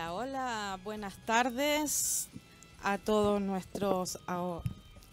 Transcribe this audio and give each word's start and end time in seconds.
Hola, 0.00 0.14
hola, 0.14 0.80
buenas 0.82 1.14
tardes 1.26 2.30
a 2.82 2.96
todos 2.96 3.38
nuestros 3.38 4.18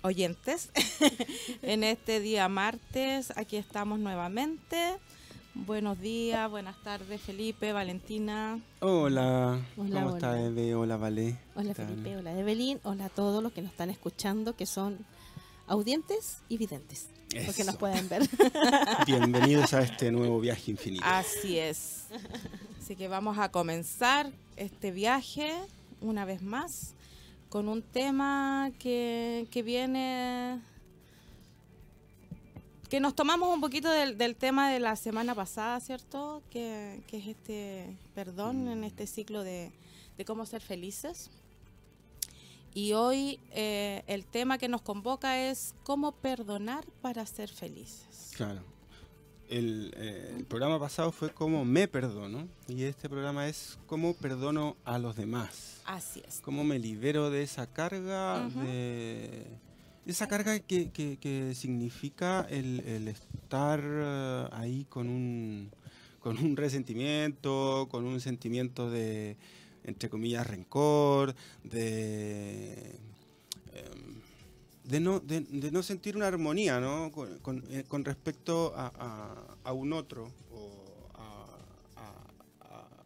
oyentes. 0.02 0.71
en 1.62 1.83
este 1.83 2.21
día 2.21 2.47
martes, 2.47 3.34
aquí 3.36 3.58
estamos 3.58 4.00
nuevamente. 4.00 4.97
Buenos 5.55 6.00
días, 6.00 6.50
buenas 6.50 6.81
tardes, 6.84 7.20
Felipe, 7.20 7.73
Valentina. 7.73 8.62
Hola, 8.79 9.60
¿cómo 9.76 10.15
está 10.15 10.41
Eve? 10.41 10.73
Hola, 10.73 10.95
Vale. 10.95 11.38
Hola, 11.55 11.73
Felipe, 11.73 12.15
hola, 12.15 12.39
Evelyn. 12.39 12.79
Hola 12.83 13.05
a 13.07 13.09
todos 13.09 13.43
los 13.43 13.51
que 13.51 13.61
nos 13.61 13.71
están 13.71 13.89
escuchando, 13.89 14.55
que 14.55 14.65
son 14.65 14.99
audientes 15.68 16.38
y 16.49 16.57
videntes. 16.57 17.07
Porque 17.45 17.63
nos 17.65 17.75
pueden 17.75 18.07
ver. 18.09 18.27
Bienvenidos 19.05 19.73
a 19.73 19.82
este 19.82 20.11
nuevo 20.11 20.39
viaje 20.39 20.71
infinito. 20.71 21.04
Así 21.05 21.59
es. 21.59 22.05
Así 22.82 22.95
que 22.95 23.07
vamos 23.09 23.38
a 23.38 23.51
comenzar 23.51 24.32
este 24.55 24.91
viaje 24.91 25.54
una 26.01 26.23
vez 26.25 26.42
más 26.42 26.93
con 27.50 27.68
un 27.68 27.82
tema 27.82 28.71
que, 28.79 29.47
viene 29.64 30.61
que 32.89 33.00
nos 33.00 33.14
tomamos 33.14 33.53
un 33.53 33.59
poquito 33.59 33.89
del, 33.89 34.36
tema 34.36 34.72
de 34.72 34.80
la 34.80 34.95
semana 34.95 35.36
pasada, 35.36 35.80
¿cierto? 35.81 36.42
Que, 36.50 37.02
es 37.11 37.28
este 37.28 37.97
perdón 38.16 38.70
en 38.70 38.84
este 38.86 39.06
ciclo 39.06 39.44
de, 39.44 39.72
cómo 40.25 40.45
ser 40.45 40.61
felices. 40.61 41.30
Y 42.77 42.94
hoy 42.94 43.39
eh, 43.53 44.03
el 44.05 44.23
tema 44.23 44.59
que 44.59 44.67
nos 44.67 44.83
convoca 44.83 45.49
es 45.49 45.73
cómo 45.81 46.11
perdonar 46.11 46.86
para 47.02 47.25
ser 47.25 47.50
felices. 47.50 48.33
Claro. 48.36 48.61
Eh, 49.50 50.36
el, 50.38 50.45
programa 50.45 50.80
pasado 50.80 51.11
fue 51.11 51.31
cómo 51.31 51.66
me 51.66 51.88
perdono 51.88 52.47
y 52.67 52.83
este 52.83 53.09
programa 53.09 53.47
es 53.47 53.80
cómo 53.88 54.13
perdono 54.13 54.77
a 54.86 55.00
los 55.00 55.16
demás. 55.16 55.81
Así 55.86 56.22
es. 56.27 56.39
Cómo 56.41 56.63
me 56.63 56.77
libero 56.77 57.31
de 57.31 57.41
esa 57.41 57.66
carga, 57.66 58.47
de 58.47 59.47
esa 60.06 60.28
carga 60.28 60.59
que, 60.59 61.53
significa 61.56 62.45
el, 62.47 63.08
estar 63.08 63.81
eh, 63.84 64.50
ahí 64.52 64.86
con 64.88 65.09
un, 65.09 65.72
con 66.19 66.38
un 66.38 66.56
resentimiento, 66.56 67.88
con 67.89 68.06
un 68.06 68.22
sentimiento 68.22 68.91
de, 68.91 69.36
entre 69.88 70.10
comillas, 70.10 70.46
rencor, 70.46 71.34
de 71.64 73.00
de 74.88 75.02
no, 75.02 75.20
de, 75.20 75.42
no 75.72 75.84
sentir 75.84 76.16
una 76.16 76.28
armonía 76.28 76.80
¿no? 76.80 77.12
con, 77.12 77.64
eh, 77.70 77.84
respecto 78.04 78.74
a, 78.76 79.74
un 79.74 79.92
otro 79.92 80.32
o 80.52 81.10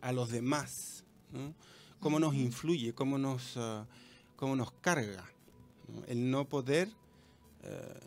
a, 0.02 0.12
los 0.12 0.30
demás. 0.30 1.04
Cómo 2.00 2.20
nos 2.20 2.36
influye, 2.36 2.94
cómo 2.94 3.18
nos, 3.18 3.56
ah, 3.58 3.88
cómo 4.36 4.56
nos 4.56 4.72
carga. 4.74 5.26
El 6.08 6.30
no 6.30 6.48
poder 6.48 6.90
eh, 7.64 8.00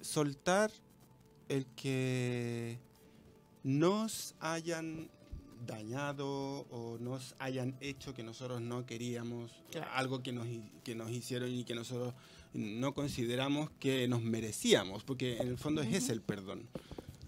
soltar 0.00 0.70
el 1.48 1.66
que 1.76 2.78
nos 3.62 4.34
hayan 4.40 5.10
dañado 5.66 6.66
o 6.70 6.98
nos 6.98 7.34
hayan 7.38 7.76
hecho 7.80 8.14
que 8.14 8.22
nosotros 8.22 8.60
no 8.60 8.86
queríamos, 8.86 9.50
algo 9.94 10.22
que 10.22 10.32
nos, 10.32 10.46
que 10.84 10.94
nos 10.94 11.10
hicieron 11.10 11.50
y 11.50 11.64
que 11.64 11.74
nosotros 11.74 12.14
no 12.54 12.94
consideramos 12.94 13.70
que 13.78 14.08
nos 14.08 14.22
merecíamos, 14.22 15.04
porque 15.04 15.38
en 15.38 15.48
el 15.48 15.58
fondo 15.58 15.82
es 15.82 15.94
ese 15.94 16.12
el 16.12 16.22
perdón. 16.22 16.68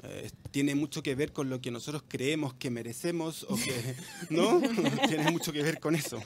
Eh, 0.06 0.30
tiene 0.50 0.74
mucho 0.74 1.02
que 1.02 1.14
ver 1.14 1.32
con 1.32 1.48
lo 1.48 1.60
que 1.62 1.70
nosotros 1.70 2.04
creemos 2.06 2.52
que 2.54 2.70
merecemos 2.70 3.44
o 3.48 3.56
que 3.56 3.96
no, 4.28 4.60
tiene 5.08 5.30
mucho 5.30 5.52
que 5.52 5.62
ver 5.62 5.80
con 5.80 5.94
eso. 5.94 6.20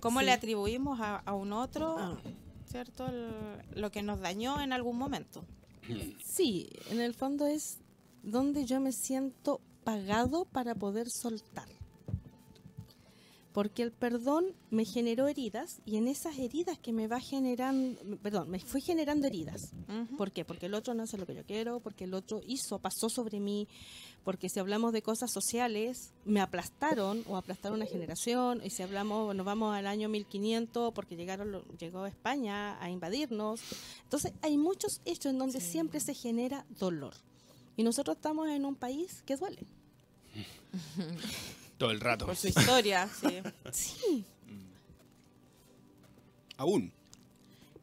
¿Cómo 0.00 0.22
le 0.22 0.32
atribuimos 0.32 0.98
a, 1.00 1.34
un 1.34 1.52
otro, 1.52 1.96
ah. 1.98 2.18
cierto, 2.70 3.06
lo 3.74 3.90
que 3.90 4.02
nos 4.02 4.20
dañó 4.20 4.60
en 4.60 4.72
algún 4.72 4.96
momento? 4.96 5.44
Sí, 6.24 6.70
en 6.90 7.00
el 7.00 7.14
fondo 7.14 7.46
es 7.46 7.78
donde 8.22 8.64
yo 8.64 8.80
me 8.80 8.90
siento 8.90 9.60
pagado 9.86 10.46
para 10.46 10.74
poder 10.74 11.08
soltar 11.08 11.68
porque 13.56 13.82
el 13.82 13.90
perdón 13.90 14.54
me 14.68 14.84
generó 14.84 15.28
heridas 15.28 15.80
y 15.86 15.96
en 15.96 16.08
esas 16.08 16.36
heridas 16.36 16.78
que 16.78 16.92
me 16.92 17.08
va 17.08 17.20
generando, 17.20 17.98
perdón, 18.18 18.50
me 18.50 18.60
fui 18.60 18.82
generando 18.82 19.26
heridas. 19.26 19.72
¿Por 20.18 20.30
qué? 20.30 20.44
Porque 20.44 20.66
el 20.66 20.74
otro 20.74 20.92
no 20.92 21.04
hace 21.04 21.16
lo 21.16 21.24
que 21.24 21.34
yo 21.34 21.42
quiero, 21.46 21.80
porque 21.80 22.04
el 22.04 22.12
otro 22.12 22.42
hizo, 22.46 22.78
pasó 22.80 23.08
sobre 23.08 23.40
mí, 23.40 23.66
porque 24.24 24.50
si 24.50 24.60
hablamos 24.60 24.92
de 24.92 25.00
cosas 25.00 25.32
sociales, 25.32 26.12
me 26.26 26.42
aplastaron 26.42 27.24
o 27.26 27.38
aplastaron 27.38 27.78
una 27.78 27.86
generación, 27.86 28.60
y 28.62 28.68
si 28.68 28.82
hablamos, 28.82 29.34
nos 29.34 29.46
vamos 29.46 29.74
al 29.74 29.86
año 29.86 30.10
1500 30.10 30.92
porque 30.92 31.16
llegaron, 31.16 31.64
llegó 31.78 32.04
España 32.04 32.78
a 32.78 32.90
invadirnos. 32.90 33.62
Entonces 34.02 34.34
hay 34.42 34.58
muchos 34.58 35.00
hechos 35.06 35.32
en 35.32 35.38
donde 35.38 35.62
siempre 35.62 36.00
se 36.00 36.12
genera 36.12 36.66
dolor. 36.78 37.14
Y 37.76 37.82
nosotros 37.82 38.16
estamos 38.16 38.48
en 38.48 38.64
un 38.64 38.74
país 38.74 39.22
que 39.26 39.36
duele. 39.36 39.58
Todo 41.78 41.90
el 41.90 42.00
rato. 42.00 42.26
Por 42.26 42.36
su 42.36 42.48
historia, 42.48 43.08
sí. 43.08 43.42
sí. 43.72 44.24
Aún. 46.56 46.92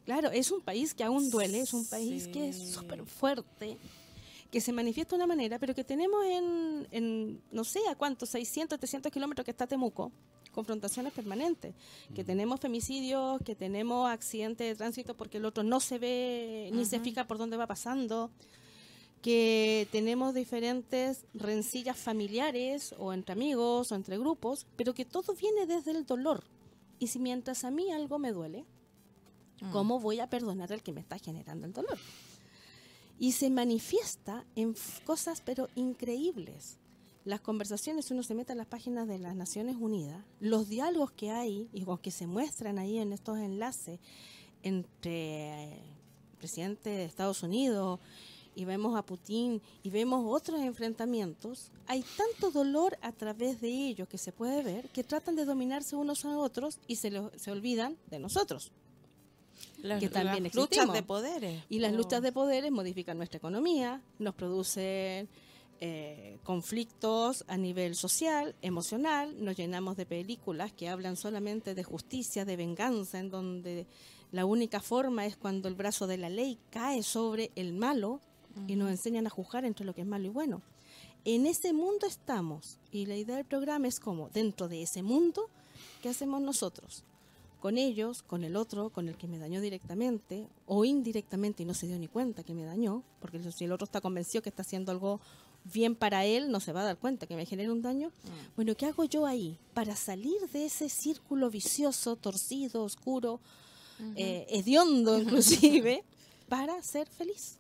Claro, 0.06 0.32
es 0.32 0.52
un 0.52 0.62
país 0.62 0.94
que 0.94 1.04
aún 1.04 1.30
duele, 1.30 1.62
es 1.62 1.74
un 1.74 1.86
país 1.86 2.28
que 2.28 2.50
es 2.50 2.74
súper 2.74 3.06
fuerte, 3.06 3.78
que 4.52 4.60
se 4.60 4.74
manifiesta 4.74 5.16
de 5.16 5.24
una 5.24 5.28
manera, 5.28 5.60
pero 5.60 5.74
que 5.74 5.84
tenemos 5.84 6.26
en, 6.26 7.42
no 7.52 7.64
sé 7.64 7.80
a 7.90 7.96
cuántos, 7.96 8.30
600, 8.30 8.78
300 8.80 9.12
kilómetros 9.12 9.46
que 9.46 9.52
está 9.52 9.66
Temuco, 9.66 10.12
confrontaciones 10.52 11.14
permanentes, 11.14 11.74
que 12.14 12.24
mm. 12.24 12.26
tenemos 12.26 12.60
femicidios, 12.60 13.42
que 13.46 13.56
tenemos 13.56 14.10
accidentes 14.10 14.68
de 14.68 14.76
tránsito 14.76 15.16
porque 15.16 15.38
el 15.38 15.46
otro 15.46 15.64
no 15.64 15.80
se 15.80 16.00
ve 16.00 16.70
ni 16.74 16.84
se 16.84 17.00
fija 17.00 17.26
por 17.26 17.38
dónde 17.38 17.56
va 17.56 17.66
pasando 17.66 18.30
que 19.24 19.88
tenemos 19.90 20.34
diferentes 20.34 21.26
rencillas 21.34 21.98
familiares 21.98 22.94
o 23.00 23.14
entre 23.14 23.32
amigos 23.32 23.92
o 23.92 23.96
entre 23.96 24.18
grupos, 24.18 24.68
pero 24.76 24.94
que 24.94 25.06
todo 25.06 25.34
viene 25.34 25.66
desde 25.66 25.92
el 25.92 26.06
dolor. 26.06 26.44
Y 27.00 27.08
si 27.08 27.20
mientras 27.20 27.64
a 27.64 27.72
mí 27.72 27.90
algo 27.90 28.20
me 28.20 28.34
duele, 28.34 28.66
mm. 29.62 29.72
¿cómo 29.72 30.02
voy 30.02 30.20
a 30.20 30.30
perdonar 30.30 30.74
al 30.74 30.84
que 30.84 30.92
me 30.92 31.00
está 31.00 31.18
generando 31.18 31.66
el 31.66 31.72
dolor? 31.72 31.98
Y 33.18 33.32
se 33.32 33.50
manifiesta 33.50 34.46
en 34.58 34.76
cosas 35.06 35.42
pero 35.42 35.70
increíbles. 35.76 36.78
Las 37.24 37.40
conversaciones, 37.40 38.12
uno 38.12 38.24
se 38.24 38.36
mete 38.36 38.52
a 38.52 38.56
las 38.56 38.68
páginas 38.68 39.08
de 39.08 39.20
las 39.20 39.38
Naciones 39.38 39.78
Unidas, 39.80 40.22
los 40.42 40.68
diálogos 40.68 41.14
que 41.14 41.32
hay 41.32 41.70
y 41.72 41.86
que 42.02 42.12
se 42.12 42.28
muestran 42.28 42.78
ahí 42.78 42.98
en 42.98 43.14
estos 43.14 43.38
enlaces 43.40 44.02
entre 44.64 45.76
el 45.76 46.38
presidente 46.40 46.90
de 46.90 47.06
Estados 47.06 47.42
Unidos, 47.42 48.02
y 48.56 48.66
vemos 48.66 48.98
a 48.98 49.06
Putin 49.06 49.62
y 49.84 49.90
vemos 49.90 50.24
otros 50.26 50.62
enfrentamientos, 50.62 51.72
hay 51.88 52.04
tanto 52.18 52.52
dolor 52.52 52.98
a 53.02 53.12
través 53.12 53.62
de 53.62 53.70
ellos 53.70 54.08
que 54.08 54.18
se 54.18 54.32
puede 54.32 54.64
ver 54.64 54.90
que 54.90 55.04
tratan 55.04 55.36
de 55.36 55.46
dominarse 55.46 55.96
unos 55.96 56.26
a 56.26 56.38
otros 56.38 56.80
y 56.88 56.98
se, 56.98 57.12
se 57.36 57.52
olvidan 57.52 57.98
de 58.10 58.20
nosotros. 58.20 58.72
Las, 59.82 60.00
que 60.00 60.10
también 60.10 60.46
las 60.46 60.56
luchas 60.56 60.92
de 60.92 61.04
poderes. 61.04 61.64
Y 61.70 61.80
las 61.80 61.94
oh. 61.94 61.98
luchas 61.98 62.22
de 62.22 62.32
poderes 62.32 62.72
modifican 62.72 63.18
nuestra 63.18 63.38
economía, 63.38 64.02
nos 64.18 64.34
producen 64.34 65.28
eh, 65.82 66.38
conflictos 66.44 67.44
a 67.50 67.58
nivel 67.58 67.96
social, 67.96 68.56
emocional, 68.62 69.36
nos 69.44 69.58
llenamos 69.58 69.98
de 69.98 70.06
películas 70.06 70.72
que 70.72 70.88
hablan 70.88 71.18
solamente 71.18 71.76
de 71.76 71.84
justicia, 71.84 72.46
de 72.46 72.56
venganza, 72.56 73.20
en 73.20 73.30
donde 73.30 73.88
la 74.32 74.46
única 74.46 74.80
forma 74.80 75.26
es 75.26 75.36
cuando 75.36 75.68
el 75.68 75.76
brazo 75.76 76.08
de 76.08 76.18
la 76.18 76.30
ley 76.30 76.58
cae 76.70 77.04
sobre 77.04 77.52
el 77.56 77.74
malo 77.74 78.22
y 78.68 78.76
nos 78.76 78.90
enseñan 78.90 79.28
a 79.28 79.30
juzgar 79.30 79.66
entre 79.66 79.86
lo 79.86 79.94
que 79.94 80.02
es 80.02 80.08
malo 80.08 80.26
y 80.26 80.30
bueno. 80.30 80.62
En 81.26 81.46
ese 81.46 81.72
mundo 81.72 82.06
estamos 82.06 82.80
y 82.92 83.06
la 83.06 83.16
idea 83.16 83.38
del 83.38 83.46
programa 83.46 83.88
es 83.88 84.00
como, 84.00 84.30
dentro 84.30 84.68
de 84.68 84.82
ese 84.82 85.04
mundo, 85.04 85.50
¿qué 86.02 86.10
hacemos 86.10 86.42
nosotros? 86.42 87.04
Con 87.62 87.78
ellos, 87.78 88.24
con 88.24 88.44
el 88.44 88.58
otro, 88.58 88.90
con 88.90 89.08
el 89.08 89.16
que 89.16 89.28
me 89.28 89.38
dañó 89.38 89.62
directamente 89.62 90.48
o 90.66 90.84
indirectamente 90.84 91.64
y 91.64 91.66
no 91.66 91.74
se 91.74 91.88
dio 91.88 91.98
ni 91.98 92.10
cuenta 92.10 92.44
que 92.44 92.54
me 92.54 92.66
dañó, 92.66 93.04
porque 93.22 93.40
si 93.54 93.64
el 93.64 93.72
otro 93.72 93.86
está 93.86 94.02
convencido 94.02 94.42
que 94.42 94.50
está 94.50 94.64
haciendo 94.64 94.92
algo 94.92 95.22
bien 95.64 95.96
para 95.96 96.26
él, 96.26 96.52
no 96.52 96.60
se 96.60 96.74
va 96.74 96.82
a 96.82 96.86
dar 96.86 96.98
cuenta 96.98 97.26
que 97.26 97.38
me 97.38 97.46
genera 97.46 97.72
un 97.72 97.82
daño. 97.82 98.10
Mm. 98.10 98.56
Bueno, 98.58 98.76
¿qué 98.76 98.86
hago 98.86 99.06
yo 99.06 99.26
ahí 99.26 99.58
para 99.74 99.96
salir 99.96 100.42
de 100.52 100.66
ese 100.66 100.90
círculo 100.90 101.50
vicioso, 101.50 102.18
torcido, 102.18 102.84
oscuro, 102.84 103.40
eh, 104.18 104.46
hediondo 104.50 105.18
inclusive, 105.22 106.04
para 106.50 106.82
ser 106.84 107.08
feliz? 107.08 107.60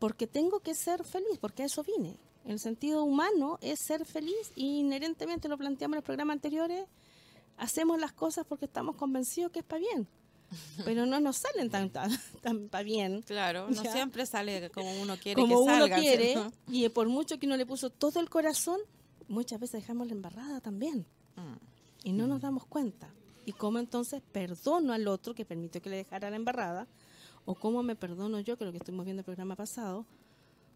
Porque 0.00 0.26
tengo 0.26 0.60
que 0.60 0.74
ser 0.74 1.04
feliz, 1.04 1.38
porque 1.40 1.62
a 1.62 1.66
eso 1.66 1.84
vine. 1.84 2.16
El 2.44 2.58
sentido 2.58 3.04
humano 3.04 3.58
es 3.60 3.78
ser 3.78 4.06
feliz 4.06 4.50
y 4.56 4.80
inherentemente 4.80 5.46
lo 5.46 5.58
planteamos 5.58 5.94
en 5.94 5.98
los 5.98 6.04
programas 6.04 6.34
anteriores, 6.34 6.86
hacemos 7.58 8.00
las 8.00 8.12
cosas 8.12 8.46
porque 8.48 8.64
estamos 8.64 8.96
convencidos 8.96 9.52
que 9.52 9.60
es 9.60 9.64
para 9.64 9.80
bien. 9.80 10.08
Pero 10.84 11.06
no 11.06 11.20
nos 11.20 11.36
salen 11.36 11.70
tan, 11.70 11.90
tan, 11.90 12.10
para 12.70 12.82
bien. 12.82 13.22
Claro, 13.22 13.68
no 13.70 13.82
siempre 13.92 14.24
sale 14.26 14.70
como 14.70 14.90
uno 15.00 15.16
quiere 15.18 15.40
como 15.40 15.60
uno 15.60 15.86
quiere, 15.86 16.34
y 16.66 16.88
por 16.88 17.08
mucho 17.08 17.38
que 17.38 17.46
uno 17.46 17.58
le 17.58 17.66
puso 17.66 17.90
todo 17.90 18.20
el 18.20 18.30
corazón, 18.30 18.80
muchas 19.28 19.60
veces 19.60 19.82
dejamos 19.82 20.06
la 20.08 20.14
embarrada 20.14 20.60
también. 20.60 21.06
Mm. 21.36 21.56
y 22.04 22.12
no 22.12 22.26
nos 22.26 22.40
damos 22.40 22.66
cuenta. 22.66 23.12
¿Y 23.44 23.52
cómo 23.52 23.78
entonces 23.78 24.22
perdono 24.32 24.92
al 24.92 25.06
otro 25.08 25.34
que 25.34 25.44
permitió 25.44 25.80
que 25.80 25.90
le 25.90 25.96
dejara 25.96 26.30
la 26.30 26.36
embarrada? 26.36 26.86
¿O 27.44 27.54
cómo 27.54 27.82
me 27.82 27.96
perdono 27.96 28.40
yo, 28.40 28.56
que 28.56 28.64
lo 28.64 28.72
que 28.72 28.78
estuvimos 28.78 29.04
viendo 29.04 29.20
el 29.20 29.24
programa 29.24 29.56
pasado, 29.56 30.06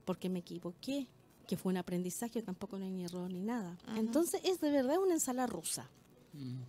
porque 0.05 0.29
me 0.29 0.41
equivoqué, 0.41 1.07
que 1.47 1.57
fue 1.57 1.73
un 1.73 1.77
aprendizaje, 1.77 2.43
tampoco 2.43 2.79
no 2.79 2.85
hay 2.85 2.91
ni 2.91 3.05
error 3.05 3.31
ni 3.31 3.43
nada. 3.43 3.77
Entonces 3.97 4.41
es 4.45 4.61
de 4.61 4.71
verdad 4.71 4.99
una 4.99 5.15
ensalada 5.15 5.47
rusa. 5.47 5.89
Mm. 6.33 6.63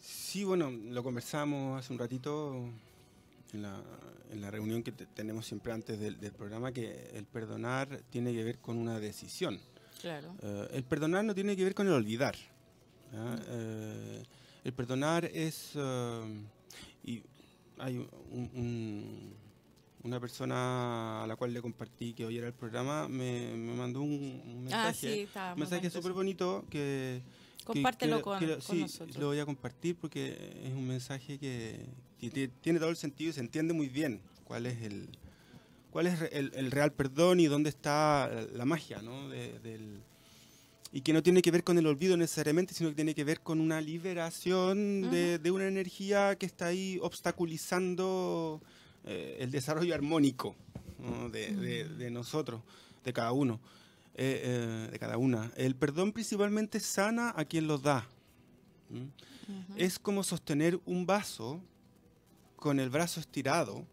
Sí, 0.00 0.44
bueno, 0.44 0.70
lo 0.70 1.02
conversamos 1.02 1.78
hace 1.78 1.92
un 1.92 1.98
ratito 1.98 2.54
en 3.52 3.62
la, 3.62 3.82
en 4.30 4.40
la 4.40 4.50
reunión 4.50 4.82
que 4.82 4.92
tenemos 4.92 5.46
siempre 5.46 5.72
antes 5.72 5.98
del, 5.98 6.16
programa, 6.32 6.72
que 6.72 7.10
el 7.14 7.24
perdonar 7.26 8.00
tiene 8.10 8.32
que 8.32 8.44
ver 8.44 8.58
con 8.58 8.78
una 8.78 8.98
decisión. 8.98 9.60
Claro. 10.00 10.34
Eh, 10.42 10.68
el 10.72 10.84
perdonar 10.84 11.24
no 11.24 11.34
tiene 11.34 11.56
que 11.56 11.64
ver 11.64 11.74
con 11.74 11.86
el 11.86 11.92
olvidar. 11.92 12.34
Eh, 13.12 14.24
el 14.64 14.72
perdonar 14.72 15.24
es... 15.26 15.72
Eh, 15.74 16.42
hay 17.80 18.06
una 20.02 20.20
persona 20.20 21.24
a 21.24 21.26
la 21.26 21.36
cual 21.36 21.52
le 21.52 21.60
compartí 21.60 22.14
que 22.14 22.24
hoy 22.24 22.38
era 22.38 22.46
el 22.46 22.52
programa, 22.52 23.08
me, 23.08 23.54
mandó 23.54 24.02
un, 24.02 24.68
ah, 24.72 24.92
mensaje, 24.92 25.28
un 25.54 25.60
mensaje 25.60 25.90
súper 25.90 26.12
bonito 26.12 26.64
que... 26.70 27.22
Compártelo 27.64 28.22
con, 28.22 28.40
sí, 28.62 28.86
lo 29.18 29.26
voy 29.26 29.38
a 29.38 29.44
compartir 29.44 29.94
porque 29.94 30.60
es 30.64 30.72
un 30.72 30.88
mensaje 30.88 31.38
que, 31.38 31.86
tiene 32.18 32.78
todo 32.78 32.88
el 32.88 32.96
sentido 32.96 33.30
y 33.30 33.32
se 33.34 33.40
entiende 33.40 33.74
muy 33.74 33.88
bien 33.88 34.20
cuál 34.44 34.66
es 34.66 34.82
el, 34.82 35.08
cuál 35.90 36.06
es 36.06 36.20
el, 36.32 36.70
real 36.70 36.92
perdón 36.92 37.38
y 37.38 37.46
dónde 37.46 37.68
está 37.68 38.30
la 38.52 38.64
magia, 38.64 39.02
¿no? 39.02 39.28
del, 39.28 40.02
y 40.92 41.02
que 41.02 41.12
no 41.12 41.22
tiene 41.22 41.42
que 41.42 41.50
ver 41.50 41.62
con 41.62 41.78
el 41.78 41.86
olvido 41.86 42.16
necesariamente, 42.16 42.74
sino 42.74 42.90
que 42.90 42.96
tiene 42.96 43.14
que 43.14 43.24
ver 43.24 43.40
con 43.40 43.60
una 43.60 43.80
liberación 43.80 45.10
de, 45.10 45.50
una 45.50 45.68
energía 45.68 46.36
que 46.36 46.46
está 46.46 46.66
ahí 46.66 46.98
obstaculizando 47.00 48.60
eh, 49.04 49.36
el 49.40 49.50
desarrollo 49.50 49.94
armónico 49.94 50.56
de, 51.30 52.10
nosotros, 52.10 52.62
de 53.04 53.12
cada 53.12 53.32
uno, 53.32 53.60
eh, 54.14 54.42
eh, 54.44 54.88
de 54.90 54.98
cada 54.98 55.16
una. 55.16 55.52
El 55.56 55.76
perdón 55.76 56.12
principalmente 56.12 56.80
sana 56.80 57.32
a 57.36 57.44
quien 57.44 57.66
lo 57.66 57.78
da. 57.78 58.06
Es 59.76 59.98
como 59.98 60.24
sostener 60.24 60.80
un 60.84 61.06
vaso 61.06 61.60
con 62.56 62.80
el 62.80 62.90
brazo 62.90 63.20
estirado. 63.20 63.84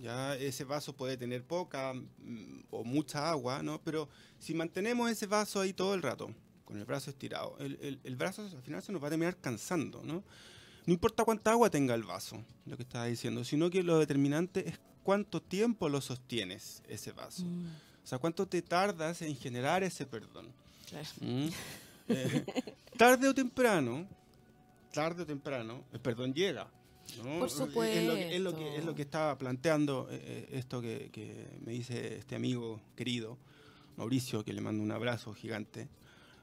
Ya 0.00 0.34
ese 0.36 0.64
vaso 0.64 0.94
puede 0.94 1.16
tener 1.16 1.44
poca 1.44 1.92
mm, 1.92 2.64
o 2.70 2.84
mucha 2.84 3.30
agua, 3.30 3.62
¿no? 3.62 3.80
Pero 3.82 4.08
si 4.38 4.54
mantenemos 4.54 5.10
ese 5.10 5.26
vaso 5.26 5.60
ahí 5.60 5.72
todo 5.72 5.94
el 5.94 6.02
rato, 6.02 6.34
con 6.64 6.78
el 6.78 6.84
brazo 6.84 7.10
estirado, 7.10 7.56
el, 7.58 8.00
el, 8.02 8.16
brazo 8.16 8.42
al 8.42 8.62
final 8.62 8.82
se 8.82 8.92
nos 8.92 9.02
va 9.02 9.08
a 9.08 9.10
terminar 9.10 9.36
cansando, 9.36 10.02
¿no? 10.04 10.22
No 10.86 10.92
importa 10.94 11.24
cuánta 11.24 11.50
agua 11.50 11.68
tenga 11.68 11.94
el 11.94 12.04
vaso, 12.04 12.42
lo 12.66 12.76
que 12.76 12.84
estaba 12.84 13.06
diciendo, 13.06 13.44
sino 13.44 13.70
que 13.70 13.82
lo 13.82 13.98
determinante 13.98 14.68
es 14.68 14.80
cuánto 15.02 15.42
tiempo 15.42 15.88
lo 15.88 16.00
sostienes 16.00 16.82
ese 16.88 17.12
vaso. 17.12 17.44
Mm. 17.44 17.66
O 18.02 18.06
sea, 18.06 18.18
cuánto 18.18 18.46
te 18.46 18.62
tardas 18.62 19.22
en 19.22 19.36
generar 19.36 19.82
ese 19.82 20.06
perdón. 20.06 20.52
¿Mm? 21.20 21.48
Eh, 22.08 22.44
tarde 22.98 23.28
o 23.28 23.34
temprano, 23.34 24.08
tarde 24.92 25.22
o 25.22 25.26
temprano, 25.26 25.84
el 25.92 26.00
perdón 26.00 26.34
llega. 26.34 26.68
Por 27.16 27.50
supuesto. 27.50 27.98
Es 27.98 28.06
lo, 28.06 28.14
que, 28.14 28.36
es, 28.36 28.40
lo 28.40 28.56
que, 28.56 28.76
es 28.76 28.84
lo 28.84 28.94
que 28.94 29.02
estaba 29.02 29.36
planteando 29.38 30.08
eh, 30.10 30.20
eh, 30.22 30.48
esto 30.52 30.80
que, 30.80 31.10
que, 31.12 31.58
me 31.64 31.72
dice 31.72 32.18
este 32.18 32.36
amigo 32.36 32.80
querido. 32.96 33.38
Mauricio, 33.96 34.44
que 34.44 34.52
le 34.52 34.62
mando 34.62 34.82
un 34.82 34.92
abrazo 34.92 35.34
gigante, 35.34 35.88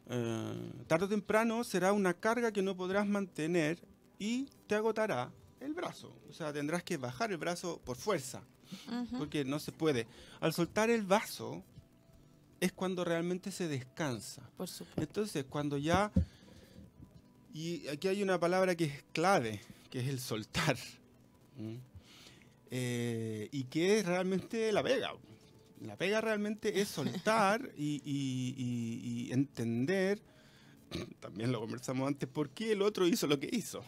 eh, 0.10 0.72
tarde 0.88 1.06
o 1.06 1.10
temprano 1.10 1.64
será 1.64 1.92
una 1.92 2.14
carga 2.14 2.52
que 2.52 2.62
no 2.62 2.78
podrás 2.78 3.08
mantener 3.08 3.80
y 4.20 4.46
te 4.68 4.76
agotará 4.76 5.32
el 5.60 5.74
brazo. 5.74 6.16
O 6.30 6.34
sea, 6.34 6.54
tendrás 6.54 6.84
que 6.84 6.98
bajar 6.98 7.32
el 7.32 7.38
brazo 7.38 7.82
por 7.84 7.98
fuerza, 7.98 8.42
porque 9.18 9.44
no 9.44 9.60
se 9.60 9.72
puede. 9.72 10.08
Al 10.40 10.54
soltar 10.54 10.90
el 10.90 11.04
vaso 11.04 11.64
es 12.60 12.72
cuando 12.72 13.04
realmente 13.04 13.52
se 13.52 13.68
descansa. 13.68 14.50
Por 14.56 14.68
supuesto. 14.68 15.02
Entonces, 15.02 15.46
cuando 15.50 15.78
ya... 15.78 16.12
Y 17.54 17.88
aquí 17.88 18.08
hay 18.08 18.22
una 18.22 18.40
palabra 18.40 18.76
que 18.76 18.86
es 18.86 19.04
clave, 19.14 19.62
que 19.98 20.04
es 20.04 20.10
el 20.10 20.20
soltar. 20.20 20.78
Eh, 22.70 23.50
y 23.52 23.64
que 23.64 23.98
es 23.98 24.06
realmente 24.06 24.72
la 24.72 24.84
vega. 24.84 25.12
La 25.82 25.96
pega 25.96 26.22
realmente 26.22 26.82
es 26.82 26.88
soltar 26.88 27.72
y, 27.78 29.30
entender, 29.32 30.22
también 31.20 31.52
lo 31.52 31.60
conversamos 31.60 32.08
antes, 32.08 32.30
por 32.30 32.52
qué 32.52 32.74
el 32.74 32.84
otro 32.84 33.08
hizo 33.08 33.26
lo 33.26 33.40
que 33.40 33.50
hizo. 33.52 33.84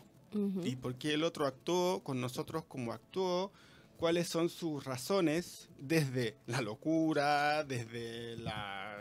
Y 0.63 0.77
por 0.77 0.95
qué 0.95 1.13
el 1.13 1.23
otro 1.23 1.45
actuó 1.45 2.03
con 2.03 2.19
nosotros 2.19 2.63
como 2.67 2.91
actuó, 2.91 3.51
cuáles 3.97 4.27
son 4.27 4.49
sus 4.49 4.83
razones 4.83 5.69
desde 5.77 6.37
la 6.47 6.61
locura, 6.61 7.63
desde 7.63 8.35
la 8.37 8.97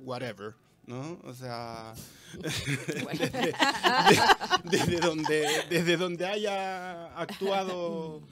whatever, 0.00 0.54
¿no? 0.86 1.18
O 1.24 1.34
sea, 1.34 1.92
desde, 4.64 5.00
donde, 5.00 5.46
desde 5.68 5.96
donde 5.96 6.26
haya 6.26 7.18
actuado 7.18 8.22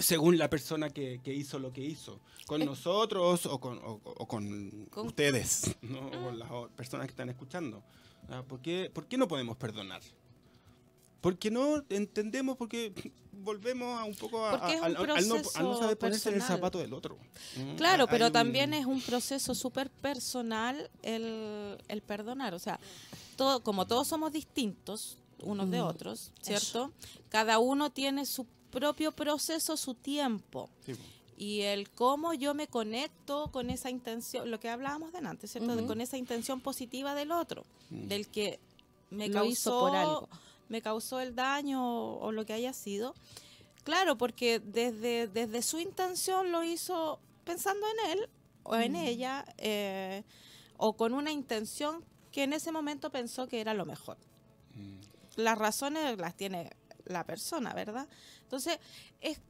según 0.00 0.38
la 0.38 0.48
persona 0.48 0.90
que, 0.90 1.20
hizo 1.24 1.58
lo 1.58 1.72
que 1.72 1.82
hizo, 1.82 2.20
con 2.46 2.62
eh. 2.62 2.64
nosotros 2.64 3.46
o 3.46 3.60
con, 3.60 3.78
con, 4.26 5.06
ustedes, 5.06 5.76
¿no? 5.82 6.06
o 6.06 6.10
con 6.10 6.38
las 6.38 6.50
personas 6.76 7.06
que 7.06 7.12
están 7.12 7.28
escuchando. 7.28 7.82
Ah, 8.28 8.42
¿Por 8.46 8.60
qué, 8.60 8.90
¿Por 8.92 9.06
qué 9.06 9.18
no 9.18 9.28
podemos 9.28 9.56
perdonar? 9.56 10.00
Porque 11.20 11.50
no 11.50 11.84
entendemos, 11.90 12.56
porque 12.56 12.92
volvemos 13.32 14.00
a 14.00 14.04
un 14.04 14.14
poco 14.14 14.44
a, 14.44 14.54
al, 14.54 14.94
no, 14.94 15.74
saber 15.78 15.98
ponerse 15.98 16.28
en 16.30 16.36
el 16.36 16.42
zapato 16.42 16.78
del 16.78 16.92
otro. 16.92 17.18
Claro, 17.76 18.06
pero 18.06 18.30
también 18.30 18.74
es 18.74 18.86
un 18.86 19.00
proceso 19.00 19.54
súper 19.54 19.90
personal 19.90 20.90
el, 21.02 21.78
el, 21.88 22.02
perdonar. 22.02 22.54
O 22.54 22.58
sea, 22.58 22.78
todo, 23.36 23.62
como 23.62 23.86
todos 23.86 24.08
somos 24.08 24.32
distintos 24.32 25.18
unos 25.42 25.70
de 25.70 25.80
otros, 25.80 26.32
¿cierto? 26.40 26.92
Cada 27.28 27.58
uno 27.58 27.90
tiene 27.90 28.26
su 28.26 28.46
propio 28.70 29.12
proceso, 29.12 29.76
su 29.76 29.94
tiempo. 29.94 30.70
Y 31.36 31.62
el 31.62 31.90
cómo 31.90 32.34
yo 32.34 32.54
me 32.54 32.68
conecto 32.68 33.50
con 33.50 33.70
esa 33.70 33.88
intención, 33.88 34.50
lo 34.50 34.60
que 34.60 34.68
hablábamos 34.68 35.12
de 35.12 35.18
antes, 35.18 35.52
¿cierto? 35.52 35.86
con 35.86 36.00
esa 36.00 36.18
intención 36.18 36.60
positiva 36.60 37.14
del 37.14 37.32
otro, 37.32 37.64
mm. 37.88 38.08
del 38.08 38.28
que 38.28 38.60
me 39.08 39.30
causó, 39.30 39.80
por 39.80 39.96
algo. 39.96 40.28
Me 40.70 40.80
causó 40.80 41.20
el 41.20 41.34
daño 41.34 42.14
o, 42.14 42.32
lo 42.32 42.46
que 42.46 42.54
haya 42.54 42.72
sido. 42.72 43.14
Claro, 43.84 44.16
porque 44.16 44.60
desde, 44.60 45.26
desde 45.26 45.62
su 45.62 45.80
intención 45.80 46.52
lo 46.52 46.62
hizo 46.62 47.20
pensando 47.44 47.86
en 47.86 48.10
él 48.12 48.30
o 48.62 48.76
en 48.76 48.94
ella, 48.94 49.44
eh, 49.58 50.22
o 50.76 50.96
con 50.96 51.12
una 51.12 51.32
intención 51.32 52.04
que 52.30 52.44
en 52.44 52.52
ese 52.52 52.72
momento 52.72 53.10
pensó 53.10 53.48
que 53.48 53.60
era 53.60 53.74
lo 53.74 53.84
mejor. 53.84 54.16
Mm. 54.74 55.40
Las 55.40 55.58
razones 55.58 56.18
las 56.18 56.36
tiene 56.36 56.70
la 57.04 57.24
persona, 57.24 57.74
¿verdad? 57.74 58.06
Entonces, 58.42 58.78
es, 59.20 59.40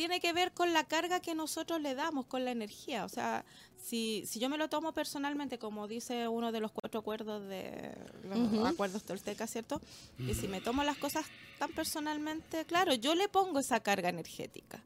tiene 0.00 0.18
que 0.18 0.32
ver 0.32 0.52
con 0.52 0.72
la 0.72 0.84
carga 0.84 1.20
que 1.20 1.34
nosotros 1.34 1.78
le 1.78 1.94
damos, 1.94 2.24
con 2.24 2.42
la 2.46 2.52
energía. 2.52 3.04
O 3.04 3.10
sea, 3.10 3.44
si, 3.76 4.24
si 4.26 4.40
yo 4.40 4.48
me 4.48 4.56
lo 4.56 4.70
tomo 4.70 4.92
personalmente, 4.92 5.58
como 5.58 5.88
dice 5.88 6.26
uno 6.26 6.52
de 6.52 6.60
los 6.60 6.72
cuatro 6.72 7.00
acuerdos 7.00 7.46
de 7.50 7.94
los 8.24 8.66
acuerdos 8.66 9.04
toltecas, 9.04 9.50
¿cierto? 9.50 9.78
Y 10.18 10.32
si 10.32 10.48
me 10.48 10.62
tomo 10.62 10.84
las 10.84 10.96
cosas 10.96 11.26
tan 11.58 11.70
personalmente, 11.72 12.64
claro, 12.64 12.94
yo 12.94 13.14
le 13.14 13.28
pongo 13.28 13.58
esa 13.58 13.80
carga 13.80 14.08
energética. 14.08 14.82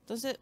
Entonces, 0.00 0.38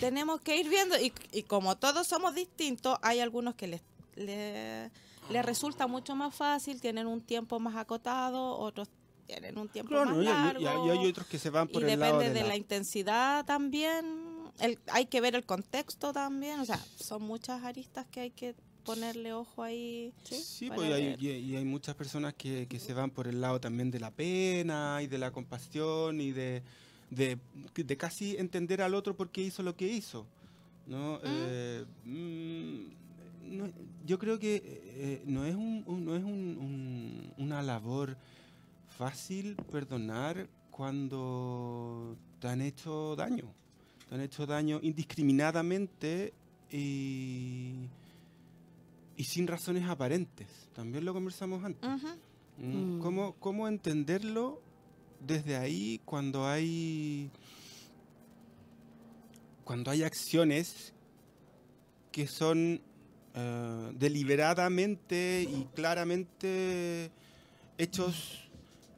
tenemos 0.00 0.40
que 0.40 0.56
ir 0.56 0.70
viendo, 0.70 0.98
y, 0.98 1.12
y 1.30 1.42
como 1.42 1.76
todos 1.76 2.06
somos 2.06 2.34
distintos, 2.34 2.96
hay 3.02 3.20
algunos 3.20 3.56
que 3.56 3.66
les, 3.66 3.82
les, 4.16 4.90
les 5.28 5.44
resulta 5.44 5.86
mucho 5.86 6.16
más 6.16 6.34
fácil, 6.34 6.80
tienen 6.80 7.06
un 7.06 7.20
tiempo 7.20 7.60
más 7.60 7.76
acotado, 7.76 8.56
otros 8.56 8.88
tienen 9.28 9.58
un 9.58 9.68
tiempo 9.68 9.94
más 9.94 10.16
largo. 10.16 10.60
Y, 10.62 10.66
hay 10.66 11.06
otros 11.06 11.26
que 11.26 11.38
se 11.38 11.50
van 11.50 11.68
por 11.68 11.84
el 11.84 12.00
lado 12.00 12.18
de, 12.18 12.30
de 12.30 12.42
la... 12.42 12.56
intensidad 12.56 13.44
también. 13.44 14.48
El, 14.58 14.78
hay 14.90 15.06
que 15.06 15.20
ver 15.20 15.34
el 15.34 15.44
contexto 15.44 16.12
también. 16.12 16.60
O 16.60 16.64
sea, 16.64 16.80
son 16.96 17.22
muchas 17.22 17.62
aristas 17.62 18.06
que 18.10 18.20
hay 18.20 18.30
que 18.30 18.54
ponerle 18.84 19.34
ojo 19.34 19.62
ahí. 19.62 20.14
Sí, 20.24 20.70
pues 20.74 20.90
hay, 20.90 21.14
y, 21.20 21.54
hay 21.54 21.64
muchas 21.64 21.94
personas 21.94 22.32
que, 22.32 22.66
que, 22.66 22.80
se 22.80 22.94
van 22.94 23.10
por 23.10 23.28
el 23.28 23.42
lado 23.42 23.60
también 23.60 23.90
de 23.90 24.00
la 24.00 24.10
pena 24.10 25.00
y 25.02 25.06
de 25.06 25.18
la 25.18 25.30
compasión 25.30 26.22
y 26.22 26.32
de, 26.32 26.62
de, 27.10 27.38
de 27.74 27.96
casi 27.98 28.38
entender 28.38 28.80
al 28.80 28.94
otro 28.94 29.14
por 29.14 29.28
qué 29.28 29.42
hizo 29.42 29.62
lo 29.62 29.76
que 29.76 29.86
hizo. 29.86 30.26
¿no? 30.86 31.16
Mm. 31.16 31.20
Eh, 31.24 31.84
mm, 32.06 32.98
yo 34.06 34.18
creo 34.18 34.38
que 34.38 34.62
eh, 34.64 35.22
no 35.26 35.44
es, 35.44 35.54
un, 35.54 35.84
no 35.86 36.16
es 36.16 36.24
un, 36.24 37.32
una 37.36 37.62
labor 37.62 38.16
fácil 38.98 39.54
perdonar 39.70 40.48
cuando 40.70 42.16
te 42.40 42.48
han 42.48 42.60
hecho 42.60 43.14
daño. 43.16 43.54
Te 44.08 44.14
han 44.16 44.20
hecho 44.20 44.44
daño 44.44 44.80
indiscriminadamente 44.82 46.34
y, 46.70 47.88
sin 49.18 49.46
razones 49.46 49.88
aparentes. 49.88 50.48
También 50.74 51.04
lo 51.04 51.14
conversamos 51.14 51.64
antes. 51.64 51.88
Mm, 51.88 52.18
Mm. 52.60 52.98
¿Cómo, 53.00 53.34
¿Cómo 53.34 53.68
entenderlo 53.68 54.60
desde 55.20 55.56
ahí 55.56 56.00
cuando 56.04 56.46
hay 56.46 57.30
cuando 59.62 59.92
hay 59.92 60.02
acciones 60.02 60.92
que 62.10 62.26
son 62.26 62.80
eh, 63.34 63.92
deliberadamente 63.94 65.46
y 65.48 65.68
claramente 65.74 67.12
hechos 67.76 68.47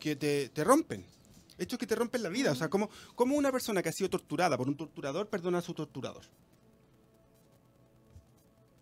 que 0.01 0.17
te, 0.17 0.49
te 0.49 0.65
rompen? 0.65 1.05
Hechos 1.59 1.79
que 1.79 1.87
te 1.87 1.95
rompen 1.95 2.23
la 2.23 2.29
vida. 2.31 2.51
O 2.51 2.55
sea, 2.57 2.69
¿cómo, 2.69 2.91
cómo 3.15 3.37
una 3.37 3.53
persona 3.53 3.83
que 3.83 3.91
ha 3.91 3.93
sido 3.93 4.11
torturada 4.11 4.57
por 4.59 4.67
un 4.67 4.77
torturador 4.77 5.29
perdona 5.29 5.59
a 5.59 5.63
su 5.63 5.75
torturador? 5.75 6.23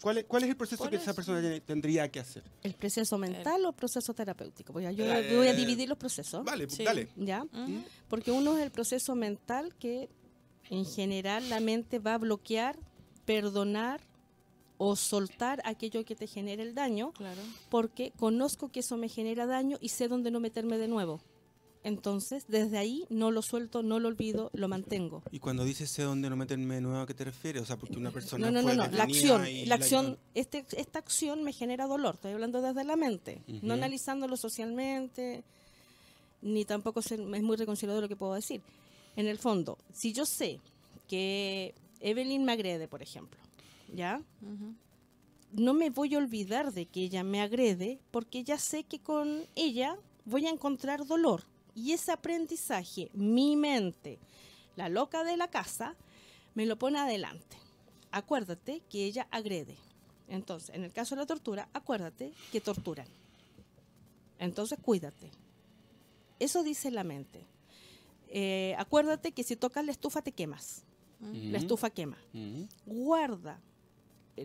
¿Cuál 0.01 0.19
es, 0.19 0.25
cuál 0.27 0.45
es 0.45 0.51
el 0.51 0.57
proceso 0.57 0.89
que 0.89 0.95
esa 0.97 1.13
persona 1.13 1.43
tendría 1.67 2.09
que 2.09 2.21
hacer? 2.21 2.45
¿El 2.63 2.75
proceso 2.75 3.19
mental 3.19 3.65
o 3.67 3.73
proceso 3.73 4.15
terapéutico? 4.15 4.79
Ya 4.81 4.93
yo 4.93 5.05
Eh, 5.05 5.37
voy 5.37 5.49
a 5.49 5.55
dividir 5.55 5.89
los 5.89 5.99
procesos. 5.99 6.45
Vale, 6.45 6.71
Sí. 6.71 6.85
dale. 6.85 7.09
¿Ya? 7.17 7.45
Porque 8.09 8.31
uno 8.31 8.57
es 8.57 8.63
el 8.63 8.71
proceso 8.71 9.17
mental 9.17 9.75
que 9.75 10.09
en 10.71 10.85
general 10.85 11.49
la 11.51 11.59
mente 11.59 11.99
va 11.99 12.15
a 12.15 12.19
bloquear, 12.19 12.79
perdonar 13.25 14.01
o 14.79 14.97
soltar 14.97 15.61
aquello 15.65 16.05
que 16.05 16.15
te 16.15 16.27
genera 16.27 16.63
el 16.63 16.75
daño 16.75 17.13
Claro. 17.13 17.41
porque 17.69 18.13
conozco 18.17 18.71
que 18.71 18.81
eso 18.81 18.97
me 18.97 19.09
genera 19.09 19.45
daño 19.47 19.77
y 19.81 19.89
sé 19.91 20.09
dónde 20.09 20.31
no 20.31 20.41
meterme 20.41 20.79
de 20.79 20.89
nuevo. 20.89 21.21
Entonces, 21.85 22.45
desde 22.49 22.77
ahí 22.77 23.05
no 23.09 23.31
lo 23.31 23.41
suelto, 23.41 23.83
no 23.83 24.01
lo 24.01 24.09
olvido, 24.09 24.51
lo 24.53 24.67
mantengo. 24.69 25.23
Y 25.31 25.39
cuando 25.39 25.65
dices 25.65 25.89
sé 25.91 26.03
dónde 26.03 26.29
no 26.29 26.37
meterme 26.37 26.75
de 26.77 26.81
nuevo, 26.81 27.01
¿a 27.01 27.07
qué 27.07 27.15
te 27.15 27.25
refieres? 27.25 27.63
O 27.63 27.67
sea, 27.67 27.77
porque 27.77 27.97
una 27.97 28.11
persona 28.11 28.47
No, 28.47 28.53
no, 28.53 28.63
fue 28.63 28.77
no, 28.77 28.87
no. 28.87 28.97
La 28.97 29.05
acción, 29.05 29.45
la 29.67 29.75
acción, 29.77 30.19
este, 30.35 30.67
esta 30.77 30.99
acción 30.99 31.45
me 31.45 31.53
genera 31.53 31.87
dolor. 31.87 32.17
Estoy 32.17 32.33
hablando 32.33 32.61
desde 32.63 32.85
la 32.85 32.97
mente, 32.97 33.43
Ujú. 33.49 33.61
no 33.63 33.75
analizándolo 33.75 34.37
socialmente, 34.37 35.45
ni 36.43 36.65
tampoco 36.65 37.01
ser- 37.01 37.21
es 37.21 37.43
muy 37.43 37.57
reconciliador 37.57 38.03
lo 38.03 38.09
que 38.09 38.17
puedo 38.17 38.35
decir. 38.35 38.61
En 39.17 39.27
el 39.27 39.39
fondo, 39.39 39.79
si 39.93 40.13
yo 40.13 40.27
sé 40.27 40.61
que 41.09 41.75
Evelyn 42.01 42.45
me 42.45 42.53
agrede, 42.53 42.87
por 42.89 43.03
ejemplo, 43.03 43.39
¿ya? 43.93 44.23
No 45.53 45.75
me 45.75 45.91
voy 45.91 46.15
a 46.15 46.19
olvidar 46.19 46.73
de 46.73 46.87
que 46.87 47.03
ella 47.03 47.25
me 47.25 47.41
agrede 47.41 48.01
porque 48.11 48.45
ya 48.45 48.59
sé 48.59 48.85
que 48.85 49.01
con 49.01 49.47
ella 49.55 49.97
voy 50.25 50.47
a 50.47 50.51
encontrar 50.51 51.07
dolor. 51.07 51.43
Y 51.75 51.93
ese 51.93 52.13
aprendizaje, 52.13 53.11
mi 53.15 53.57
mente, 53.57 54.19
la 54.77 54.89
loca 54.89 55.25
de 55.25 55.37
la 55.37 55.49
casa, 55.49 55.95
me 56.55 56.67
lo 56.67 56.79
pone 56.79 56.99
adelante. 56.99 57.57
Acuérdate 58.11 58.83
que 58.91 59.05
ella 59.05 59.29
agrede. 59.31 59.77
Entonces, 60.29 60.75
en 60.75 60.85
el 60.85 60.93
caso 60.93 61.15
de 61.15 61.23
la 61.23 61.27
tortura, 61.27 61.69
acuérdate 61.73 62.33
que 62.53 62.61
torturan. 62.61 63.07
Entonces, 64.39 64.79
cuídate. 64.81 65.31
Eso 66.39 66.63
dice 66.63 66.91
la 66.91 67.05
mente. 67.05 67.47
Eh, 68.29 68.75
acuérdate 68.79 69.33
que 69.33 69.43
si 69.43 69.57
tocas 69.57 69.85
la 69.85 69.93
estufa 69.93 70.21
te 70.21 70.33
quemas. 70.33 70.85
La 71.21 71.59
estufa 71.59 71.91
quema 71.91 72.17
guarda 72.87 73.61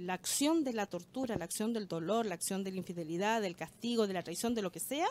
la 0.01 0.13
acción 0.13 0.63
de 0.63 0.73
la 0.73 0.85
tortura, 0.85 1.37
la 1.37 1.45
acción 1.45 1.73
del 1.73 1.87
dolor, 1.87 2.25
la 2.25 2.35
acción 2.35 2.63
de 2.63 2.71
la 2.71 2.77
infidelidad, 2.77 3.41
del 3.41 3.55
castigo, 3.55 4.07
de 4.07 4.13
la 4.13 4.23
traición, 4.23 4.53
de 4.53 4.61
lo 4.61 4.71
que 4.71 4.79
sea, 4.79 5.07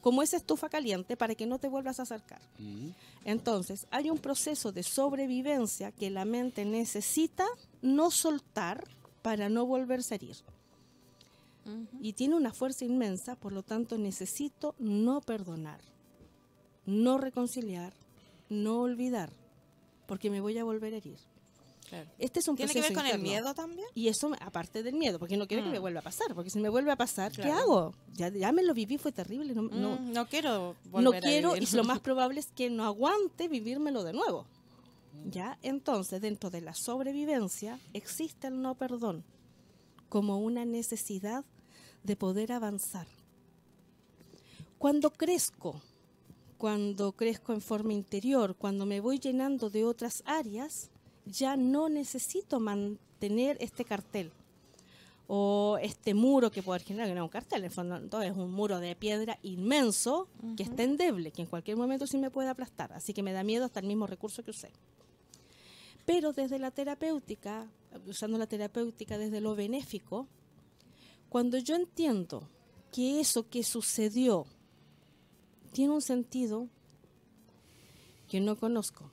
como 0.00 0.22
esa 0.22 0.36
estufa 0.36 0.68
caliente 0.68 1.16
para 1.16 1.34
que 1.34 1.46
no 1.46 1.58
te 1.58 1.68
vuelvas 1.68 2.00
a 2.00 2.04
acercar. 2.04 2.40
Ujú. 2.58 2.92
Entonces, 3.24 3.86
hay 3.90 4.10
un 4.10 4.18
proceso 4.18 4.72
de 4.72 4.82
sobrevivencia 4.82 5.92
que 5.92 6.10
la 6.10 6.24
mente 6.24 6.64
necesita 6.64 7.46
no 7.82 8.10
soltar 8.10 8.84
para 9.22 9.48
no 9.48 9.66
volverse 9.66 10.14
a 10.14 10.16
herir. 10.16 10.36
Y 12.00 12.14
tiene 12.14 12.34
una 12.34 12.52
fuerza 12.52 12.84
inmensa, 12.84 13.36
por 13.36 13.52
lo 13.52 13.62
tanto 13.62 13.96
necesito 13.96 14.74
no 14.78 15.20
perdonar, 15.20 15.80
no 16.84 17.18
reconciliar, 17.18 17.92
no 18.48 18.80
olvidar, 18.80 19.30
porque 20.06 20.30
me 20.30 20.40
voy 20.40 20.58
a 20.58 20.64
volver 20.64 20.94
a 20.94 20.96
herir. 20.96 21.18
Claro. 21.90 22.08
Este 22.18 22.40
es 22.40 22.48
un 22.48 22.56
¿Tiene 22.56 22.72
que 22.72 22.78
proceso 22.80 22.94
ver 23.00 23.04
con 23.12 23.14
el 23.14 23.20
miedo 23.22 23.52
también? 23.54 23.86
Y 23.94 24.08
eso, 24.08 24.30
aparte 24.40 24.82
del 24.82 24.94
miedo, 24.94 25.18
porque 25.18 25.36
no 25.36 25.46
quiero 25.46 25.62
que 25.64 25.70
me 25.70 25.78
Mm. 25.78 25.82
vuelva 25.82 26.00
a 26.00 26.02
pasar, 26.04 26.34
porque 26.34 26.48
si 26.48 26.58
me 26.60 26.68
vuelve 26.70 26.92
a 26.92 26.96
pasar, 26.96 27.32
¿qué 27.32 27.50
hago? 27.50 27.92
Ya, 28.14 28.28
ya 28.28 28.52
me 28.52 28.62
lo 28.62 28.72
viví, 28.74 28.96
fue 28.96 29.10
terrible. 29.12 29.54
No, 29.54 29.62
no, 29.62 29.96
Mm, 29.96 30.12
no 30.12 30.26
quiero 30.26 30.76
no 30.84 30.90
volver 30.90 31.16
a 31.16 31.20
quiero 31.26 31.52
vivir. 31.54 31.68
y 31.70 31.76
lo 31.76 31.84
más 31.84 31.98
probable 32.08 32.40
es 32.40 32.46
que 32.52 32.70
no 32.70 32.84
aguante 32.84 33.48
vivírmelo 33.48 34.04
de 34.04 34.12
nuevo. 34.12 34.46
¿Ya? 35.24 35.58
Entonces, 35.62 36.20
dentro 36.22 36.48
de 36.48 36.60
la 36.62 36.72
sobrevivencia 36.74 37.78
existe 37.92 38.46
el 38.46 38.62
no 38.62 38.74
perdón 38.76 39.22
como 40.08 40.38
una 40.38 40.64
necesidad 40.64 41.44
de 42.04 42.16
poder 42.16 42.52
avanzar. 42.52 43.06
Cuando 44.78 45.10
crezco, 45.10 45.80
cuando 46.58 47.12
crezco 47.12 47.52
en 47.52 47.60
forma 47.60 47.92
interior, 47.92 48.54
cuando 48.56 48.86
me 48.86 49.00
voy 49.00 49.18
llenando 49.18 49.68
de 49.70 49.84
otras 49.84 50.22
áreas, 50.26 50.90
ya 51.30 51.56
no 51.56 51.88
necesito 51.88 52.60
mantener 52.60 53.56
este 53.60 53.84
cartel 53.84 54.32
o 55.32 55.78
este 55.80 56.12
muro 56.12 56.50
que 56.50 56.62
puede 56.62 56.80
generar, 56.80 57.06
que 57.06 57.14
no 57.14 57.20
es 57.20 57.24
un 57.24 57.30
cartel, 57.30 57.60
en 57.60 57.64
el 57.66 57.70
fondo 57.70 58.00
no, 58.00 58.22
es 58.22 58.36
un 58.36 58.50
muro 58.50 58.80
de 58.80 58.96
piedra 58.96 59.38
inmenso 59.42 60.28
que 60.56 60.64
está 60.64 60.82
endeble, 60.82 61.30
que 61.30 61.42
en 61.42 61.46
cualquier 61.46 61.76
momento 61.76 62.06
sí 62.08 62.18
me 62.18 62.32
puede 62.32 62.48
aplastar, 62.48 62.92
así 62.92 63.14
que 63.14 63.22
me 63.22 63.32
da 63.32 63.44
miedo 63.44 63.64
hasta 63.64 63.78
el 63.78 63.86
mismo 63.86 64.08
recurso 64.08 64.42
que 64.42 64.50
usé. 64.50 64.72
Pero 66.04 66.32
desde 66.32 66.58
la 66.58 66.72
terapéutica, 66.72 67.70
usando 68.06 68.38
la 68.38 68.48
terapéutica 68.48 69.18
desde 69.18 69.40
lo 69.40 69.54
benéfico, 69.54 70.26
cuando 71.28 71.58
yo 71.58 71.76
entiendo 71.76 72.48
que 72.90 73.20
eso 73.20 73.48
que 73.48 73.62
sucedió 73.62 74.46
tiene 75.72 75.94
un 75.94 76.02
sentido 76.02 76.66
que 78.28 78.40
no 78.40 78.56
conozco, 78.56 79.12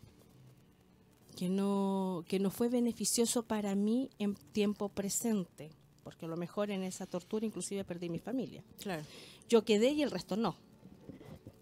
que 1.38 1.50
no, 1.50 2.25
que 2.27 2.39
no 2.39 2.50
fue 2.50 2.67
beneficioso 2.67 3.44
para 3.44 3.75
mí 3.75 4.10
en 4.17 4.34
tiempo 4.34 4.89
presente, 4.89 5.70
porque 6.03 6.25
a 6.25 6.27
lo 6.27 6.36
mejor 6.36 6.72
en 6.72 6.82
esa 6.82 7.06
tortura 7.06 7.46
inclusive 7.46 7.86
perdí 7.86 8.10
mi 8.10 8.17
familia. 8.17 8.63
Claro. 8.79 9.03
Yo 9.48 9.63
quedé 9.63 9.91
y 9.91 10.01
el 10.01 10.10
resto 10.10 10.36
no. 10.36 10.56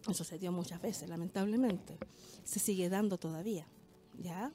Eso 0.08 0.24
se 0.24 0.40
dio 0.40 0.54
muchas 0.54 0.82
veces, 0.82 1.10
lamentablemente. 1.10 1.98
Se 2.46 2.60
sigue 2.60 2.88
dando 2.88 3.18
todavía, 3.18 3.68
¿ya? 4.18 4.54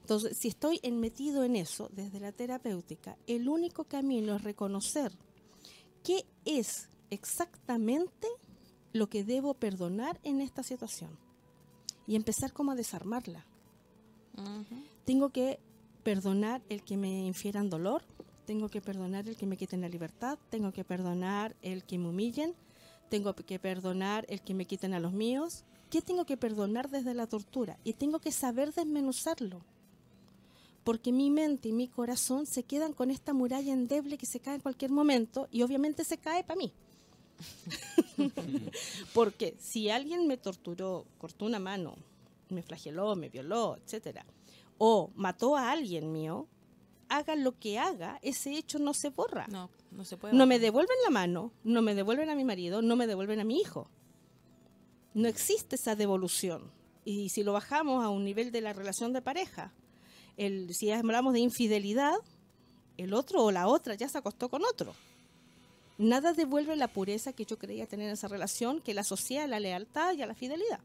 Entonces, 0.00 0.36
si 0.38 0.46
estoy 0.46 0.80
metido 0.92 1.42
en 1.42 1.56
eso 1.56 1.90
desde 1.92 2.20
la 2.20 2.30
terapéutica, 2.30 3.18
el 3.26 3.48
único 3.48 3.82
camino 3.82 4.36
es 4.36 4.44
reconocer 4.44 5.10
qué 6.04 6.24
es 6.44 6.88
exactamente 7.10 8.28
lo 8.92 9.08
que 9.08 9.24
debo 9.24 9.54
perdonar 9.54 10.20
en 10.22 10.40
esta 10.40 10.62
situación 10.62 11.18
y 12.06 12.14
empezar 12.14 12.52
como 12.52 12.70
a 12.70 12.76
desarmarla. 12.76 13.44
Tengo 15.04 15.30
que 15.30 15.58
perdonar 16.02 16.62
el 16.68 16.82
que 16.82 16.96
me 16.96 17.26
infieran 17.26 17.70
dolor, 17.70 18.02
tengo 18.46 18.68
que 18.68 18.80
perdonar 18.80 19.28
el 19.28 19.36
que 19.36 19.46
me 19.46 19.56
quiten 19.56 19.80
la 19.80 19.88
libertad, 19.88 20.38
tengo 20.50 20.72
que 20.72 20.84
perdonar 20.84 21.54
el 21.62 21.84
que 21.84 21.98
me 21.98 22.08
humillen, 22.08 22.54
tengo 23.08 23.34
que 23.34 23.58
perdonar 23.58 24.24
el 24.28 24.40
que 24.40 24.54
me 24.54 24.64
quiten 24.64 24.94
a 24.94 25.00
los 25.00 25.12
míos. 25.12 25.64
¿Qué 25.90 26.00
tengo 26.00 26.24
que 26.24 26.36
perdonar 26.36 26.88
desde 26.88 27.14
la 27.14 27.26
tortura? 27.26 27.78
Y 27.84 27.92
tengo 27.92 28.18
que 28.18 28.32
saber 28.32 28.72
desmenuzarlo. 28.72 29.60
Porque 30.84 31.12
mi 31.12 31.30
mente 31.30 31.68
y 31.68 31.72
mi 31.72 31.86
corazón 31.86 32.46
se 32.46 32.64
quedan 32.64 32.92
con 32.92 33.10
esta 33.10 33.32
muralla 33.32 33.72
endeble 33.72 34.18
que 34.18 34.26
se 34.26 34.40
cae 34.40 34.56
en 34.56 34.60
cualquier 34.60 34.90
momento 34.90 35.46
y 35.52 35.62
obviamente 35.62 36.04
se 36.04 36.18
cae 36.18 36.42
para 36.42 36.58
mí. 36.58 36.72
Porque 39.14 39.54
si 39.60 39.90
alguien 39.90 40.26
me 40.26 40.36
torturó, 40.36 41.04
cortó 41.18 41.44
una 41.44 41.58
mano, 41.58 41.96
me 42.52 42.62
flageló, 42.62 43.16
me 43.16 43.28
violó, 43.28 43.76
etcétera, 43.84 44.24
o 44.78 45.10
mató 45.14 45.56
a 45.56 45.70
alguien 45.70 46.12
mío, 46.12 46.48
haga 47.08 47.36
lo 47.36 47.58
que 47.58 47.78
haga, 47.78 48.18
ese 48.22 48.56
hecho 48.56 48.78
no 48.78 48.94
se 48.94 49.10
borra. 49.10 49.46
No, 49.48 49.70
no 49.90 50.04
se 50.04 50.16
puede. 50.16 50.34
No 50.34 50.46
me 50.46 50.58
devuelven 50.58 50.96
la 51.04 51.10
mano, 51.10 51.52
no 51.62 51.82
me 51.82 51.94
devuelven 51.94 52.30
a 52.30 52.34
mi 52.34 52.44
marido, 52.44 52.82
no 52.82 52.96
me 52.96 53.06
devuelven 53.06 53.40
a 53.40 53.44
mi 53.44 53.60
hijo. 53.60 53.88
No 55.14 55.28
existe 55.28 55.76
esa 55.76 55.94
devolución. 55.94 56.70
Y 57.04 57.28
si 57.28 57.42
lo 57.42 57.52
bajamos 57.52 58.04
a 58.04 58.08
un 58.08 58.24
nivel 58.24 58.50
de 58.50 58.60
la 58.60 58.72
relación 58.72 59.12
de 59.12 59.20
pareja, 59.20 59.72
el, 60.36 60.74
si 60.74 60.90
hablamos 60.90 61.34
de 61.34 61.40
infidelidad, 61.40 62.14
el 62.96 63.12
otro 63.12 63.42
o 63.42 63.50
la 63.50 63.66
otra 63.68 63.94
ya 63.94 64.08
se 64.08 64.18
acostó 64.18 64.48
con 64.48 64.64
otro. 64.64 64.94
Nada 65.98 66.32
devuelve 66.32 66.74
la 66.76 66.88
pureza 66.88 67.32
que 67.32 67.44
yo 67.44 67.58
creía 67.58 67.86
tener 67.86 68.06
en 68.06 68.14
esa 68.14 68.28
relación, 68.28 68.80
que 68.80 68.94
la 68.94 69.02
asocia 69.02 69.44
a 69.44 69.46
la 69.46 69.60
lealtad 69.60 70.14
y 70.14 70.22
a 70.22 70.26
la 70.26 70.34
fidelidad. 70.34 70.80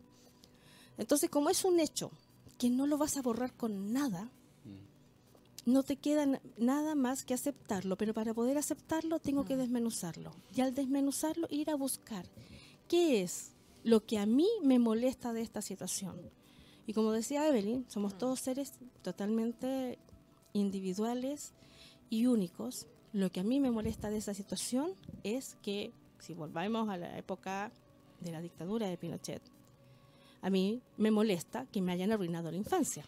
Entonces, 0.97 1.29
como 1.29 1.49
es 1.49 1.63
un 1.65 1.79
hecho 1.79 2.11
que 2.57 2.69
no 2.69 2.87
lo 2.87 2.97
vas 2.97 3.17
a 3.17 3.21
borrar 3.21 3.53
con 3.53 3.93
nada, 3.93 4.29
no 5.65 5.83
te 5.83 5.97
queda 5.97 6.25
na- 6.25 6.41
nada 6.57 6.95
más 6.95 7.23
que 7.25 7.33
aceptarlo, 7.33 7.97
pero 7.97 8.13
para 8.13 8.33
poder 8.33 8.57
aceptarlo 8.57 9.19
tengo 9.19 9.43
que 9.45 9.57
desmenuzarlo. 9.57 10.31
Y 10.55 10.61
al 10.61 10.73
desmenuzarlo, 10.73 11.47
ir 11.49 11.69
a 11.69 11.75
buscar 11.75 12.25
qué 12.87 13.21
es 13.21 13.51
lo 13.83 14.05
que 14.05 14.17
a 14.17 14.25
mí 14.25 14.47
me 14.63 14.79
molesta 14.79 15.33
de 15.33 15.41
esta 15.41 15.61
situación. 15.61 16.15
Y 16.85 16.93
como 16.93 17.11
decía 17.11 17.47
Evelyn, 17.49 17.85
somos 17.89 18.17
todos 18.17 18.39
seres 18.39 18.71
totalmente 19.01 19.99
individuales 20.53 21.51
y 22.09 22.27
únicos. 22.27 22.87
Lo 23.11 23.29
que 23.31 23.41
a 23.41 23.43
mí 23.43 23.59
me 23.59 23.71
molesta 23.71 24.09
de 24.09 24.17
esa 24.17 24.33
situación 24.33 24.93
es 25.23 25.57
que 25.61 25.91
si 26.19 26.33
volvamos 26.33 26.87
a 26.89 26.95
la 26.97 27.17
época 27.17 27.71
de 28.21 28.31
la 28.31 28.41
dictadura 28.41 28.87
de 28.87 28.97
Pinochet, 28.97 29.41
a 30.41 30.49
mí 30.49 30.81
me 30.97 31.11
molesta 31.11 31.65
que 31.65 31.81
me 31.81 31.91
hayan 31.91 32.11
arruinado 32.11 32.51
la 32.51 32.57
infancia. 32.57 33.05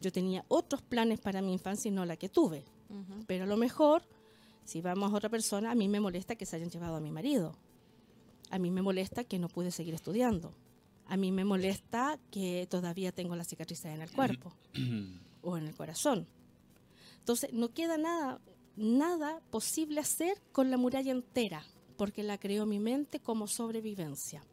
Yo 0.00 0.12
tenía 0.12 0.44
otros 0.48 0.82
planes 0.82 1.20
para 1.20 1.40
mi 1.40 1.52
infancia 1.52 1.88
y 1.88 1.92
no 1.92 2.04
la 2.04 2.16
que 2.16 2.28
tuve. 2.28 2.64
Pero 3.26 3.44
a 3.44 3.46
lo 3.46 3.56
mejor, 3.56 4.02
si 4.64 4.80
vamos 4.80 5.12
a 5.12 5.16
otra 5.16 5.28
persona, 5.28 5.70
a 5.70 5.74
mí 5.74 5.88
me 5.88 6.00
molesta 6.00 6.36
que 6.36 6.46
se 6.46 6.56
hayan 6.56 6.70
llevado 6.70 6.96
a 6.96 7.00
mi 7.00 7.10
marido. 7.10 7.56
A 8.50 8.58
mí 8.58 8.70
me 8.70 8.82
molesta 8.82 9.24
que 9.24 9.38
no 9.38 9.48
pude 9.48 9.70
seguir 9.70 9.94
estudiando. 9.94 10.54
A 11.06 11.16
mí 11.16 11.32
me 11.32 11.44
molesta 11.44 12.18
que 12.30 12.66
todavía 12.70 13.12
tengo 13.12 13.34
la 13.36 13.44
cicatrices 13.44 13.86
en 13.86 14.02
el 14.02 14.10
cuerpo 14.10 14.52
o 15.42 15.56
en 15.56 15.66
el 15.66 15.74
corazón. 15.74 16.26
Entonces, 17.18 17.52
no 17.52 17.72
queda 17.72 17.96
nada, 17.96 18.40
nada 18.76 19.40
posible 19.50 20.00
hacer 20.00 20.40
con 20.52 20.70
la 20.70 20.76
muralla 20.76 21.12
entera, 21.12 21.64
porque 21.96 22.22
la 22.22 22.38
creó 22.38 22.66
mi 22.66 22.78
mente 22.78 23.20
como 23.20 23.46
sobrevivencia. 23.46 24.44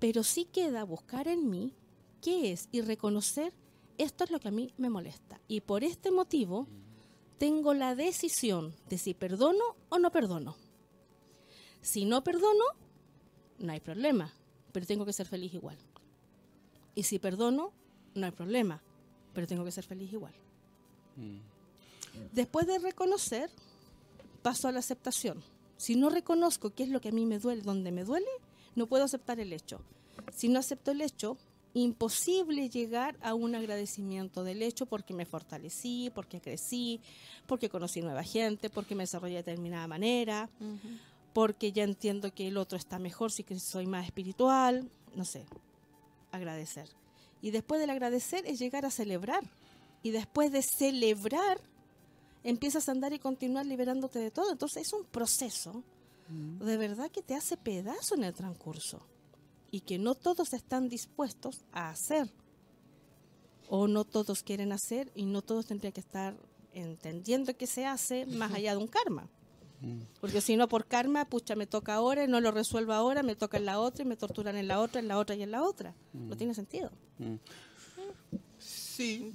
Pero 0.00 0.24
sí 0.24 0.46
queda 0.46 0.82
buscar 0.84 1.28
en 1.28 1.48
mí 1.48 1.74
qué 2.20 2.52
es 2.52 2.68
y 2.72 2.80
reconocer 2.80 3.52
esto 3.98 4.24
es 4.24 4.30
lo 4.30 4.40
que 4.40 4.48
a 4.48 4.52
mí 4.52 4.72
me 4.78 4.88
molesta. 4.88 5.40
Y 5.46 5.60
por 5.60 5.84
este 5.84 6.10
motivo 6.10 6.66
tengo 7.38 7.74
la 7.74 7.94
decisión 7.94 8.74
de 8.88 8.96
si 8.96 9.12
perdono 9.12 9.62
o 9.90 9.98
no 9.98 10.10
perdono. 10.10 10.56
Si 11.82 12.06
no 12.06 12.24
perdono, 12.24 12.64
no 13.58 13.72
hay 13.72 13.80
problema, 13.80 14.32
pero 14.72 14.86
tengo 14.86 15.04
que 15.04 15.12
ser 15.12 15.26
feliz 15.26 15.52
igual. 15.52 15.76
Y 16.94 17.02
si 17.02 17.18
perdono, 17.18 17.72
no 18.14 18.26
hay 18.26 18.32
problema, 18.32 18.82
pero 19.34 19.46
tengo 19.46 19.64
que 19.64 19.72
ser 19.72 19.84
feliz 19.84 20.12
igual. 20.12 20.32
Después 22.32 22.66
de 22.66 22.78
reconocer, 22.78 23.50
paso 24.42 24.68
a 24.68 24.72
la 24.72 24.78
aceptación. 24.78 25.42
Si 25.76 25.96
no 25.96 26.08
reconozco 26.08 26.70
qué 26.70 26.84
es 26.84 26.88
lo 26.88 27.00
que 27.00 27.10
a 27.10 27.12
mí 27.12 27.26
me 27.26 27.38
duele, 27.38 27.62
donde 27.62 27.92
me 27.92 28.04
duele, 28.04 28.30
no 28.80 28.86
puedo 28.86 29.04
aceptar 29.04 29.38
el 29.38 29.52
hecho. 29.52 29.82
Si 30.34 30.48
no 30.48 30.58
acepto 30.58 30.90
el 30.90 31.02
hecho, 31.02 31.36
imposible 31.74 32.70
llegar 32.70 33.14
a 33.20 33.34
un 33.34 33.54
agradecimiento 33.54 34.42
del 34.42 34.62
hecho 34.62 34.86
porque 34.86 35.12
me 35.12 35.26
fortalecí, 35.26 36.10
porque 36.14 36.40
crecí, 36.40 36.98
porque 37.46 37.68
conocí 37.68 38.00
nueva 38.00 38.22
gente, 38.22 38.70
porque 38.70 38.94
me 38.94 39.02
desarrollé 39.02 39.34
de 39.34 39.42
determinada 39.42 39.86
manera, 39.86 40.48
porque 41.34 41.72
ya 41.72 41.84
entiendo 41.84 42.32
que 42.32 42.48
el 42.48 42.56
otro 42.56 42.78
está 42.78 42.98
mejor, 42.98 43.30
si 43.30 43.44
que 43.44 43.60
soy 43.60 43.86
más 43.86 44.06
espiritual, 44.06 44.90
no 45.14 45.26
sé, 45.26 45.44
agradecer. 46.32 46.88
Y 47.42 47.50
después 47.50 47.82
del 47.82 47.90
agradecer 47.90 48.46
es 48.46 48.58
llegar 48.58 48.86
a 48.86 48.90
celebrar. 48.90 49.44
Y 50.02 50.10
después 50.10 50.52
de 50.52 50.62
celebrar, 50.62 51.60
empiezas 52.44 52.88
a 52.88 52.92
andar 52.92 53.12
y 53.12 53.18
continuar 53.18 53.66
liberándote 53.66 54.18
de 54.18 54.30
todo. 54.30 54.50
Entonces 54.50 54.86
es 54.86 54.92
un 54.94 55.04
proceso 55.04 55.84
de 56.30 56.76
verdad 56.76 57.10
que 57.10 57.22
te 57.22 57.34
hace 57.34 57.56
pedazo 57.56 58.14
en 58.14 58.24
el 58.24 58.34
transcurso 58.34 59.00
y 59.70 59.80
que 59.80 59.98
no 59.98 60.14
todos 60.14 60.52
están 60.52 60.88
dispuestos 60.88 61.64
a 61.72 61.90
hacer 61.90 62.30
o 63.68 63.88
no 63.88 64.04
todos 64.04 64.42
quieren 64.42 64.72
hacer 64.72 65.10
y 65.14 65.26
no 65.26 65.42
todos 65.42 65.66
tendrían 65.66 65.92
que 65.92 66.00
estar 66.00 66.36
entendiendo 66.72 67.56
que 67.56 67.66
se 67.66 67.86
hace 67.86 68.26
más 68.26 68.52
allá 68.52 68.72
de 68.72 68.78
un 68.78 68.88
karma. 68.88 69.28
Mm. 69.80 70.00
Porque 70.20 70.40
si 70.40 70.56
no 70.56 70.68
por 70.68 70.86
karma, 70.86 71.24
pucha, 71.24 71.56
me 71.56 71.66
toca 71.66 71.94
ahora 71.94 72.24
y 72.24 72.28
no 72.28 72.40
lo 72.40 72.50
resuelvo 72.50 72.92
ahora, 72.92 73.22
me 73.22 73.36
toca 73.36 73.56
en 73.56 73.64
la 73.64 73.80
otra 73.80 74.04
y 74.04 74.08
me 74.08 74.16
torturan 74.16 74.56
en 74.56 74.68
la 74.68 74.80
otra, 74.80 75.00
en 75.00 75.08
la 75.08 75.18
otra 75.18 75.34
y 75.34 75.42
en 75.42 75.50
la 75.50 75.62
otra. 75.62 75.94
No 76.12 76.34
mm. 76.34 76.38
tiene 76.38 76.54
sentido. 76.54 76.90
Mm. 77.18 77.36
Sí, 78.58 79.32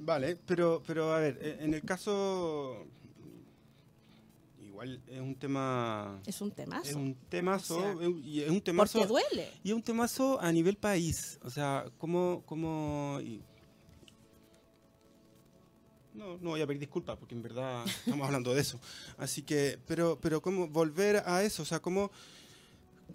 vale, 0.00 0.36
pero, 0.36 0.82
pero 0.86 1.14
a 1.14 1.20
ver, 1.20 1.38
e, 1.40 1.64
en 1.64 1.74
el 1.74 1.82
caso 1.82 2.86
igual 4.76 5.00
es 5.06 5.20
un 5.20 5.34
tema. 5.34 6.20
Es 6.26 6.40
un 6.40 6.50
temazo. 6.50 6.90
Es 6.90 6.94
un 6.94 7.14
temazo. 7.28 8.12
y 8.22 8.42
es 8.42 8.50
un 8.50 8.60
temazo. 8.60 8.98
Porque 8.98 9.08
duele. 9.08 9.50
Y 9.64 9.70
es 9.70 9.74
un 9.74 9.82
temazo 9.82 10.38
a 10.40 10.52
nivel 10.52 10.76
país. 10.76 11.38
O 11.42 11.50
sea, 11.50 11.86
como. 11.98 12.42
como 12.44 13.18
no, 16.12 16.38
no 16.38 16.50
voy 16.50 16.62
a 16.62 16.66
pedir 16.66 16.80
disculpas 16.80 17.18
porque 17.18 17.34
en 17.34 17.42
verdad 17.42 17.84
estamos 18.04 18.26
hablando 18.26 18.54
de 18.54 18.60
eso. 18.60 18.78
Así 19.18 19.42
que, 19.42 19.78
pero, 19.86 20.18
pero 20.20 20.40
cómo 20.40 20.68
volver 20.68 21.22
a 21.26 21.42
eso, 21.42 21.62
o 21.62 21.66
sea, 21.66 21.80
cómo, 21.80 22.10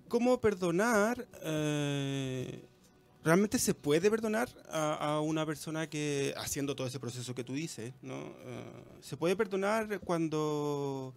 cómo 0.08 0.40
perdonar. 0.40 1.28
Eh, 1.44 2.66
¿Realmente 3.24 3.60
se 3.60 3.76
puede 3.76 4.10
perdonar 4.10 4.50
a, 4.72 5.20
una 5.20 5.46
persona 5.46 5.88
que, 5.88 6.34
haciendo 6.38 6.76
todo 6.76 6.88
ese 6.88 7.00
proceso 7.00 7.36
que 7.36 7.44
tú 7.44 7.54
dices, 7.54 7.94
¿no? 8.02 8.16
Eh, 8.16 8.64
¿Se 9.02 9.16
puede 9.16 9.36
perdonar 9.36 10.00
cuando 10.00 11.14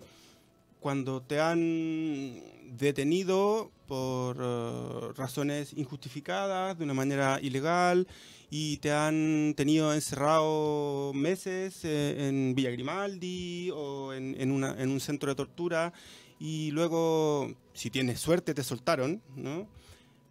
cuando 0.84 1.22
te 1.22 1.40
han 1.40 2.42
detenido 2.76 3.70
por 3.88 4.36
eh, 4.38 5.12
razones 5.16 5.72
injustificadas, 5.72 6.76
de 6.76 6.84
una 6.84 6.92
manera 6.92 7.38
ilegal, 7.40 8.06
y 8.50 8.76
te 8.76 8.92
han 8.92 9.54
tenido 9.56 9.94
encerrado 9.94 11.12
meses 11.14 11.86
eh, 11.86 12.28
en 12.28 12.54
Villa 12.54 12.70
Grimaldi 12.70 13.70
o 13.72 14.12
en, 14.12 14.50
un 14.52 15.00
centro 15.00 15.30
de 15.30 15.36
tortura, 15.36 15.94
y 16.38 16.70
luego, 16.72 17.54
si 17.72 17.88
tienes 17.88 18.20
suerte, 18.20 18.52
te 18.52 18.62
soltaron, 18.62 19.22
¿no? 19.34 19.66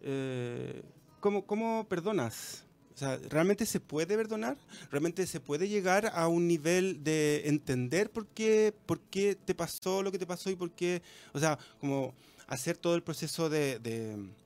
Eh, 0.02 0.82
¿cómo, 1.18 1.44
¿Cómo 1.46 1.84
perdonas 1.88 2.63
o 2.94 2.98
sea, 2.98 3.18
¿realmente 3.28 3.66
se 3.66 3.80
puede 3.80 4.16
perdonar? 4.16 4.56
¿Realmente 4.90 5.26
se 5.26 5.40
puede 5.40 5.68
llegar 5.68 6.12
a 6.14 6.28
un 6.28 6.46
nivel 6.46 7.02
de 7.02 7.48
entender 7.48 8.08
por 8.08 8.26
qué, 8.28 8.72
por 8.86 9.00
qué 9.00 9.34
te 9.34 9.54
pasó 9.54 10.02
lo 10.02 10.12
que 10.12 10.18
te 10.18 10.26
pasó 10.26 10.48
y 10.48 10.54
por 10.54 10.70
qué, 10.70 11.02
o 11.32 11.40
sea, 11.40 11.58
como 11.80 12.14
hacer 12.46 12.76
todo 12.76 12.94
el 12.94 13.02
proceso 13.02 13.48
de, 13.48 13.80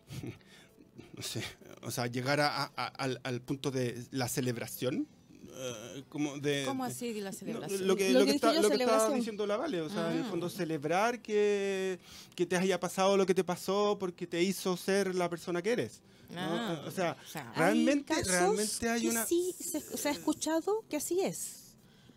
no 1.15 1.23
sé, 1.23 1.43
o 1.83 1.91
sea, 1.91 2.07
llegar 2.07 2.41
al, 2.41 3.41
punto 3.43 3.71
de 3.71 4.03
la 4.13 4.29
celebración? 4.29 5.07
Uh, 5.49 6.03
como 6.09 6.39
de, 6.39 6.65
¿Cómo 6.67 6.85
así 6.85 7.13
de 7.13 7.21
la 7.21 7.33
celebración? 7.33 7.87
lo 7.87 7.97
que, 7.97 8.13
lo 8.13 8.25
que, 8.25 8.31
está, 8.31 8.53
lo 8.55 8.71
que 8.71 8.77
estaba 8.77 9.15
diciendo 9.15 9.47
la 9.47 9.57
Vale, 9.57 9.83
o 9.83 9.91
sea, 9.91 10.11
en 10.13 10.19
el 10.19 10.25
ah. 10.25 10.29
fondo 10.31 10.49
celebrar 10.49 11.21
que, 11.21 11.99
que 12.35 12.47
te 12.47 12.57
haya 12.57 12.81
pasado 12.81 13.17
lo 13.17 13.27
que 13.27 13.35
te 13.35 13.45
pasó 13.45 13.99
porque 13.99 14.27
te 14.27 14.43
hizo 14.43 14.77
ser 14.79 15.15
la 15.15 15.29
persona 15.29 15.61
que 15.61 15.73
eres. 15.73 16.01
Ah, 16.37 16.83
o, 16.87 16.91
sea, 16.91 17.17
realmente, 17.57 18.13
hay 18.13 18.23
realmente 18.23 18.89
hay 18.89 19.09
una... 19.09 19.25
Sí, 19.27 19.55
se, 19.59 20.09
ha 20.09 20.13
escuchado 20.13 20.85
que 20.89 20.97
así 20.97 21.21
es. 21.21 21.59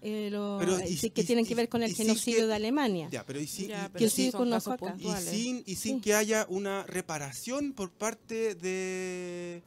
Eh, 0.03 0.31
eh, 0.33 1.11
que 1.11 1.23
tienen 1.23 1.45
que 1.45 1.53
ver 1.53 1.69
con 1.69 1.83
el 1.83 1.93
genocidio 1.93 2.47
de 2.47 2.55
Alemania. 2.55 3.07
Ya, 3.11 3.23
pero 3.23 3.39
y, 3.39 3.45
que 3.45 4.09
sin, 4.09 5.63
y 5.65 5.75
sin 5.75 6.01
que 6.01 6.15
haya 6.15 6.47
una 6.49 6.83
reparación 6.87 7.73
por 7.73 7.91
parte 7.91 8.55
de, 8.55 9.61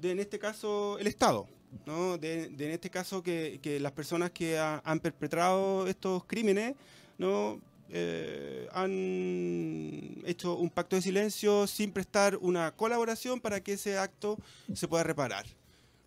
de 0.00 0.10
en 0.10 0.20
este 0.20 0.38
caso, 0.38 0.98
el 0.98 1.08
Estado. 1.08 1.48
¿no? 1.86 2.16
De, 2.16 2.44
en 2.44 2.70
este 2.70 2.90
caso 2.90 3.22
que, 3.22 3.58
que 3.60 3.80
las 3.80 3.92
personas 3.92 4.30
que 4.30 4.58
han 4.58 5.00
perpetrado 5.00 5.86
estos 5.88 6.24
crímenes 6.26 6.76
no 7.18 7.60
eh, 7.94 8.68
han 8.72 10.22
hecho 10.24 10.56
un 10.56 10.70
pacto 10.70 10.96
de 10.96 11.02
silencio 11.02 11.66
sin 11.66 11.92
prestar 11.92 12.38
una 12.38 12.72
colaboración 12.72 13.40
para 13.40 13.62
que 13.62 13.74
ese 13.74 13.98
acto 13.98 14.38
se 14.74 14.88
pueda 14.88 15.04
reparar. 15.04 15.46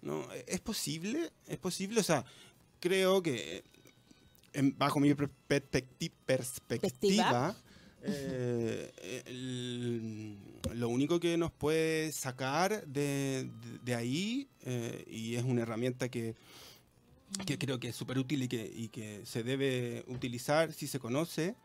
¿no? 0.02 0.28
¿Es 0.48 0.60
posible? 0.62 1.32
¿Es 1.48 1.58
posible? 1.58 2.00
O 2.00 2.04
sea, 2.04 2.26
creo 2.80 3.22
que 3.22 3.64
bajo 4.78 5.00
mi 5.00 5.14
perspectiva, 6.26 7.56
eh, 8.04 8.92
lo 10.74 10.90
único 10.90 11.20
que 11.20 11.38
nos 11.38 11.52
puede 11.52 12.12
sacar 12.12 12.86
de, 12.88 13.50
ahí, 13.96 14.48
eh, 14.64 15.06
y 15.10 15.36
es 15.36 15.44
una 15.44 15.64
herramienta 15.64 16.10
que, 16.10 16.36
que 17.46 17.58
creo 17.58 17.80
que 17.80 17.90
es 17.90 17.96
súper 17.96 18.18
útil 18.18 18.44
y 18.44 18.48
que, 18.48 18.72
y 18.74 18.88
que 18.90 19.26
se 19.26 19.44
debe 19.44 20.04
utilizar 20.08 20.74
si 20.74 20.88
se 20.88 21.00
conoce, 21.00 21.56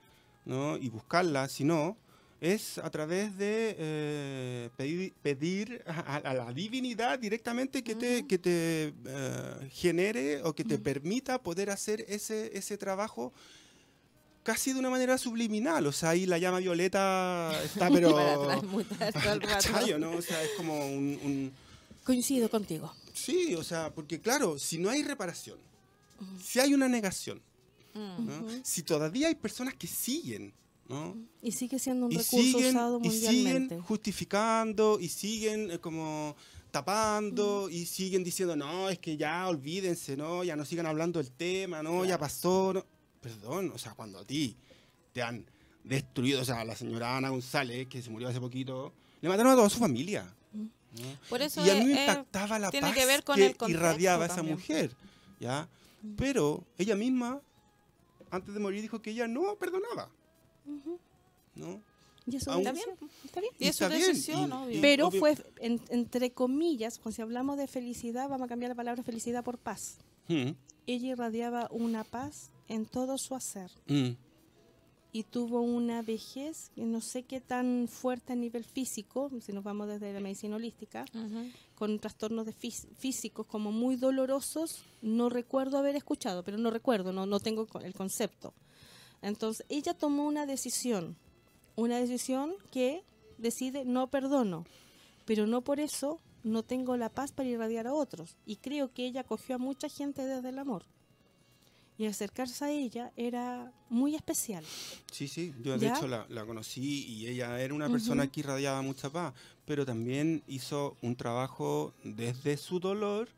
¿no? 0.44 0.76
y 0.76 0.88
buscarla, 0.88 1.48
sino 1.48 1.96
es 2.40 2.78
a 2.78 2.88
través 2.90 3.36
de 3.36 3.76
eh, 3.78 5.10
pedir, 5.22 5.84
a, 5.86 6.34
la 6.34 6.52
divinidad 6.52 7.18
directamente 7.18 7.84
que 7.84 7.94
te, 7.94 8.26
que 8.26 8.38
te 8.38 8.94
eh, 9.06 9.70
genere 9.70 10.42
o 10.42 10.54
que 10.54 10.64
te 10.64 10.78
permita 10.78 11.42
poder 11.42 11.70
hacer 11.70 12.04
ese, 12.08 12.56
ese 12.56 12.78
trabajo 12.78 13.32
casi 14.42 14.72
de 14.72 14.78
una 14.78 14.90
manera 14.90 15.18
subliminal. 15.18 15.86
O 15.86 15.92
sea, 15.92 16.10
ahí 16.10 16.26
la 16.26 16.38
llama 16.38 16.58
violeta 16.58 17.52
está, 17.62 17.88
pero. 17.92 18.10
¿no? 19.98 20.12
O 20.12 20.22
sea, 20.22 20.42
es 20.42 20.50
como 20.56 20.86
un, 20.86 21.52
Coincido 22.04 22.48
contigo. 22.48 22.92
Sí, 23.12 23.54
o 23.54 23.62
sea, 23.62 23.92
porque 23.92 24.20
claro, 24.20 24.58
si 24.58 24.78
no 24.78 24.88
hay 24.88 25.02
reparación, 25.02 25.58
si 26.42 26.58
hay 26.58 26.72
una 26.72 26.88
negación, 26.88 27.40
si 28.62 28.82
todavía 28.82 29.28
hay 29.28 29.34
personas 29.34 29.74
que 29.74 29.86
siguen, 29.86 30.52
¿no? 30.88 31.16
Y 31.42 31.52
sigue 31.52 31.78
siendo 31.78 32.06
un 32.06 32.12
recurso 32.12 32.58
usado 32.58 32.98
mundialmente. 33.00 33.74
Y 33.74 33.78
siguen 33.78 33.82
justificando 33.82 34.98
y 35.00 35.08
siguen 35.08 35.70
eh, 35.72 35.78
como 35.78 36.34
tapando 36.70 37.68
y 37.68 37.84
siguen 37.86 38.22
diciendo, 38.24 38.54
no, 38.56 38.88
es 38.88 38.98
que 38.98 39.16
ya 39.16 39.48
olvídense, 39.48 40.16
no, 40.16 40.44
ya 40.44 40.56
no 40.56 40.64
sigan 40.64 40.86
hablando 40.86 41.20
del 41.22 41.32
tema, 41.32 41.82
no, 41.82 42.04
ya 42.04 42.18
pasó. 42.18 42.86
Perdón, 43.20 43.72
o 43.74 43.78
sea, 43.78 43.92
cuando 43.92 44.18
a 44.20 44.24
ti 44.24 44.56
te 45.12 45.22
han 45.22 45.44
destruido. 45.84 46.40
O 46.40 46.44
sea, 46.44 46.64
la 46.64 46.74
señora 46.76 47.16
Ana 47.16 47.28
González, 47.30 47.86
que 47.88 48.00
se 48.02 48.08
murió 48.10 48.28
hace 48.28 48.40
poquito, 48.40 48.92
le 49.20 49.28
mataron 49.28 49.52
a 49.52 49.56
toda 49.56 49.68
su 49.68 49.78
familia. 49.78 50.32
¿no? 50.54 50.68
Por 51.28 51.40
eso 51.42 51.64
y 51.64 51.70
a 51.70 51.74
mí 51.74 51.84
me 51.86 51.92
es- 52.04 52.08
impactaba 52.08 52.58
la 52.58 52.70
tiene 52.70 52.88
paz 52.88 52.96
que 52.96 53.06
ver 53.06 53.22
con 53.24 53.36
que 53.36 53.46
el 53.46 53.70
irradiaba 53.70 54.26
esa 54.26 54.36
también. 54.36 54.56
mujer, 54.56 54.90
¿ya? 55.38 55.68
Pero 56.16 56.64
ella 56.78 56.96
misma, 56.96 57.40
antes 58.30 58.54
de 58.54 58.60
morir, 58.60 58.80
dijo 58.82 59.00
que 59.02 59.10
ella 59.10 59.26
no 59.28 59.56
perdonaba, 59.56 60.10
¿no? 61.54 61.82
Y 62.26 62.36
eso 62.36 62.52
Aún- 62.52 62.66
es- 62.66 62.68
Está 62.68 62.84
bien. 62.84 63.10
Está 63.24 63.40
bien. 63.40 63.52
Y 63.58 63.66
es 63.66 63.76
su 63.76 63.88
bien, 63.88 64.00
decisión, 64.00 64.50
y- 64.50 64.52
obvio. 64.52 64.78
y- 64.78 64.80
Pero 64.80 65.08
obvio- 65.08 65.20
fue, 65.20 65.36
en- 65.60 65.80
entre 65.88 66.30
comillas, 66.32 66.98
cuando 66.98 67.16
si 67.16 67.22
hablamos 67.22 67.56
de 67.56 67.66
felicidad, 67.66 68.28
vamos 68.28 68.44
a 68.44 68.48
cambiar 68.48 68.68
la 68.70 68.74
palabra 68.76 69.02
felicidad 69.02 69.42
por 69.42 69.58
paz. 69.58 69.98
Mm, 70.28 70.50
Ella 70.86 71.08
irradiaba 71.08 71.68
una 71.70 72.04
paz 72.04 72.50
en 72.68 72.84
todo 72.86 73.16
su 73.18 73.34
hacer 73.34 73.70
mm, 73.86 74.10
y 75.12 75.24
tuvo 75.24 75.60
una 75.60 76.02
vejez 76.02 76.70
que 76.74 76.82
no 76.84 77.00
sé 77.00 77.24
qué 77.24 77.40
tan 77.40 77.88
fuerte 77.88 78.32
a 78.32 78.36
nivel 78.36 78.64
físico, 78.64 79.30
si 79.40 79.52
nos 79.52 79.64
vamos 79.64 79.88
desde 79.88 80.12
la 80.12 80.20
medicina 80.20 80.56
holística, 80.56 81.04
con 81.74 81.98
trastornos 81.98 82.46
de 82.46 82.54
fís- 82.54 82.86
físicos 82.96 83.46
como 83.46 83.72
muy 83.72 83.96
dolorosos, 83.96 84.84
no 85.02 85.28
recuerdo 85.28 85.78
haber 85.78 85.96
escuchado, 85.96 86.44
pero 86.44 86.58
no 86.58 86.70
recuerdo, 86.70 87.12
no, 87.12 87.26
no 87.26 87.40
tengo 87.40 87.66
el 87.82 87.94
concepto. 87.94 88.54
Entonces, 89.22 89.66
ella 89.68 89.94
tomó 89.94 90.26
una 90.26 90.46
decisión, 90.46 91.16
una 91.76 91.98
decisión 91.98 92.54
que 92.70 93.02
decide 93.38 93.84
no 93.84 94.06
perdono, 94.08 94.64
pero 95.24 95.46
no 95.46 95.62
por 95.62 95.80
eso 95.80 96.20
no 96.42 96.62
tengo 96.62 96.96
la 96.96 97.08
paz 97.10 97.32
para 97.32 97.48
irradiar 97.48 97.86
a 97.86 97.92
otros. 97.94 98.36
Y 98.46 98.56
creo 98.56 98.92
que 98.92 99.06
ella 99.06 99.22
acogió 99.22 99.56
a 99.56 99.58
mucha 99.58 99.88
gente 99.88 100.24
desde 100.24 100.48
el 100.50 100.58
amor. 100.58 100.84
Y 102.00 102.06
acercarse 102.06 102.64
a 102.64 102.70
ella 102.70 103.12
era 103.14 103.70
muy 103.90 104.14
especial. 104.14 104.64
Sí, 105.12 105.28
sí, 105.28 105.52
yo 105.62 105.76
de 105.76 105.84
¿Ya? 105.84 105.94
hecho 105.98 106.08
la, 106.08 106.24
la 106.30 106.46
conocí 106.46 107.04
y 107.06 107.26
ella 107.26 107.60
era 107.60 107.74
una 107.74 107.90
persona 107.90 108.26
que 108.26 108.40
irradiaba 108.40 108.80
mucha 108.80 109.10
paz, 109.10 109.34
pero 109.66 109.84
también 109.84 110.42
hizo 110.46 110.96
un 111.02 111.14
trabajo 111.14 111.92
desde 112.02 112.56
su 112.56 112.80
dolor 112.80 113.28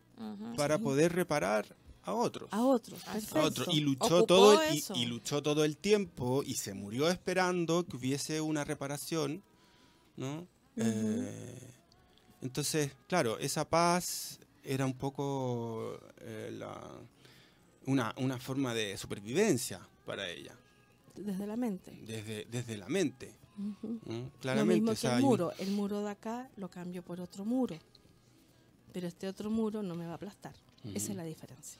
para 0.56 0.78
poder 0.78 1.12
reparar 1.12 1.74
a 2.04 2.14
otros. 2.14 2.52
A 2.52 2.62
otros, 2.62 3.00
A 3.08 3.14
perfecto. 3.14 3.38
a 3.40 3.42
otros. 3.42 3.74
Y 3.74 3.80
luchó 3.80 4.18
Ocupó 4.18 4.26
todo 4.26 4.60
y 4.94 5.06
luchó 5.06 5.42
todo 5.42 5.64
el 5.64 5.76
tiempo 5.76 6.44
y 6.46 6.54
se 6.54 6.72
murió 6.72 7.08
esperando 7.10 7.84
que 7.84 7.96
hubiese 7.96 8.40
una 8.40 8.62
reparación, 8.62 9.42
¿no? 10.16 10.46
Eh, 10.76 11.68
entonces, 12.40 12.92
claro, 13.08 13.40
esa 13.40 13.68
paz 13.68 14.38
era 14.62 14.86
un 14.86 14.94
poco 14.94 15.98
eh, 16.20 16.50
la- 16.56 17.00
una, 17.86 18.14
una 18.18 18.38
forma 18.38 18.74
de 18.74 18.96
supervivencia 18.96 19.80
para 20.06 20.28
ella, 20.28 20.54
Desde 21.14 21.46
la 21.46 21.56
mente. 21.56 21.92
desde, 22.06 22.46
desde 22.50 22.76
la 22.76 22.88
mente. 22.88 23.32
Ujú. 23.58 24.00
¿no? 24.06 24.14
Lo 24.18 24.30
Claramente. 24.40 24.74
mismo 24.80 24.92
o 24.92 24.94
que 24.94 25.06
el 25.06 25.12
hay 25.12 25.22
un- 25.22 25.28
muro. 25.28 25.52
El 25.58 25.70
muro 25.72 26.02
de 26.02 26.10
acá 26.10 26.50
lo 26.56 26.68
cambio 26.70 27.02
por 27.02 27.20
otro 27.20 27.44
muro. 27.44 27.76
Pero 28.92 29.06
este 29.08 29.26
otro 29.28 29.50
muro 29.50 29.82
no 29.82 29.94
me 29.94 30.04
va 30.06 30.12
a 30.12 30.16
aplastar. 30.16 30.54
Esa 30.94 31.12
es 31.12 31.16
la 31.16 31.24
diferencia. 31.24 31.78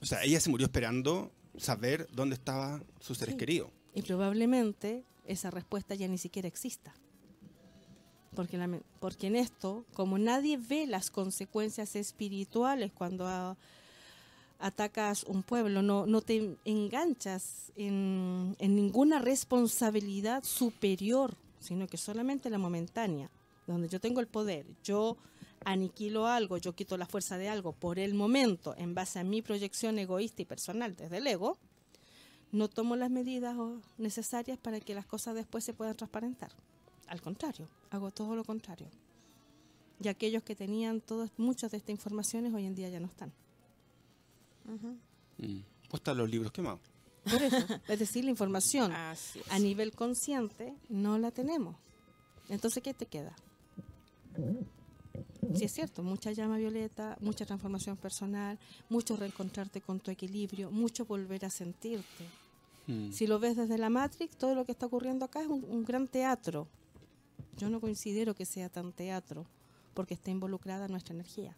o 0.00 0.04
sea, 0.06 0.22
ella 0.24 0.40
se 0.40 0.50
murió 0.50 0.66
esperando 0.66 1.30
saber 1.56 2.08
dónde 2.12 2.34
estaban 2.34 2.84
sus 3.00 3.18
seres 3.18 3.34
Sí. 3.34 3.38
queridos. 3.38 3.70
Y 3.94 4.02
probablemente 4.02 5.04
esa 5.26 5.50
respuesta 5.50 5.94
ya 5.94 6.08
ni 6.08 6.18
siquiera 6.18 6.48
exista. 6.48 6.92
Porque, 8.34 8.56
la 8.56 8.80
porque 8.98 9.26
en 9.26 9.36
esto, 9.36 9.84
como 9.92 10.16
nadie 10.18 10.56
ve 10.56 10.86
las 10.86 11.10
consecuencias 11.10 11.94
espirituales 11.94 12.90
cuando 12.92 13.26
a- 13.28 13.56
atacas 14.62 15.24
un 15.24 15.42
pueblo, 15.42 15.82
no, 15.82 16.06
no 16.06 16.22
te 16.22 16.56
enganchas 16.64 17.72
en, 17.76 18.56
en 18.58 18.76
ninguna 18.76 19.18
responsabilidad 19.18 20.44
superior, 20.44 21.34
sino 21.58 21.86
que 21.88 21.96
solamente 21.96 22.48
la 22.48 22.58
momentánea, 22.58 23.28
donde 23.66 23.88
yo 23.88 24.00
tengo 24.00 24.20
el 24.20 24.28
poder, 24.28 24.64
yo 24.84 25.16
aniquilo 25.64 26.26
algo, 26.26 26.56
yo 26.56 26.74
quito 26.74 26.96
la 26.96 27.06
fuerza 27.06 27.38
de 27.38 27.48
algo 27.48 27.72
por 27.72 27.98
el 27.98 28.14
momento, 28.14 28.74
en 28.78 28.94
base 28.94 29.18
a 29.18 29.24
mi 29.24 29.42
proyección 29.42 29.98
egoísta 29.98 30.42
y 30.42 30.44
personal 30.44 30.96
desde 30.96 31.18
el 31.18 31.26
ego, 31.26 31.58
no 32.52 32.68
tomo 32.68 32.96
las 32.96 33.10
medidas 33.10 33.56
necesarias 33.98 34.58
para 34.58 34.78
que 34.80 34.94
las 34.94 35.06
cosas 35.06 35.34
después 35.34 35.64
se 35.64 35.72
puedan 35.72 35.96
transparentar. 35.96 36.52
Al 37.08 37.20
contrario, 37.20 37.68
hago 37.90 38.10
todo 38.10 38.36
lo 38.36 38.44
contrario. 38.44 38.88
Y 40.02 40.08
aquellos 40.08 40.42
que 40.42 40.54
tenían 40.54 41.00
todos, 41.00 41.30
muchas 41.36 41.70
de 41.70 41.78
estas 41.78 41.90
informaciones 41.90 42.52
hoy 42.52 42.66
en 42.66 42.74
día 42.74 42.88
ya 42.88 43.00
no 43.00 43.06
están. 43.06 43.32
Mm. 44.64 45.60
Pues 45.88 46.00
están 46.00 46.16
los 46.16 46.30
libros 46.30 46.52
quemados. 46.52 46.80
Por 47.24 47.42
eso, 47.42 47.56
es 47.88 47.98
decir, 47.98 48.24
la 48.24 48.30
información 48.30 48.92
a 49.50 49.58
nivel 49.58 49.92
consciente 49.92 50.74
no 50.88 51.18
la 51.18 51.30
tenemos. 51.30 51.76
Entonces, 52.48 52.82
¿qué 52.82 52.94
te 52.94 53.06
queda? 53.06 53.34
Sí, 55.54 55.64
es 55.64 55.72
cierto, 55.72 56.02
mucha 56.02 56.32
llama 56.32 56.56
violeta, 56.56 57.16
mucha 57.20 57.44
transformación 57.44 57.96
personal, 57.96 58.58
mucho 58.88 59.16
reencontrarte 59.16 59.80
con 59.80 60.00
tu 60.00 60.10
equilibrio, 60.10 60.70
mucho 60.70 61.04
volver 61.04 61.44
a 61.44 61.50
sentirte. 61.50 62.26
Mm. 62.86 63.12
Si 63.12 63.26
lo 63.26 63.38
ves 63.38 63.56
desde 63.56 63.78
la 63.78 63.90
Matrix, 63.90 64.36
todo 64.36 64.54
lo 64.54 64.64
que 64.64 64.72
está 64.72 64.86
ocurriendo 64.86 65.24
acá 65.24 65.42
es 65.42 65.48
un, 65.48 65.64
un 65.64 65.84
gran 65.84 66.08
teatro. 66.08 66.68
Yo 67.58 67.68
no 67.68 67.80
considero 67.80 68.34
que 68.34 68.46
sea 68.46 68.68
tan 68.68 68.92
teatro, 68.92 69.46
porque 69.94 70.14
está 70.14 70.30
involucrada 70.30 70.88
nuestra 70.88 71.14
energía. 71.14 71.54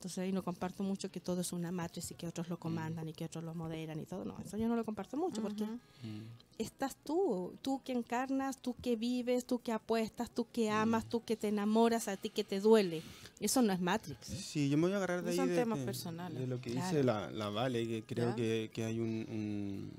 Entonces 0.00 0.16
ahí 0.16 0.32
no 0.32 0.42
comparto 0.42 0.82
mucho 0.82 1.10
que 1.10 1.20
todo 1.20 1.42
es 1.42 1.52
una 1.52 1.70
Matrix 1.70 2.10
y 2.12 2.14
que 2.14 2.26
otros 2.26 2.48
lo 2.48 2.58
comandan 2.58 3.06
y 3.06 3.12
que 3.12 3.26
otros 3.26 3.44
lo 3.44 3.54
moderan 3.54 4.00
y 4.00 4.06
todo. 4.06 4.24
No, 4.24 4.34
eso 4.42 4.56
yo 4.56 4.66
no 4.66 4.74
lo 4.74 4.82
comparto 4.86 5.18
mucho, 5.18 5.42
porque. 5.42 5.64
Mm. 5.64 6.22
estás 6.56 6.96
tú, 7.04 7.52
tú 7.60 7.82
que 7.84 7.92
encarnas, 7.92 8.56
tú 8.62 8.74
que 8.82 8.96
vives, 8.96 9.44
tú 9.44 9.58
que 9.60 9.72
apuestas, 9.72 10.30
tú 10.30 10.46
que 10.50 10.70
amas, 10.70 11.06
tú 11.06 11.22
que 11.22 11.36
te 11.36 11.48
enamoras, 11.48 12.08
a 12.08 12.16
ti 12.16 12.30
que 12.30 12.44
te 12.44 12.60
duele. 12.60 13.02
Eso 13.40 13.60
no 13.60 13.74
es 13.74 13.80
Matrix. 13.82 14.26
Sí, 14.26 14.70
yo 14.70 14.78
me 14.78 14.84
voy 14.84 14.92
a 14.94 14.96
agarrar 14.96 15.22
de 15.22 15.32
ahí 15.32 15.36
Son 15.36 15.48
de, 15.50 15.54
temas 15.56 15.78
de- 15.80 15.84
personales. 15.84 16.38
de 16.38 16.46
lo 16.46 16.58
que 16.62 16.70
Claro. 16.70 16.86
dice 16.88 17.04
la, 17.04 17.30
la 17.30 17.50
Vale, 17.50 17.86
que 17.86 18.02
creo 18.04 18.34
que, 18.34 18.70
que 18.72 18.84
hay 18.84 18.98
un, 19.00 19.10
un, 19.28 19.90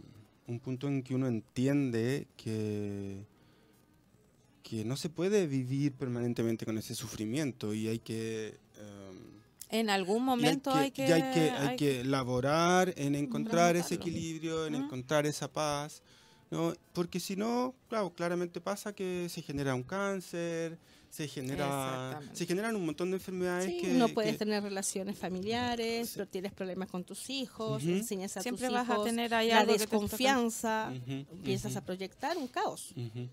un 0.48 0.60
punto 0.60 0.88
en 0.88 1.04
que 1.04 1.14
uno 1.14 1.28
entiende 1.28 2.26
que, 2.38 3.24
que 4.64 4.84
no 4.84 4.96
se 4.98 5.10
puede 5.10 5.46
vivir 5.46 5.94
permanentemente 5.94 6.66
con 6.66 6.80
ese 6.80 6.96
sufrimiento 6.96 7.74
y 7.76 7.88
hay 7.88 8.00
que... 8.00 8.58
En 9.72 9.90
algún 9.90 10.18
y 10.18 10.26
momento 10.26 10.72
hay 10.74 10.92
que... 10.92 11.08
y 11.08 11.12
hay 11.12 11.22
que, 11.22 11.40
hay 11.52 11.68
hay 11.70 11.76
que 11.78 12.04
laborar 12.04 12.94
en 12.98 13.16
encontrar 13.16 13.76
ese 13.78 13.96
equilibrio, 13.96 14.66
en 14.66 14.74
¿Mm? 14.74 14.84
encontrar 14.84 15.26
esa 15.26 15.52
paz, 15.52 16.04
¿no? 16.50 16.74
Porque 16.92 17.20
si 17.22 17.38
no, 17.38 17.74
claro, 17.88 18.14
claramente 18.14 18.60
pasa 18.60 18.94
que 18.94 19.28
se 19.30 19.42
genera 19.42 19.74
un 19.74 19.84
cáncer, 19.84 20.78
se 21.10 21.28
genera 21.30 22.20
se 22.34 22.46
generan 22.46 22.76
un 22.76 22.86
montón 22.86 23.12
de 23.12 23.18
enfermedades 23.18 23.72
Sí, 23.72 23.80
que 23.82 23.94
no 23.94 24.10
puedes 24.10 24.34
que- 24.34 24.40
tener 24.40 24.62
relaciones 24.62 25.18
familiares, 25.18 26.10
Sí. 26.10 26.14
pero 26.16 26.28
tienes 26.28 26.52
problemas 26.52 26.90
con 26.90 27.06
tus 27.06 27.30
hijos, 27.30 27.84
Ujú. 27.84 27.92
enseñas 27.92 28.36
a 28.36 28.42
Siempre 28.42 28.68
tus 28.68 28.74
vas 28.74 28.90
a 28.90 28.94
hijos 28.94 29.06
tener 29.06 29.34
ahí 29.34 29.50
la 29.50 29.60
algo 29.62 29.72
que 29.74 29.78
te 29.78 29.84
está 29.84 29.98
desconfianza, 29.98 30.94
Ujú, 30.94 31.26
empiezas 31.32 31.72
ujú, 31.72 31.80
a 31.80 31.86
proyectar 31.86 32.38
un 32.38 32.48
caos. 32.48 32.94
ujú. 32.96 33.30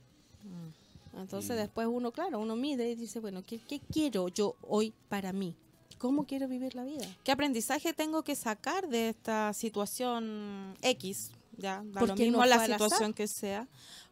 Entonces 1.17 1.57
Mm. 1.57 1.61
después 1.61 1.89
uno, 1.91 2.13
claro, 2.13 2.39
uno 2.39 2.55
mide 2.55 2.89
y 2.91 2.95
dice, 2.95 3.19
bueno, 3.19 3.43
¿qué, 3.45 3.59
qué 3.59 3.81
quiero 3.81 4.29
yo 4.29 4.55
hoy 4.63 4.95
para 5.09 5.33
mí? 5.33 5.57
¿Cómo 5.99 6.25
quiero 6.27 6.47
vivir 6.47 6.75
la 6.75 6.85
vida? 6.85 7.07
¿Qué 7.25 7.33
aprendizaje 7.33 7.93
tengo 7.93 8.23
que 8.23 8.37
sacar 8.37 8.89
de 8.89 9.09
esta 9.09 9.53
situación 9.53 10.77
X? 10.83 11.33
Ya, 11.57 11.83
da 11.85 12.03
lo 12.03 12.15
mismo 12.15 12.39
no 12.39 12.45
la 12.45 12.57
azar. 12.57 12.73
situación 12.73 13.13
que 13.13 13.27
sea. 13.27 13.69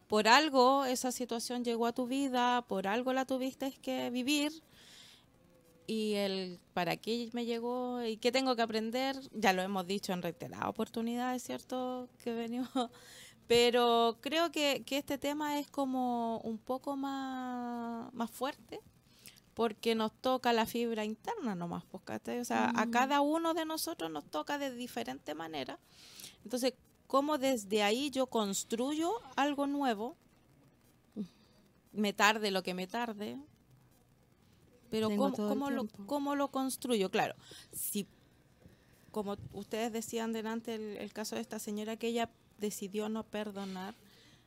Por 0.07 0.27
algo 0.27 0.85
esa 0.85 1.11
situación 1.11 1.63
llegó 1.63 1.85
a 1.85 1.93
tu 1.93 2.05
vida, 2.05 2.61
por 2.67 2.87
algo 2.87 3.13
la 3.13 3.25
tuviste 3.25 3.71
que 3.81 4.09
vivir. 4.09 4.51
Y 5.89 6.15
el 6.15 6.59
para 6.73 6.97
qué 6.97 7.29
me 7.31 7.45
llegó 7.45 8.03
y 8.03 8.17
qué 8.17 8.33
tengo 8.33 8.57
que 8.57 8.61
aprender, 8.61 9.17
ya 9.31 9.53
lo 9.53 9.61
hemos 9.61 9.87
dicho 9.87 10.11
en 10.11 10.21
reiteradas 10.21 10.67
oportunidades, 10.67 11.43
¿cierto? 11.43 12.09
Que 12.21 12.33
venimos. 12.33 12.69
Pero 13.47 14.17
creo 14.19 14.51
que, 14.51 14.83
que 14.85 14.97
este 14.97 15.17
tema 15.17 15.57
es 15.57 15.69
como 15.69 16.39
un 16.39 16.57
poco 16.57 16.97
más, 16.97 18.13
más 18.13 18.29
fuerte 18.29 18.81
porque 19.57 19.95
nos 19.95 20.13
toca 20.21 20.53
la 20.53 20.67
fibra 20.67 21.03
interna 21.03 21.55
nomás, 21.55 21.83
pues. 21.85 22.03
O 22.39 22.45
sea, 22.45 22.69
a 22.75 22.85
Mm. 22.85 22.91
cada 22.91 23.21
uno 23.21 23.55
de 23.55 23.65
nosotros 23.65 24.11
nos 24.11 24.23
toca 24.29 24.59
de 24.59 24.69
diferente 24.75 25.33
manera. 25.33 25.79
Entonces, 26.43 26.75
¿cómo 27.07 27.39
desde 27.39 27.81
ahí 27.81 28.11
yo 28.11 28.27
construyo 28.27 29.11
algo 29.35 29.65
nuevo? 29.65 30.15
Me 31.91 32.13
tarde 32.13 32.51
lo 32.51 32.61
que 32.61 32.75
me 32.75 32.85
tarde. 32.85 33.39
Pero 34.91 35.07
Tengo 35.07 35.31
¿cómo, 35.31 35.49
cómo 35.49 35.69
lo, 35.71 35.87
cómo 36.05 36.35
lo 36.35 36.49
construyo? 36.51 37.09
Claro, 37.09 37.33
si, 37.71 38.05
como 39.09 39.37
ustedes 39.53 39.91
decían 39.91 40.33
delante, 40.33 40.75
el, 40.75 40.97
el 40.97 41.13
caso 41.13 41.33
de 41.33 41.41
esta 41.41 41.57
señora 41.57 41.97
que 41.97 42.09
ella 42.09 42.29
decidió 42.59 43.09
no 43.09 43.23
perdonar, 43.23 43.95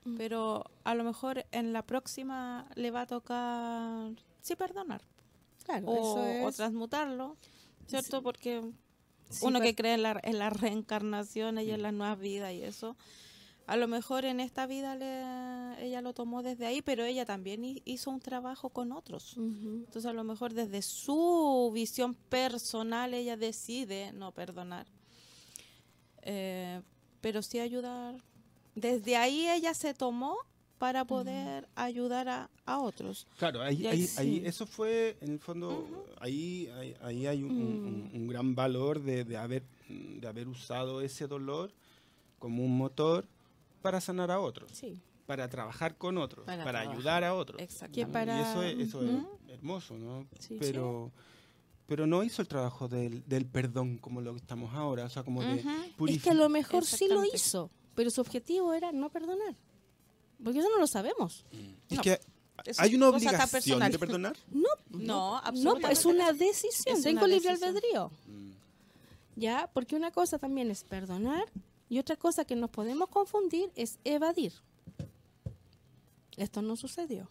Mm. 0.05 0.17
pero 0.17 0.65
a 0.85 0.95
lo 0.95 1.03
mejor 1.05 1.45
en 1.51 1.73
la 1.75 1.83
próxima 1.83 2.67
le 2.77 2.91
va 2.93 3.03
a 3.03 3.07
tocar 3.07 4.13
sí 4.43 4.57
perdonar 4.57 5.03
Claro, 5.65 5.87
o, 5.89 5.97
eso 5.97 6.45
o 6.45 6.49
es... 6.49 6.57
transmutarlo, 6.57 7.37
¿cierto? 7.87 8.19
Sí. 8.19 8.23
Porque 8.23 8.63
sí, 9.31 9.45
uno 9.47 9.59
pues, 9.59 9.71
que 9.71 9.75
cree 9.77 9.95
en 9.95 10.03
la, 10.03 10.19
en 10.23 10.39
las 10.39 10.53
reencarnaciones 10.61 11.67
y 11.67 11.71
en 11.71 11.83
las 11.83 11.93
nuevas 11.93 12.19
vidas 12.19 12.53
y 12.53 12.63
eso, 12.63 12.97
a 13.67 13.77
lo 13.77 13.87
mejor 13.87 14.25
en 14.25 14.41
esta 14.41 14.67
vida 14.67 14.97
le, 14.97 15.85
ella 15.87 16.01
lo 16.03 16.13
tomó 16.13 16.43
desde 16.43 16.67
ahí, 16.67 16.83
pero 16.83 17.05
ella 17.05 17.25
también 17.25 17.65
hi- 17.65 17.83
hizo 17.85 18.11
un 18.11 18.19
trabajo 18.21 18.71
con 18.71 18.91
otros. 18.91 19.35
Entonces 19.37 20.07
a 20.07 20.13
lo 20.13 20.25
mejor 20.25 20.55
desde 20.55 20.83
su 20.83 21.71
visión 21.73 22.15
personal 22.15 23.15
ella 23.15 23.37
decide 23.37 24.13
no 24.13 24.33
perdonar. 24.33 24.87
Eh, 26.23 26.83
pero 27.21 27.43
sí 27.43 27.59
ayudar. 27.61 28.17
Desde 28.75 29.17
ahí 29.17 29.49
ella 29.49 29.75
se 29.75 29.95
tomó 29.95 30.37
para 30.81 31.05
poder 31.05 31.69
ayudar 31.75 32.27
a, 32.31 32.51
a 32.65 32.79
otros. 32.79 33.27
Claro, 33.39 33.61
ahí, 33.61 33.83
Y 33.83 33.87
ahí 33.87 33.93
ahí- 34.01 34.09
ahí- 34.17 34.41
sí. 34.41 34.43
eso 34.47 34.67
fue, 34.67 35.19
en 35.21 35.33
el 35.33 35.39
fondo, 35.39 35.87
ahí, 36.19 36.71
ahí, 36.75 36.97
ahí 37.03 37.27
hay 37.27 37.43
un, 37.43 37.51
un- 37.53 38.11
un 38.15 38.27
gran 38.27 38.55
valor 38.55 38.99
de, 39.03 39.25
de 39.25 39.37
haber, 39.37 39.63
de 39.89 40.27
haber 40.27 40.49
usado 40.49 41.03
ese 41.03 41.27
dolor 41.27 41.71
como 42.39 42.65
un 42.65 42.75
motor 42.79 43.27
para 43.83 44.01
sanar 44.01 44.31
a 44.31 44.41
otros, 44.41 44.71
Sí. 44.73 45.03
para 45.27 45.51
trabajar 45.51 45.97
con 45.99 46.17
otros, 46.17 46.47
Para 46.47 46.65
para, 46.65 46.81
ayudar 46.81 47.25
a 47.25 47.35
otros. 47.35 47.61
Exacto. 47.61 47.95
Que 47.95 48.07
¿no? 48.07 48.13
para- 48.13 48.39
Y 48.39 48.43
eso 48.43 48.63
es, 48.63 48.79
eso 48.89 49.03
es 49.03 49.11
hermoso, 49.51 49.99
¿no? 49.99 50.27
Sí. 50.39 50.57
pero, 50.59 51.13
pero 51.87 52.07
no 52.07 52.23
hizo 52.25 52.41
el 52.41 52.49
trabajo 52.49 52.89
del, 52.89 53.23
del 53.29 53.45
perdón 53.45 53.99
como 53.99 54.23
lo 54.23 54.33
que 54.33 54.39
estamos 54.39 54.73
ahora, 54.73 55.05
o 55.05 55.11
sea, 55.11 55.25
como 55.25 55.43
de 55.43 55.57
Ujú. 55.57 55.59
Es 55.59 56.23
que 56.23 56.31
a 56.31 56.35
lo 56.35 56.47
purificar. 56.49 56.51
mejor 56.51 56.85
sí 56.87 57.05
lo 57.07 57.23
Exactamente. 57.23 57.37
hizo, 57.37 57.71
pero 57.95 58.09
su 58.11 58.23
objetivo 58.23 58.73
era 58.73 58.93
no 58.93 59.11
perdonar. 59.11 59.55
Porque 60.43 60.59
eso 60.61 60.69
no 60.71 60.79
lo 60.79 60.87
sabemos. 60.87 61.45
Es 61.89 61.97
No, 61.99 62.03
que 62.03 62.21
hay 62.79 62.95
una 62.95 63.09
obligación 63.09 63.81
de 63.91 63.99
perdonar. 63.99 64.37
No, 64.51 64.69
No, 64.91 64.99
no, 64.99 65.37
absolutamente. 65.39 65.93
es 65.93 66.05
una 66.05 66.33
decisión. 66.33 66.97
Es 66.97 67.03
Tengo 67.03 67.19
una 67.25 67.29
libre 67.29 67.49
decisión. 67.51 67.69
albedrío. 67.77 68.11
¿Ya? 69.37 69.71
Porque 69.73 69.97
una 69.97 70.11
cosa 70.11 70.39
también 70.39 70.71
es 70.71 70.85
perdonar 70.85 71.45
y 71.89 71.99
otra 71.99 72.17
cosa 72.17 72.45
que 72.45 72.57
nos 72.57 72.71
podemos 72.71 73.09
confundir 73.09 73.71
es 73.77 73.99
evadir. 74.05 74.53
Esto 76.37 76.63
no 76.63 76.77
sucedió. 76.77 77.29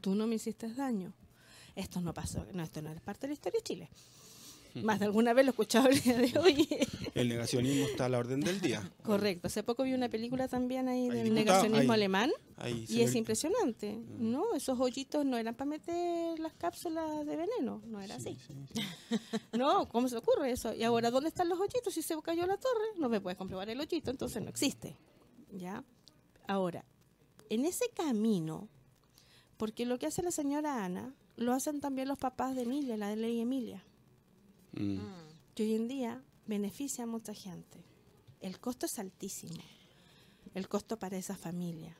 Tú 0.00 0.14
no 0.14 0.26
me 0.26 0.34
hiciste 0.36 0.72
daño. 0.72 1.12
Esto 1.76 2.00
no 2.00 2.12
pasó. 2.14 2.46
No, 2.52 2.62
esto 2.62 2.82
no 2.82 2.90
es 2.92 3.00
parte 3.00 3.22
de 3.22 3.28
la 3.28 3.34
historia 3.34 3.58
de 3.60 3.64
Chile. 3.64 3.90
Más 4.82 4.98
de 4.98 5.04
alguna 5.06 5.32
vez 5.32 5.44
lo 5.44 5.50
he 5.50 5.52
escuchado 5.52 5.88
el 5.88 6.00
día 6.00 6.16
de 6.18 6.38
hoy. 6.38 6.68
El 7.14 7.28
negacionismo 7.28 7.86
está 7.86 8.06
a 8.06 8.08
la 8.08 8.18
orden 8.18 8.40
del 8.40 8.60
día. 8.60 8.82
Correcto. 9.02 9.46
Hace 9.46 9.62
poco 9.62 9.84
vi 9.84 9.92
una 9.94 10.08
película 10.08 10.48
también 10.48 10.88
ahí 10.88 11.08
del 11.08 11.32
negacionismo 11.32 11.92
alemán 11.92 12.32
Ahí, 12.56 12.84
y 12.88 13.02
es 13.02 13.14
impresionante. 13.14 13.98
No, 14.18 14.54
esos 14.54 14.78
hoyitos 14.80 15.24
no 15.24 15.36
eran 15.36 15.54
para 15.54 15.70
meter 15.70 16.38
las 16.40 16.52
cápsulas 16.54 17.24
de 17.24 17.36
veneno. 17.36 17.82
No 17.86 18.00
era 18.00 18.18
Sí, 18.18 18.36
así. 18.46 18.54
sí, 18.72 18.80
sí. 19.10 19.18
No, 19.52 19.88
¿cómo 19.88 20.08
se 20.08 20.16
ocurre 20.16 20.50
eso? 20.50 20.74
Y 20.74 20.82
ahora, 20.82 21.10
¿dónde 21.10 21.28
están 21.28 21.48
los 21.48 21.60
hoyitos? 21.60 21.94
Si 21.94 22.02
se 22.02 22.20
cayó 22.22 22.46
la 22.46 22.56
torre, 22.56 22.84
no 22.98 23.08
me 23.08 23.20
puedes 23.20 23.36
comprobar 23.38 23.68
el 23.70 23.78
hoyito, 23.80 24.10
entonces 24.10 24.42
no 24.42 24.48
existe. 24.48 24.96
¿Ya? 25.52 25.84
Ahora, 26.48 26.84
en 27.48 27.64
ese 27.64 27.84
camino, 27.94 28.68
porque 29.56 29.86
lo 29.86 29.98
que 29.98 30.06
hace 30.06 30.22
la 30.22 30.30
señora 30.32 30.84
Ana, 30.84 31.14
lo 31.36 31.52
hacen 31.52 31.80
también 31.80 32.08
los 32.08 32.18
papás 32.18 32.54
de 32.56 32.62
Emilia, 32.62 32.96
la 32.96 33.08
de 33.08 33.16
ley 33.16 33.40
Emilia, 33.40 33.84
Mm. 34.76 34.98
que 35.54 35.62
hoy 35.64 35.74
en 35.74 35.88
día 35.88 36.22
beneficia 36.46 37.04
a 37.04 37.06
mucha 37.06 37.32
gente. 37.34 37.84
El 38.40 38.58
costo 38.60 38.86
es 38.86 38.98
altísimo. 38.98 39.56
El 40.54 40.68
costo 40.68 40.98
para 40.98 41.16
esa 41.16 41.36
familia. 41.36 41.96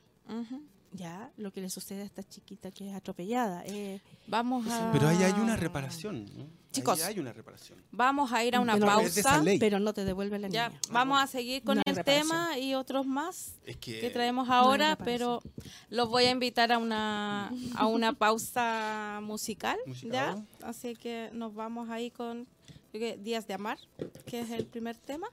¿Ya? 0.93 1.33
Lo 1.37 1.53
que 1.53 1.61
le 1.61 1.69
sucede 1.71 2.03
a 2.03 2.05
esta 2.05 2.23
chiquita 2.23 2.71
que 2.71 2.89
es 2.89 2.95
atropellada. 2.95 3.65
eh, 3.67 4.01
Vamos 4.29 4.65
a... 4.69 4.93
Pero 4.93 5.09
ahí 5.09 5.23
hay 5.25 5.33
una 5.33 5.57
reparación, 5.57 6.25
¿no? 6.37 6.43
Ahí 6.45 6.51
Chicos. 6.71 7.03
hay 7.03 7.19
una 7.19 7.33
reparación. 7.33 7.81
Vamos 7.91 8.33
a 8.33 8.45
ir 8.45 8.55
a 8.55 8.61
una 8.61 8.75
Pero- 8.75 8.87
pausa. 8.87 9.43
pero 9.59 9.81
no 9.81 9.93
te 9.93 10.05
devuelve 10.05 10.39
la 10.39 10.49
Ya, 10.49 10.69
niña. 10.69 10.81
vamos 10.91 11.21
a 11.21 11.27
seguir 11.27 11.65
con 11.65 11.79
No 11.79 11.83
el 11.87 12.05
tema 12.05 12.57
y 12.59 12.75
otros 12.75 13.07
más 13.07 13.57
Es 13.67 13.77
que, 13.77 14.01
que 14.01 14.11
traemos 14.11 14.49
ahora, 14.51 14.97
pero 14.97 15.43
los 15.91 16.09
voy 16.09 16.25
a 16.25 16.31
invitar 16.31 16.71
a 16.71 16.79
una 16.79 17.51
a 17.77 17.87
una 17.87 18.13
pausa 18.13 19.21
musical, 19.23 19.79
Musical. 19.87 20.45
¿ya? 20.61 20.67
Así 20.67 20.95
que 20.95 21.31
nos 21.33 21.55
vamos 21.55 21.91
ahí 21.91 22.11
con 22.13 22.47
Días 22.95 23.49
de 23.49 23.55
Amar, 23.55 23.79
que 24.25 24.39
es 24.39 24.51
el 24.51 24.67
primer 24.67 24.97
tema. 24.97 25.27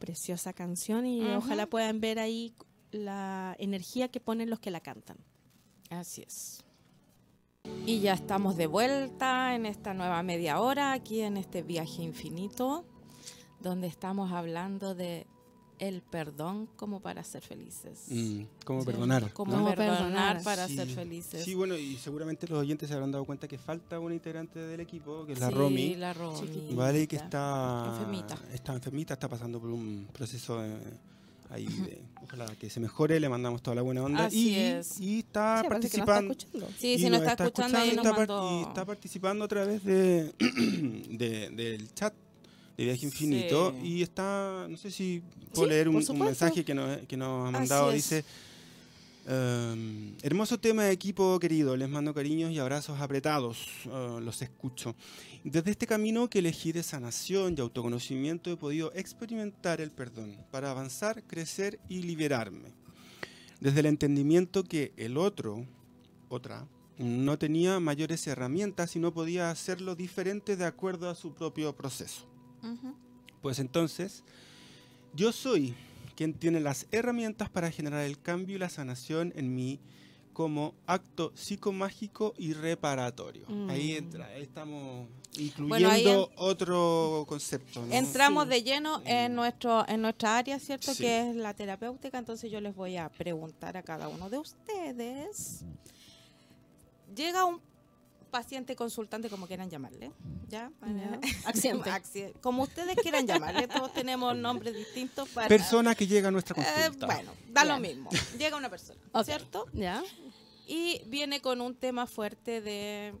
preciosa 0.00 0.52
canción 0.52 1.06
y 1.06 1.22
ojalá 1.34 1.66
puedan 1.66 2.00
ver 2.00 2.18
ahí 2.18 2.52
la 2.90 3.54
energía 3.60 4.08
que 4.08 4.18
ponen 4.18 4.50
los 4.50 4.58
que 4.58 4.72
la 4.72 4.80
cantan. 4.80 5.16
Así 5.88 6.22
es. 6.22 6.64
Y 7.86 8.00
ya 8.00 8.12
estamos 8.12 8.56
de 8.56 8.66
vuelta 8.66 9.54
en 9.54 9.66
esta 9.66 9.94
nueva 9.94 10.20
media 10.24 10.60
hora, 10.60 10.92
aquí 10.92 11.20
en 11.20 11.36
este 11.36 11.62
viaje 11.62 12.02
infinito, 12.02 12.84
donde 13.60 13.86
estamos 13.86 14.32
hablando 14.32 14.96
de 14.96 15.28
el 15.78 16.00
perdón 16.02 16.68
como 16.76 17.00
para 17.00 17.22
ser 17.24 17.42
felices. 17.42 18.04
mm, 18.08 18.42
¿Cómo 18.64 18.80
Sí, 18.80 18.86
perdonar? 18.86 19.32
Cómo 19.32 19.56
¿no? 19.56 19.74
Perdonar, 19.74 20.42
para 20.42 20.66
Sí. 20.68 20.76
ser 20.76 20.88
felices. 20.88 21.44
Sí, 21.44 21.54
bueno, 21.54 21.76
y 21.76 21.96
seguramente 21.96 22.46
los 22.48 22.58
oyentes 22.60 22.88
se 22.88 22.94
habrán 22.94 23.12
dado 23.12 23.24
cuenta 23.24 23.46
que 23.46 23.58
falta 23.58 24.00
una 24.00 24.14
integrante 24.14 24.58
del 24.58 24.80
equipo, 24.80 25.26
que 25.26 25.32
es 25.34 25.40
la 25.40 25.48
Sí, 25.48 25.54
Romy. 25.54 25.94
la 25.96 26.14
Romy. 26.14 26.74
Vale, 26.74 27.06
que 27.06 27.16
está 27.16 27.84
Enfermita. 27.92 28.38
está 28.52 28.72
enfermita, 28.74 29.14
está 29.14 29.28
pasando 29.28 29.60
por 29.60 29.70
un 29.70 30.08
proceso 30.12 30.64
eh, 30.64 30.76
ahí 31.50 31.66
de, 31.66 32.02
ojalá 32.24 32.46
que 32.56 32.70
se 32.70 32.80
mejore, 32.80 33.20
le 33.20 33.28
mandamos 33.28 33.60
toda 33.62 33.74
la 33.74 33.82
buena 33.82 34.02
onda 34.02 34.26
Así 34.26 34.50
y, 34.50 34.54
es. 34.56 34.98
y 35.00 35.18
está 35.20 35.60
Sí, 35.62 35.68
parece 35.68 35.90
que 35.90 35.98
nos 35.98 36.08
está 36.08 36.12
participando 36.14 36.32
escuchando. 36.32 36.68
Sí, 36.78 36.92
y 36.94 36.98
si 36.98 37.04
nos 37.04 37.20
nos 37.20 37.28
está, 37.30 37.44
escuchando, 37.44 37.78
ahí 37.78 37.90
y 37.90 37.96
nos 37.96 38.04
está, 38.06 38.16
mandó- 38.18 38.60
y 38.60 38.62
está 38.68 38.84
participando 38.86 39.44
a 39.44 39.48
través 39.48 39.84
de, 39.84 40.32
de- 41.10 41.50
del 41.50 41.92
chat 41.94 42.14
de 42.76 42.84
Viaje 42.84 43.06
Infinito 43.06 43.74
Sí. 43.80 43.86
y 43.86 44.02
está, 44.02 44.66
no 44.68 44.76
sé 44.76 44.90
si 44.90 45.22
puedo 45.52 45.66
Sí, 45.66 45.70
leer 45.70 45.88
un, 45.88 46.18
mensaje 46.18 46.64
que 46.64 46.74
nos, 46.74 46.98
que 47.06 47.16
nos 47.16 47.48
ha 47.48 47.50
mandado, 47.50 47.90
dice 47.90 48.24
ehm, 49.26 50.14
hermoso 50.22 50.58
tema 50.58 50.84
de 50.84 50.92
equipo 50.92 51.38
querido, 51.40 51.76
les 51.76 51.88
mando 51.88 52.12
cariños 52.12 52.52
y 52.52 52.58
abrazos 52.58 53.00
apretados, 53.00 53.66
eh, 53.86 54.18
los 54.20 54.42
escucho. 54.42 54.94
Desde 55.42 55.70
este 55.70 55.86
camino 55.86 56.28
que 56.28 56.40
elegí 56.40 56.72
de 56.72 56.82
sanación 56.82 57.54
y 57.56 57.60
autoconocimiento 57.60 58.50
he 58.50 58.56
podido 58.56 58.92
experimentar 58.94 59.80
el 59.80 59.90
perdón 59.90 60.36
para 60.50 60.70
avanzar, 60.70 61.22
crecer 61.24 61.80
y 61.88 62.02
liberarme. 62.02 62.74
Desde 63.60 63.80
el 63.80 63.86
entendimiento 63.86 64.64
que 64.64 64.92
el 64.96 65.16
otro, 65.16 65.66
otra, 66.28 66.68
no 66.98 67.38
tenía 67.38 67.80
mayores 67.80 68.26
herramientas 68.26 68.96
y 68.96 68.98
no 68.98 69.12
podía 69.12 69.50
hacerlo 69.50 69.94
diferente 69.94 70.56
de 70.56 70.64
acuerdo 70.64 71.08
a 71.08 71.14
su 71.14 71.32
propio 71.34 71.74
proceso. 71.74 72.26
Pues 73.42 73.58
entonces, 73.58 74.22
yo 75.14 75.32
soy 75.32 75.74
quien 76.16 76.32
tiene 76.34 76.60
las 76.60 76.86
herramientas 76.90 77.48
para 77.50 77.70
generar 77.70 78.02
el 78.04 78.18
cambio 78.20 78.56
y 78.56 78.58
la 78.58 78.68
sanación 78.70 79.32
en 79.36 79.54
mí 79.54 79.78
como 80.32 80.74
acto 80.86 81.32
psicomágico 81.34 82.34
y 82.36 82.52
reparatorio. 82.52 83.46
Mm. 83.48 83.70
Ahí 83.70 83.92
entra, 83.92 84.26
ahí 84.26 84.42
estamos 84.42 85.08
incluyendo 85.38 85.68
Bueno, 85.68 85.90
ahí 85.90 86.06
en- 86.06 86.26
otro 86.36 87.24
concepto. 87.26 87.84
¿no? 87.86 87.92
Entramos 87.94 88.44
Sí. 88.44 88.50
de 88.50 88.62
lleno 88.62 89.00
en 89.06 89.34
nuestro 89.34 89.86
en 89.88 90.02
nuestra 90.02 90.36
área, 90.38 90.58
¿cierto? 90.58 90.92
Sí. 90.92 91.02
Que 91.04 91.30
es 91.30 91.36
la 91.36 91.54
terapéutica. 91.54 92.18
Entonces 92.18 92.50
yo 92.50 92.60
les 92.60 92.74
voy 92.74 92.96
a 92.98 93.08
preguntar 93.08 93.76
a 93.78 93.82
cada 93.82 94.08
uno 94.08 94.28
de 94.28 94.38
ustedes. 94.38 95.64
Llega 97.14 97.44
un 97.46 97.60
paciente 98.36 98.76
consultante, 98.76 99.28
como 99.30 99.46
quieran 99.46 99.68
llamarle, 99.70 100.12
¿ya? 100.48 100.70
Accidente. 101.46 101.90
Acci- 101.90 102.32
Como 102.40 102.62
ustedes 102.64 102.94
quieran 102.96 103.26
llamarle, 103.26 103.66
todos 103.66 103.92
tenemos 103.94 104.36
nombres 104.36 104.74
distintos 104.74 105.28
para... 105.30 105.48
Persona 105.48 105.94
que 105.94 106.06
llega 106.06 106.28
a 106.28 106.30
nuestra 106.30 106.54
Eh, 106.60 106.66
consulta. 106.84 107.06
bueno, 107.06 107.32
da 107.48 107.64
lo 107.64 107.78
mismo. 107.80 108.10
Llega 108.38 108.56
una 108.56 108.68
persona. 108.68 109.00
¿cierto? 109.24 109.66
¿Ya? 109.72 110.02
Y 110.66 111.00
viene 111.06 111.40
con 111.40 111.60
un 111.60 111.74
tema 111.74 112.06
fuerte 112.06 112.60
de, 112.60 113.14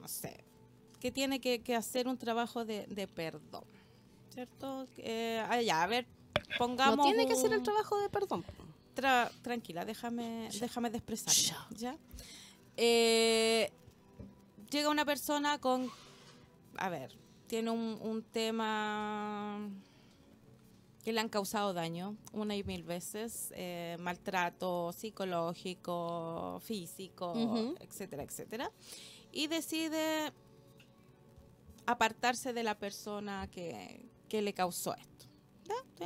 no 0.00 0.06
sé, 0.08 0.44
que 1.00 1.10
tiene 1.10 1.40
que, 1.40 1.62
que 1.62 1.74
hacer 1.74 2.06
un 2.06 2.16
trabajo 2.18 2.64
de, 2.64 2.86
de 2.86 3.08
perdón, 3.08 3.64
¿cierto? 4.32 4.86
Eh, 4.98 5.42
ya, 5.64 5.82
a 5.82 5.86
ver, 5.86 6.06
pongamos... 6.58 6.96
No 6.98 7.04
tiene 7.04 7.26
que 7.26 7.32
hacer 7.32 7.52
el 7.52 7.62
trabajo 7.62 8.00
de 8.00 8.08
perdón. 8.08 8.44
Tra- 8.94 9.30
tranquila, 9.42 9.84
déjame, 9.84 10.48
déjame 10.60 10.90
de 10.90 10.98
expresarme, 10.98 11.76
¿ya? 11.78 11.96
Eh, 12.76 13.72
llega 14.70 14.88
una 14.88 15.04
persona 15.04 15.58
con, 15.58 15.90
a 16.76 16.88
ver, 16.88 17.16
tiene 17.46 17.70
un, 17.70 17.98
un 18.00 18.22
tema 18.22 19.68
que 21.02 21.12
le 21.12 21.20
han 21.20 21.28
causado 21.28 21.72
daño 21.72 22.16
una 22.32 22.54
y 22.54 22.62
mil 22.62 22.82
veces, 22.82 23.52
eh, 23.56 23.96
maltrato 24.00 24.92
psicológico, 24.92 26.60
físico, 26.60 27.34
etcétera, 27.80 28.22
etcétera, 28.22 28.70
y 29.32 29.46
decide 29.46 30.32
apartarse 31.86 32.52
de 32.52 32.62
la 32.62 32.78
persona 32.78 33.48
que, 33.50 34.06
que 34.28 34.42
le 34.42 34.52
causó 34.52 34.94
esto. 34.94 35.26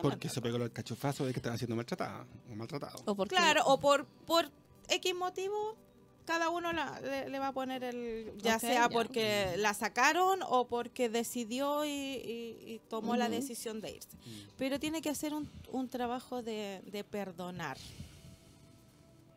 Porque 0.03 0.29
se 0.29 0.40
pegó 0.40 0.57
el 0.57 0.72
cachofazo 0.72 1.24
de 1.24 1.33
que 1.33 1.38
estaba 1.38 1.57
siendo 1.57 1.77
maltratada 1.77 2.27
o 2.50 2.55
maltratado. 2.55 3.03
O 3.07 3.16
Claro, 3.27 3.62
o 3.66 3.79
por, 3.79 4.07
por 4.07 4.50
X 4.88 5.14
motivo 5.14 5.77
cada 6.24 6.48
uno 6.50 6.72
la- 6.72 7.00
le, 7.00 7.28
le 7.28 7.38
va 7.38 7.48
a 7.48 7.52
poner 7.52 7.84
el, 7.84 8.32
ya 8.38 8.58
sea 8.58 8.82
ya. 8.82 8.88
porque 8.88 9.54
la 9.58 9.74
sacaron 9.74 10.40
o 10.48 10.66
porque 10.66 11.08
decidió 11.08 11.84
y, 11.84 11.88
y- 11.90 12.72
y 12.74 12.80
tomó 12.88 13.16
la 13.16 13.28
decisión 13.28 13.80
de 13.80 13.92
irse. 13.96 14.16
Pero 14.56 14.78
tiene 14.80 15.02
que 15.02 15.10
hacer 15.10 15.34
un, 15.34 15.50
un 15.70 15.88
trabajo 15.88 16.42
de, 16.42 16.82
de 16.87 17.04
perdonar. 17.04 17.76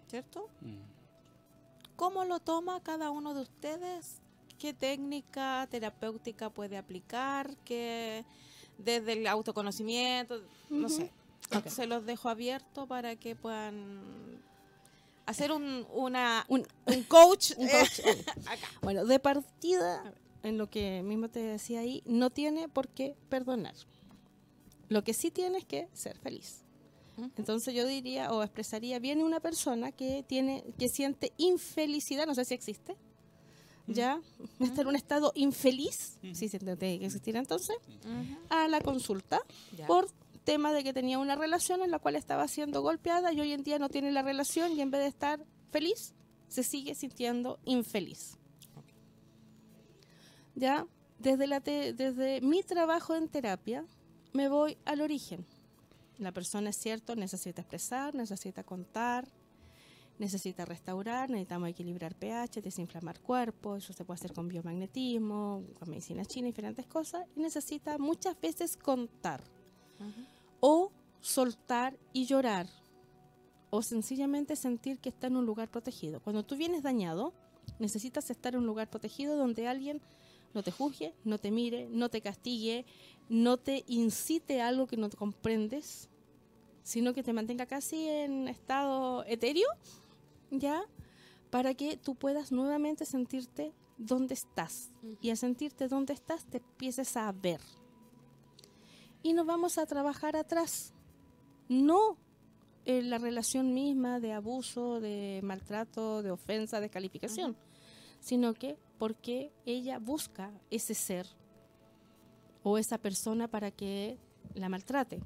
¿Cierto? 0.10 0.50
Mm. 0.62 0.78
¿Cómo 1.96 2.24
lo 2.26 2.40
toma 2.40 2.82
cada 2.82 3.10
uno 3.12 3.34
de 3.34 3.42
ustedes? 3.42 4.22
¿Qué 4.60 4.74
técnica 4.74 5.68
terapéutica 5.70 6.50
puede 6.50 6.78
aplicar? 6.78 7.56
¿Qué, 7.66 8.24
desde 8.78 9.14
el 9.14 9.28
autoconocimiento? 9.28 10.42
No 10.70 10.90
sé. 10.90 11.12
Se 11.68 11.88
los 11.88 12.06
dejo 12.06 12.30
abierto 12.30 12.88
para 12.88 13.16
que 13.16 13.36
puedan 13.36 14.42
hacer 15.28 15.52
un, 15.52 15.86
una, 15.94 16.46
Un- 16.50 16.66
un 16.88 17.04
coach. 17.04 17.52
Un 17.58 17.68
coach, 17.68 18.00
acá. 18.48 18.68
Bueno, 18.82 19.06
de 19.06 19.20
partida, 19.20 20.14
en 20.44 20.58
lo 20.58 20.70
que 20.70 21.04
mismo 21.04 21.30
te 21.30 21.40
decía 21.42 21.82
ahí, 21.82 22.02
no 22.06 22.30
tiene 22.32 22.68
por 22.70 22.88
qué 22.88 23.16
perdonar. 23.30 23.76
Lo 24.90 25.04
que 25.04 25.14
sí 25.14 25.30
tiene 25.32 25.60
es 25.60 25.66
que 25.66 25.90
ser 25.94 26.18
feliz. 26.18 26.64
Entonces 27.36 27.74
yo 27.74 27.86
diría 27.88 28.32
o 28.32 28.44
expresaría, 28.44 29.00
viene 29.00 29.24
una 29.24 29.40
persona 29.40 29.92
que 29.92 30.24
tiene, 30.28 30.64
que 30.78 30.88
siente 30.88 31.34
infelicidad, 31.38 32.28
no 32.28 32.36
sé 32.36 32.46
si 32.46 32.54
existe, 32.54 32.96
ya, 33.88 34.22
está 34.60 34.82
en 34.82 34.88
un 34.88 34.96
estado 34.96 35.32
infeliz, 35.34 36.20
si 36.34 36.48
se 36.48 36.60
tiene 36.60 36.78
que 36.78 37.06
existir 37.06 37.36
entonces, 37.36 37.76
a 38.50 38.68
la 38.68 38.82
consulta 38.82 39.42
Ya. 39.76 39.88
por 39.88 40.08
tema 40.48 40.72
de 40.72 40.82
que 40.82 40.94
tenía 40.94 41.20
una 41.20 41.36
relación 41.36 41.82
en 41.82 41.92
la 41.92 42.00
cual 42.00 42.16
estaba 42.16 42.48
siendo 42.48 42.82
golpeada 42.82 43.34
y 43.34 43.42
hoy 43.42 43.52
en 43.52 43.64
día 43.64 43.80
no 43.80 43.90
tiene 43.90 44.14
la 44.14 44.22
relación 44.22 44.72
y 44.72 44.80
en 44.80 44.92
vez 44.92 45.02
de 45.02 45.08
estar 45.08 45.46
feliz, 45.72 46.14
se 46.48 46.64
sigue 46.64 46.96
sintiendo 46.96 47.60
infeliz. 47.66 48.38
Ya, 50.56 50.88
desde, 51.20 51.48
la 51.48 51.60
te- 51.60 51.92
desde 51.94 52.40
mi 52.40 52.64
trabajo 52.64 53.14
en 53.14 53.28
terapia, 53.28 53.86
me 54.32 54.48
voy 54.48 54.78
al 54.86 55.02
origen. 55.02 55.46
La 56.18 56.32
persona 56.32 56.70
es 56.70 56.78
cierto, 56.78 57.16
necesita 57.18 57.62
expresar, 57.62 58.16
necesita 58.16 58.64
contar, 58.64 59.28
necesita 60.18 60.64
restaurar, 60.64 61.30
necesitamos 61.30 61.68
equilibrar 61.70 62.16
pH, 62.16 62.62
desinflamar 62.62 63.20
cuerpo, 63.20 63.76
eso 63.76 63.92
se 63.92 64.06
puede 64.06 64.16
hacer 64.20 64.32
con 64.32 64.48
biomagnetismo, 64.48 65.64
con 65.78 65.90
medicina 65.90 66.24
china, 66.24 66.48
diferentes 66.48 66.88
cosas, 66.88 67.26
y 67.36 67.42
necesita 67.42 67.98
muchas 67.98 68.40
veces 68.40 68.78
contar 68.78 69.44
Ujú. 70.00 70.37
O 70.60 70.92
soltar 71.20 71.98
y 72.14 72.26
llorar 72.26 72.68
o 73.70 73.82
sencillamente 73.82 74.56
sentir 74.56 75.00
que 75.00 75.10
está 75.10 75.28
en 75.28 75.36
un 75.36 75.46
lugar 75.46 75.70
protegido. 75.70 76.22
Cuando 76.22 76.44
tú 76.44 76.56
vienes 76.56 76.84
dañado, 76.84 77.34
necesitas 77.80 78.30
estar 78.30 78.54
en 78.54 78.62
un 78.62 78.66
lugar 78.66 78.90
protegido 78.90 79.36
donde 79.36 79.68
alguien 79.68 80.02
no 80.54 80.64
te 80.64 80.72
juzgue, 80.72 81.14
no 81.24 81.38
te 81.38 81.52
mire, 81.52 81.88
no 81.90 82.10
te 82.10 82.22
castigue, 82.22 82.86
no 83.30 83.58
te 83.58 83.84
incite 83.88 84.62
a 84.62 84.70
algo 84.70 84.88
que 84.88 84.98
no 84.98 85.10
te 85.10 85.18
comprendes, 85.18 86.10
sino 86.84 87.14
que 87.14 87.24
te 87.24 87.34
mantenga 87.34 87.66
casi 87.66 88.08
en 88.08 88.48
estado 88.48 89.26
etéreo, 89.26 89.68
¿ya? 90.50 90.84
Para 91.50 91.74
que 91.74 91.98
tú 91.98 92.16
puedas 92.16 92.52
nuevamente 92.52 93.06
sentirte 93.06 93.74
donde 93.98 94.34
estás. 94.34 94.92
Y 95.22 95.30
al 95.30 95.38
sentirte 95.38 95.88
donde 95.88 96.14
estás, 96.14 96.46
te 96.46 96.58
empieces 96.60 97.18
a 97.18 97.32
ver 97.32 97.60
y 99.28 99.34
nos 99.34 99.46
vamos 99.46 99.78
a 99.78 99.86
trabajar 99.86 100.38
atrás. 100.38 100.94
No 101.68 102.16
en 102.86 103.10
la 103.10 103.18
relación 103.18 103.74
misma 103.74 104.22
de 104.22 104.32
abuso, 104.32 105.02
de 105.02 105.42
maltrato, 105.44 106.24
de 106.24 106.32
ofensa, 106.32 106.80
de 106.80 106.90
calificación, 106.90 107.58
sino 108.22 108.54
que 108.54 108.78
porque 108.98 109.52
ella 109.66 110.00
busca 110.00 110.50
ese 110.72 110.94
ser 110.94 111.28
o 112.64 112.78
esa 112.78 112.98
persona 113.00 113.50
para 113.50 113.70
que 113.70 114.18
la 114.54 114.70
maltrate, 114.70 115.20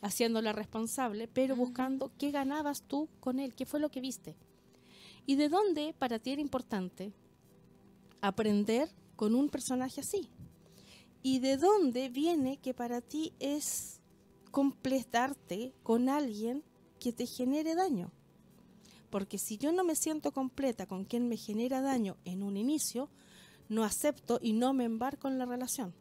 haciéndola 0.00 0.52
responsable, 0.52 1.26
pero 1.26 1.56
buscando 1.56 2.12
qué 2.18 2.30
ganabas 2.30 2.82
tú 2.82 3.08
con 3.18 3.40
él, 3.40 3.56
qué 3.56 3.66
fue 3.66 3.80
lo 3.80 3.88
que 3.88 4.00
viste. 4.00 4.36
Y 5.26 5.34
de 5.34 5.48
dónde 5.48 5.92
para 5.98 6.20
ti 6.20 6.30
era 6.30 6.40
importante 6.40 7.12
aprender 8.20 8.88
con 9.16 9.34
un 9.34 9.48
personaje 9.48 10.02
así. 10.02 10.30
¿Y 11.22 11.40
de 11.40 11.56
dónde 11.56 12.08
viene 12.08 12.58
que 12.58 12.74
para 12.74 13.00
ti 13.00 13.34
es 13.40 14.00
completarte 14.50 15.74
con 15.82 16.08
alguien 16.08 16.64
que 16.98 17.12
te 17.12 17.26
genere 17.26 17.74
daño? 17.74 18.10
Porque 19.10 19.38
si 19.38 19.58
yo 19.58 19.72
no 19.72 19.84
me 19.84 19.96
siento 19.96 20.32
completa 20.32 20.86
con 20.86 21.04
quien 21.04 21.28
me 21.28 21.36
genera 21.36 21.80
daño 21.80 22.16
en 22.24 22.42
un 22.42 22.56
inicio, 22.56 23.10
no 23.68 23.84
acepto 23.84 24.38
y 24.40 24.52
no 24.52 24.72
me 24.72 24.84
embarco 24.84 25.28
en 25.28 25.38
la 25.38 25.46
relación. 25.46 25.94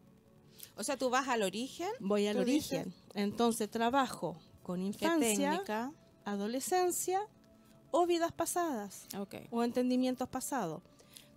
O 0.75 0.84
sea, 0.84 0.97
tú 0.97 1.10
vas 1.10 1.27
al 1.27 1.43
origen. 1.43 1.89
Voy 1.99 2.27
al 2.27 2.38
origen. 2.38 2.93
Entonces 3.13 3.69
trabajo 3.69 4.38
con 4.63 4.79
¿Qué 4.79 4.88
infancia, 4.88 5.51
técnica? 5.51 5.93
adolescencia 6.25 7.21
o 7.91 8.05
vidas 8.05 8.32
pasadas 8.32 9.08
o 9.49 9.63
entendimientos 9.63 10.29
pasados. 10.29 10.82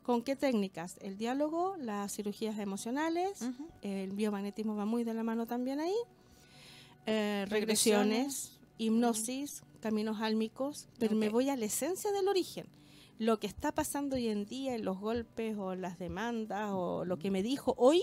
¿Con 0.03 0.23
qué 0.23 0.35
técnicas? 0.37 0.97
El 1.01 1.17
diálogo, 1.17 1.77
las 1.79 2.13
cirugías 2.15 2.59
emocionales, 2.59 3.41
Ujú. 3.43 3.69
el 3.83 4.11
biomagnetismo 4.13 4.75
va 4.75 4.85
muy 4.85 5.05
de 5.05 5.15
la 5.15 5.23
mano 5.23 5.47
también 5.47 5.79
ahí, 5.81 5.95
eh, 7.07 7.47
Regresiones. 7.49 8.51
regresiones, 8.51 8.61
hipnosis, 8.79 9.63
caminos 9.81 10.21
álmicos, 10.21 10.89
pero 10.99 11.15
me 11.15 11.29
voy 11.29 11.51
a 11.51 11.57
la 11.57 11.67
esencia 11.67 12.11
del 12.13 12.29
origen. 12.29 12.67
Lo 13.19 13.39
que 13.39 13.47
está 13.47 13.71
pasando 13.73 14.17
hoy 14.17 14.29
en 14.29 14.45
día 14.47 14.75
en 14.75 14.85
los 14.85 14.99
golpes 14.99 15.57
o 15.57 15.75
las 15.77 15.99
demandas 15.99 16.71
o 16.73 17.05
lo 17.05 17.19
que 17.19 17.31
me 17.31 17.43
dijo 17.43 17.75
hoy 17.79 18.03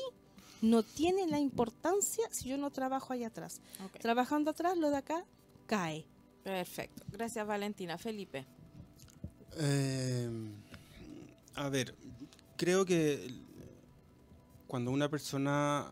no 0.62 0.84
tiene 0.84 1.28
la 1.28 1.40
importancia 1.40 2.26
si 2.32 2.50
yo 2.50 2.58
no 2.58 2.70
trabajo 2.72 3.12
ahí 3.12 3.24
atrás. 3.26 3.62
Trabajando 4.00 4.52
atrás, 4.52 4.78
lo 4.78 4.90
de 4.90 4.98
acá 4.98 5.26
cae. 5.66 6.06
Perfecto. 6.44 7.04
Gracias, 7.12 7.46
Valentina. 7.46 7.98
Felipe. 7.98 8.46
Eh, 9.58 10.30
a 11.60 11.68
ver, 11.70 11.94
creo 12.56 12.86
que 12.86 13.30
cuando 14.66 14.92
una 14.92 15.10
persona 15.10 15.92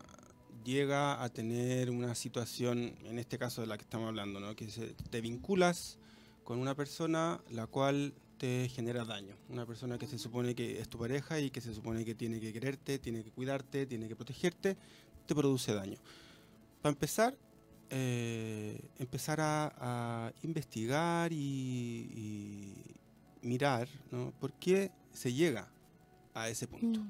llega 0.64 1.22
a 1.22 1.28
tener 1.28 1.90
una 1.90 2.14
situación, 2.14 2.94
en 3.04 3.18
este 3.18 3.36
caso 3.38 3.60
de 3.60 3.66
la 3.66 3.76
que 3.76 3.82
estamos 3.84 4.08
hablando, 4.08 4.40
¿no? 4.40 4.56
que 4.56 4.70
se- 4.70 4.94
te 5.10 5.20
vinculas 5.20 5.98
con 6.42 6.58
una 6.58 6.74
persona 6.74 7.42
la 7.50 7.66
cual 7.66 8.14
te 8.38 8.68
genera 8.70 9.04
daño, 9.04 9.36
una 9.50 9.66
persona 9.66 9.98
que 9.98 10.06
se 10.06 10.18
supone 10.18 10.54
que 10.54 10.80
es 10.80 10.88
tu 10.88 10.98
pareja 10.98 11.38
y 11.38 11.50
que 11.50 11.60
se 11.60 11.74
supone 11.74 12.04
que 12.04 12.14
tiene 12.14 12.40
que 12.40 12.50
quererte, 12.52 12.98
tiene 12.98 13.22
que 13.22 13.30
cuidarte, 13.30 13.84
tiene 13.84 14.08
que 14.08 14.16
protegerte, 14.16 14.76
te 15.26 15.34
produce 15.34 15.74
daño. 15.74 15.98
Para 16.80 16.92
empezar, 16.94 17.36
eh, 17.90 18.80
empezar 18.98 19.40
a, 19.42 19.74
a 20.28 20.32
investigar 20.42 21.30
y, 21.32 21.36
y 22.14 22.74
mirar 23.42 23.88
¿no? 24.10 24.32
por 24.40 24.52
qué 24.52 24.90
se 25.12 25.32
llega 25.32 25.68
a 26.34 26.48
ese 26.48 26.66
punto. 26.66 27.00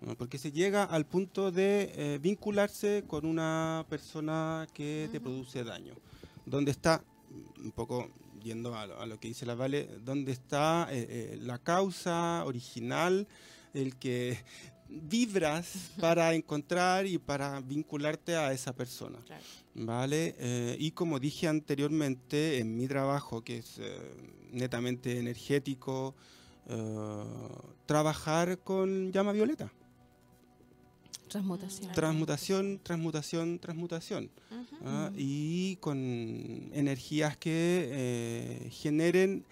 ¿no? 0.00 0.16
Porque 0.16 0.38
se 0.38 0.52
llega 0.52 0.84
al 0.84 1.06
punto 1.06 1.52
de 1.52 1.92
eh, 1.94 2.18
vincularse 2.20 3.04
con 3.06 3.24
una 3.24 3.86
persona 3.88 4.66
que 4.74 5.08
te 5.12 5.20
produce 5.20 5.64
daño. 5.64 5.94
Donde 6.44 6.72
está, 6.72 7.04
un 7.62 7.70
poco 7.72 8.10
yendo 8.42 8.76
a 8.76 8.86
lo, 8.86 9.00
a 9.00 9.06
lo 9.06 9.20
que 9.20 9.28
dice 9.28 9.46
la 9.46 9.54
Vale, 9.54 9.88
donde 10.04 10.32
está 10.32 10.88
eh, 10.90 11.06
eh, 11.08 11.38
la 11.40 11.58
causa 11.58 12.44
original, 12.44 13.28
el 13.74 13.96
que 13.96 14.38
vibras 15.08 15.92
para 16.00 16.34
encontrar 16.34 17.06
y 17.06 17.18
para 17.18 17.60
vincularte 17.60 18.36
a 18.36 18.52
esa 18.52 18.72
persona. 18.74 19.18
Claro. 19.24 19.42
¿Vale? 19.74 20.34
Eh, 20.38 20.76
y 20.78 20.90
como 20.90 21.18
dije 21.18 21.48
anteriormente, 21.48 22.58
en 22.58 22.76
mi 22.76 22.86
trabajo, 22.86 23.42
que 23.42 23.58
es 23.58 23.78
eh, 23.78 23.98
netamente 24.52 25.18
energético, 25.18 26.14
eh, 26.68 27.24
trabajar 27.86 28.58
con 28.58 29.10
llama 29.12 29.32
violeta. 29.32 29.72
Transmutación. 31.28 31.90
Tra- 31.90 31.94
Transmutación, 31.94 32.80
transmutación, 32.82 33.58
transmutación. 33.58 34.30
¿ah? 34.84 35.10
Y 35.16 35.76
con 35.76 35.96
energías 36.74 37.38
que 37.38 38.68
generen 38.70 39.46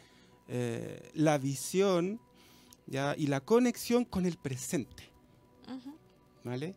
la 1.14 1.38
visión 1.38 2.20
¿ya? 2.86 3.14
y 3.16 3.28
la 3.28 3.40
conexión 3.40 4.04
con 4.04 4.26
el 4.26 4.36
presente. 4.36 5.09
Ujú. 5.70 5.94
¿vale? 6.44 6.74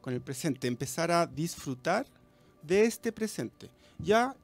Con 0.00 0.14
el 0.14 0.20
presente, 0.20 0.68
empezar 0.68 1.10
a 1.10 1.26
disfrutar 1.26 2.06
de 2.62 2.84
este 2.84 3.12
presente. 3.12 3.70
Ya 3.98 4.34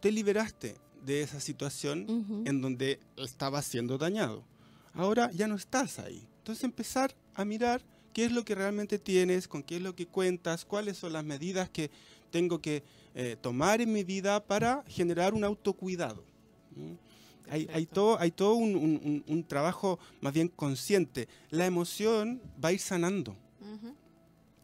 te 0.00 0.10
liberaste 0.12 0.76
de 1.04 1.22
esa 1.22 1.40
situación 1.40 2.06
Ujú. 2.08 2.42
en 2.46 2.60
donde 2.60 3.00
estabas 3.16 3.64
siendo 3.66 3.98
dañado. 3.98 4.44
Ahora 4.94 5.30
ya 5.32 5.46
no 5.48 5.54
estás 5.56 5.98
ahí. 5.98 6.26
Entonces 6.38 6.64
empezar 6.64 7.14
a 7.34 7.44
mirar 7.44 7.82
qué 8.12 8.24
es 8.24 8.32
lo 8.32 8.44
que 8.44 8.54
realmente 8.54 8.98
tienes, 8.98 9.46
con 9.46 9.62
qué 9.62 9.76
es 9.76 9.82
lo 9.82 9.94
que 9.94 10.06
cuentas, 10.06 10.64
cuáles 10.64 10.96
son 10.98 11.12
las 11.12 11.24
medidas 11.24 11.68
que 11.70 11.90
tengo 12.30 12.60
que 12.60 12.82
eh, 13.14 13.36
tomar 13.40 13.80
en 13.80 13.92
mi 13.92 14.04
vida 14.04 14.44
para 14.44 14.84
generar 14.88 15.34
un 15.34 15.44
autocuidado. 15.44 16.24
¿m? 16.76 16.96
Hay, 17.50 17.68
hay 17.72 17.86
todo, 17.86 18.18
hay 18.20 18.30
todo 18.30 18.54
un, 18.54 18.76
un- 18.76 19.24
un 19.26 19.44
trabajo 19.44 19.98
más 20.20 20.32
bien 20.32 20.48
consciente. 20.48 21.28
La 21.50 21.66
emoción 21.66 22.40
va 22.62 22.68
a 22.68 22.72
ir 22.72 22.78
sanando. 22.80 23.36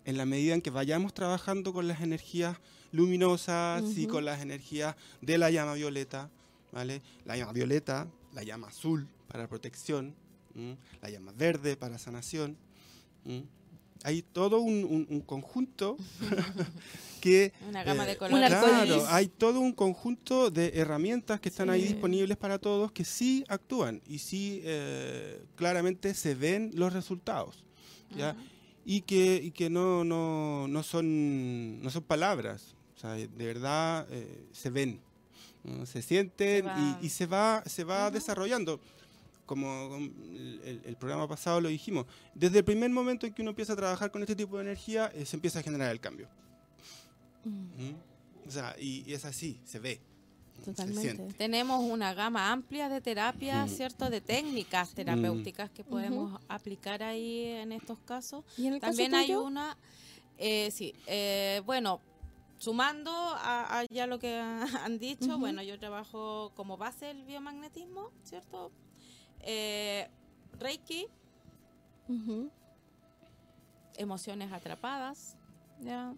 En 0.06 0.16
la 0.16 0.24
medida 0.24 0.54
en 0.54 0.62
que 0.62 0.70
vayamos 0.70 1.12
trabajando 1.12 1.72
con 1.74 1.86
las 1.88 2.00
energías 2.00 2.56
luminosas 2.92 3.82
y 3.96 4.04
Ujú. 4.04 4.12
con 4.14 4.24
las 4.24 4.40
energías 4.40 4.96
de 5.20 5.36
la 5.36 5.50
llama 5.50 5.74
violeta, 5.74 6.30
¿vale? 6.72 7.02
La 7.26 7.36
llama 7.36 7.52
violeta, 7.52 8.06
la 8.32 8.42
llama 8.42 8.68
azul 8.68 9.06
para 9.28 9.46
protección, 9.48 10.14
¿m? 10.54 10.76
la 11.02 11.10
llama 11.10 11.32
verde 11.36 11.76
para 11.76 11.98
sanación. 11.98 12.56
¿m? 13.26 13.44
Hay 14.04 14.22
todo 14.22 14.60
un, 14.60 14.84
un- 14.84 15.06
un 15.10 15.20
conjunto 15.20 15.96
que... 17.20 17.52
Una 17.68 17.82
gama 17.82 18.04
eh, 18.04 18.08
de 18.08 18.16
colores. 18.16 18.48
Claro, 18.48 19.04
hay 19.08 19.26
todo 19.28 19.60
un 19.60 19.72
conjunto 19.72 20.50
de 20.50 20.72
herramientas 20.74 21.40
que 21.40 21.48
están 21.48 21.70
ahí 21.70 21.82
Sí. 21.82 21.88
disponibles 21.94 22.36
para 22.36 22.58
todos 22.58 22.92
que 22.92 23.04
sí 23.04 23.44
actúan 23.48 24.00
y 24.06 24.18
sí 24.18 24.60
eh, 24.64 25.42
claramente 25.56 26.14
se 26.14 26.34
ven 26.34 26.70
los 26.74 26.92
resultados. 26.92 27.64
¿ya? 28.16 28.32
Ujú. 28.32 28.40
Y 28.88 29.00
que, 29.02 29.40
y 29.42 29.50
que 29.50 29.68
no, 29.68 30.04
no, 30.04 30.68
no, 30.68 30.82
son, 30.84 31.82
no 31.82 31.90
son 31.90 32.04
palabras, 32.04 32.74
o 32.96 33.00
sea, 33.00 33.10
de 33.14 33.26
verdad 33.26 34.06
eh, 34.10 34.46
se 34.52 34.70
ven, 34.70 35.00
¿no? 35.64 35.84
se 35.84 36.00
sienten 36.02 36.64
Se 36.64 36.80
y, 36.80 37.06
y 37.06 37.08
se 37.10 37.26
va, 37.26 37.62
se 37.66 37.82
va 37.84 38.06
Ujú. 38.06 38.14
desarrollando. 38.14 38.80
Como 39.44 39.88
como 39.90 40.06
el, 40.06 40.82
el 40.84 40.96
programa 40.96 41.28
pasado 41.28 41.60
lo 41.60 41.68
dijimos, 41.68 42.06
desde 42.34 42.58
el 42.58 42.64
primer 42.64 42.90
momento 42.90 43.26
en 43.26 43.32
que 43.34 43.42
uno 43.42 43.50
empieza 43.50 43.74
a 43.74 43.76
trabajar 43.76 44.10
con 44.10 44.22
este 44.22 44.34
tipo 44.34 44.56
de 44.56 44.62
energía, 44.62 45.10
eh, 45.14 45.24
se 45.24 45.36
empieza 45.36 45.58
a 45.60 45.62
generar 45.62 45.90
el 45.92 46.00
cambio. 46.00 46.28
Mm, 47.44 47.50
¿Mm? 47.90 47.94
O 48.48 48.50
sea, 48.50 48.74
y, 48.78 49.04
y 49.06 49.12
es 49.14 49.24
así, 49.24 49.60
se 49.64 49.78
ve. 49.78 50.00
Totalmente. 50.64 51.32
Tenemos 51.34 51.82
una 51.84 52.12
gama 52.14 52.50
amplia 52.50 52.88
de 52.88 53.00
terapias, 53.00 53.70
Mm. 53.70 53.74
¿cierto? 53.74 54.10
De 54.10 54.20
técnicas 54.20 54.94
terapéuticas 54.94 55.70
que 55.70 55.84
podemos 55.84 56.40
aplicar 56.48 57.02
ahí 57.02 57.44
en 57.44 57.72
estos 57.72 57.98
casos. 58.00 58.44
¿Y 58.56 58.66
en 58.66 58.74
el 58.74 58.80
También 58.80 59.12
caso 59.12 59.20
hay 59.20 59.26
tuyo? 59.28 59.44
una, 59.44 59.76
eh, 60.38 60.70
sí, 60.72 60.92
eh, 61.06 61.62
bueno, 61.64 62.00
sumando 62.58 63.10
a, 63.12 63.80
a 63.80 63.84
ya 63.84 64.06
lo 64.06 64.18
que 64.18 64.36
han 64.88 64.98
dicho, 64.98 65.38
bueno, 65.38 65.62
yo 65.62 65.78
trabajo 65.78 66.50
como 66.56 66.76
base 66.76 67.10
el 67.10 67.24
biomagnetismo, 67.24 68.10
¿cierto? 68.24 68.72
Eh, 69.40 70.08
Reiki, 70.58 71.06
emociones 73.96 74.52
atrapadas, 74.52 75.36
¿ya? 75.80 76.14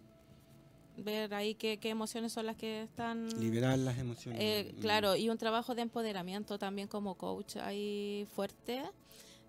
Ver 1.03 1.33
ahí 1.33 1.55
qué, 1.55 1.77
qué 1.77 1.89
emociones 1.89 2.31
son 2.33 2.45
las 2.45 2.55
que 2.55 2.83
están... 2.83 3.29
Liberar 3.39 3.77
las 3.77 3.97
emociones. 3.97 4.41
Eh, 4.41 4.75
claro, 4.81 5.15
y 5.15 5.29
un 5.29 5.37
trabajo 5.37 5.75
de 5.75 5.81
empoderamiento 5.81 6.57
también 6.59 6.87
como 6.87 7.15
coach 7.15 7.57
ahí 7.57 8.27
fuerte, 8.35 8.83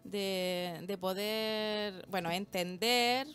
de, 0.04 0.82
de 0.86 0.98
poder, 0.98 2.06
bueno, 2.08 2.30
entender 2.30 3.26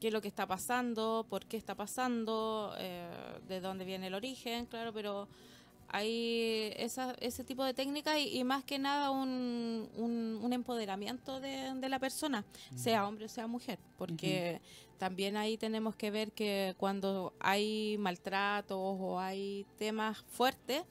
qué 0.00 0.08
es 0.08 0.12
lo 0.12 0.20
que 0.20 0.28
está 0.28 0.46
pasando, 0.46 1.26
por 1.30 1.46
qué 1.46 1.56
está 1.56 1.74
pasando, 1.74 2.74
eh, 2.78 3.08
de 3.48 3.60
dónde 3.60 3.84
viene 3.84 4.08
el 4.08 4.14
origen, 4.14 4.66
claro, 4.66 4.92
pero 4.92 5.28
hay 5.94 6.72
esa, 6.76 7.12
ese 7.20 7.44
tipo 7.44 7.62
de 7.62 7.72
técnicas 7.72 8.18
y, 8.18 8.36
y 8.36 8.42
más 8.42 8.64
que 8.64 8.80
nada 8.80 9.12
un, 9.12 9.88
un, 9.94 10.40
un 10.42 10.52
empoderamiento 10.52 11.38
de, 11.38 11.72
de 11.72 11.88
la 11.88 12.00
persona, 12.00 12.44
sea 12.74 13.06
hombre 13.06 13.26
o 13.26 13.28
sea 13.28 13.46
mujer, 13.46 13.78
porque 13.96 14.60
también 14.98 15.36
ahí 15.36 15.56
tenemos 15.56 15.94
que 15.94 16.10
ver 16.10 16.32
que 16.32 16.74
cuando 16.78 17.32
hay 17.38 17.96
maltratos 17.98 18.76
o 18.76 19.20
hay 19.20 19.66
temas 19.78 20.24
fuertes, 20.32 20.82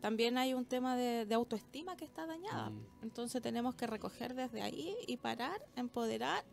también 0.00 0.38
hay 0.38 0.54
un 0.54 0.64
tema 0.64 0.96
de, 0.96 1.26
de 1.26 1.34
autoestima 1.34 1.96
que 1.96 2.04
está 2.04 2.24
dañada. 2.26 2.70
Mm. 2.70 2.86
Entonces 3.02 3.42
tenemos 3.42 3.74
que 3.74 3.88
recoger 3.88 4.34
desde 4.34 4.62
ahí 4.62 4.94
y 5.08 5.16
parar, 5.16 5.60
empoderar 5.74 6.44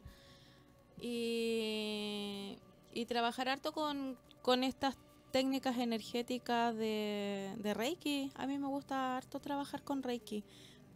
y, 1.00 2.58
y 2.92 3.06
trabajar 3.06 3.50
harto 3.50 3.72
con, 3.72 4.18
con 4.42 4.64
estas 4.64 4.98
técnicas 5.32 5.78
energéticas 5.78 6.76
de, 6.76 7.54
de 7.58 7.74
Reiki. 7.74 8.32
A 8.36 8.48
mí 8.48 8.58
me 8.58 8.68
gusta 8.68 9.18
harto 9.18 9.40
trabajar 9.40 9.84
con 9.84 10.04
Reiki 10.04 10.44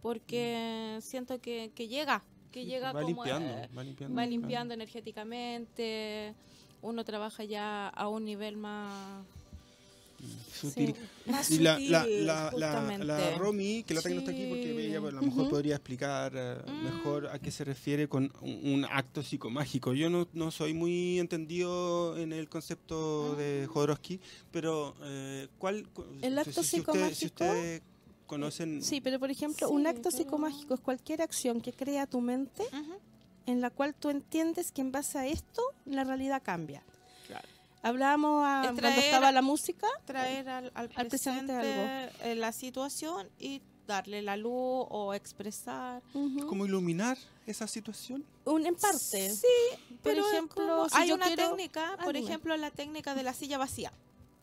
porque 0.02 0.98
siento 1.02 1.40
que, 1.40 1.72
que 1.76 1.88
llega, 1.88 2.24
que 2.52 2.62
Sí, 2.62 2.68
llega 2.68 2.92
va 2.92 3.02
como... 3.02 3.24
limpiando, 3.24 3.50
eh, 3.54 3.70
va 3.76 3.84
limpiando. 3.84 4.16
va 4.16 4.26
limpiando 4.26 4.74
energéticamente, 4.74 6.34
uno 6.82 7.04
trabaja 7.06 7.44
ya 7.46 7.88
a 7.88 8.08
un 8.10 8.26
nivel 8.26 8.58
más, 8.58 9.26
Sutil. 10.54 10.96
más 11.26 11.50
Y 11.52 11.60
la, 11.60 11.74
sutil, 11.76 11.92
la, 11.92 12.52
la, 12.56 12.98
la, 12.98 13.38
Romy, 13.38 13.84
que 13.84 13.94
la 13.94 14.02
tengo 14.02 14.16
no 14.16 14.20
está 14.22 14.32
aquí 14.32 14.46
porque 14.48 14.64
Sí. 14.74 14.80
ella 14.88 14.98
a 15.00 15.12
lo 15.12 15.22
mejor 15.22 15.42
Ujú. 15.42 15.50
podría 15.50 15.76
explicar 15.76 16.32
eh, 16.36 16.58
Mm. 16.66 16.84
mejor 16.84 17.28
a 17.28 17.40
qué 17.40 17.52
se 17.52 17.64
refiere 17.64 18.08
con 18.08 18.32
un, 18.42 18.74
un 18.74 18.86
acto 18.86 19.22
psicomágico. 19.24 19.94
Yo 19.94 20.10
no, 20.10 20.28
no 20.34 20.52
soy 20.52 20.74
muy 20.74 21.20
entendido 21.20 22.18
en 22.18 22.32
el 22.34 22.48
concepto 22.50 23.36
de 23.36 23.68
Jodorowsky, 23.72 24.20
pero 24.52 24.96
eh, 25.04 25.48
¿cuál? 25.58 25.88
cu- 25.90 26.06
El 26.22 26.34
si- 26.34 26.40
acto 26.40 26.64
si, 26.64 26.80
usted- 26.80 27.14
si 27.14 27.26
psicomágico- 27.26 27.26
ustedes 27.26 27.82
conocen... 28.28 28.82
Sí, 28.82 29.02
pero 29.02 29.20
por 29.20 29.30
ejemplo, 29.32 29.68
Sí, 29.68 29.74
un 29.74 29.86
acto 29.88 30.04
pero- 30.10 30.18
psicomágico 30.18 30.74
es 30.76 30.80
cualquier 30.80 31.22
acción 31.22 31.60
que 31.62 31.74
crea 31.74 32.08
tu 32.08 32.22
mente 32.22 32.64
Ujú. 32.64 32.94
en 33.46 33.60
la 33.62 33.70
cual 33.70 33.94
tú 33.94 34.10
entiendes 34.10 34.72
que 34.72 34.82
en 34.82 34.92
base 34.92 35.18
a 35.20 35.28
esto 35.28 35.62
la 35.86 36.04
realidad 36.06 36.42
cambia. 36.44 36.82
Hablábamos 37.84 38.44
a- 38.46 38.62
Es 38.62 38.68
cuando 38.68 38.82
traer- 38.82 39.00
estaba 39.04 39.32
la 39.32 39.42
música, 39.42 39.88
traer 40.06 40.50
al, 40.50 40.72
al 40.74 40.90
Al 40.96 41.08
presente 41.08 41.54
presente 41.54 42.32
eh, 42.32 42.36
la 42.36 42.52
situación 42.54 43.30
y 43.40 43.62
darle 43.86 44.22
la 44.22 44.38
luz 44.38 44.88
o 44.90 45.14
expresar. 45.14 46.02
ujú, 46.14 46.48
¿Cómo 46.48 46.66
iluminar 46.66 47.18
esa 47.46 47.68
situación? 47.68 48.24
un, 48.46 48.66
en 48.66 48.76
parte. 48.76 49.30
Sí, 49.30 49.46
Por 49.90 49.98
pero 50.02 50.26
es 50.26 50.32
ejemplo, 50.34 50.66
como- 50.66 50.90
si 50.90 50.96
hay 50.98 51.12
una 51.12 51.28
quiero- 51.28 51.50
técnica, 51.50 51.98
Ah, 52.00 52.04
por 52.06 52.16
ejemplo, 52.16 52.56
la 52.56 52.72
técnica 52.72 53.14
de 53.16 53.24
la 53.24 53.34
silla 53.34 53.58
vacía, 53.58 53.92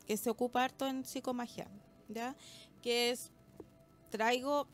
que 0.06 0.16
se 0.18 0.28
ocupa 0.28 0.62
harto 0.64 0.86
en 0.86 1.04
psicomagia, 1.06 1.66
¿ya? 2.08 2.36
Que 2.82 3.10
es, 3.10 3.30
traigo, 4.10 4.66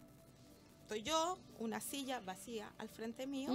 estoy 0.83 1.03
yo, 1.05 1.39
una 1.61 1.81
silla 1.81 2.19
vacía 2.21 2.73
al 2.79 2.89
frente 2.89 3.29
mío, 3.29 3.51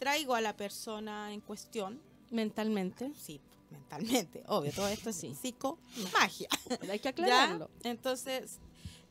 traigo 0.00 0.34
a 0.34 0.40
la 0.40 0.56
persona 0.56 1.32
en 1.32 1.40
cuestión, 1.40 2.00
Mentalmente. 2.30 3.12
sí, 3.14 3.40
mentalmente, 3.70 4.42
obvio, 4.46 4.72
todo 4.72 4.88
esto 4.88 5.10
es 5.10 5.16
Sí. 5.16 5.34
psicomagia. 5.34 6.48
Pero 6.68 6.92
hay 6.92 6.98
que 6.98 7.08
¿Ya? 7.16 7.44
aclararlo. 7.44 7.70
Entonces, 7.82 8.58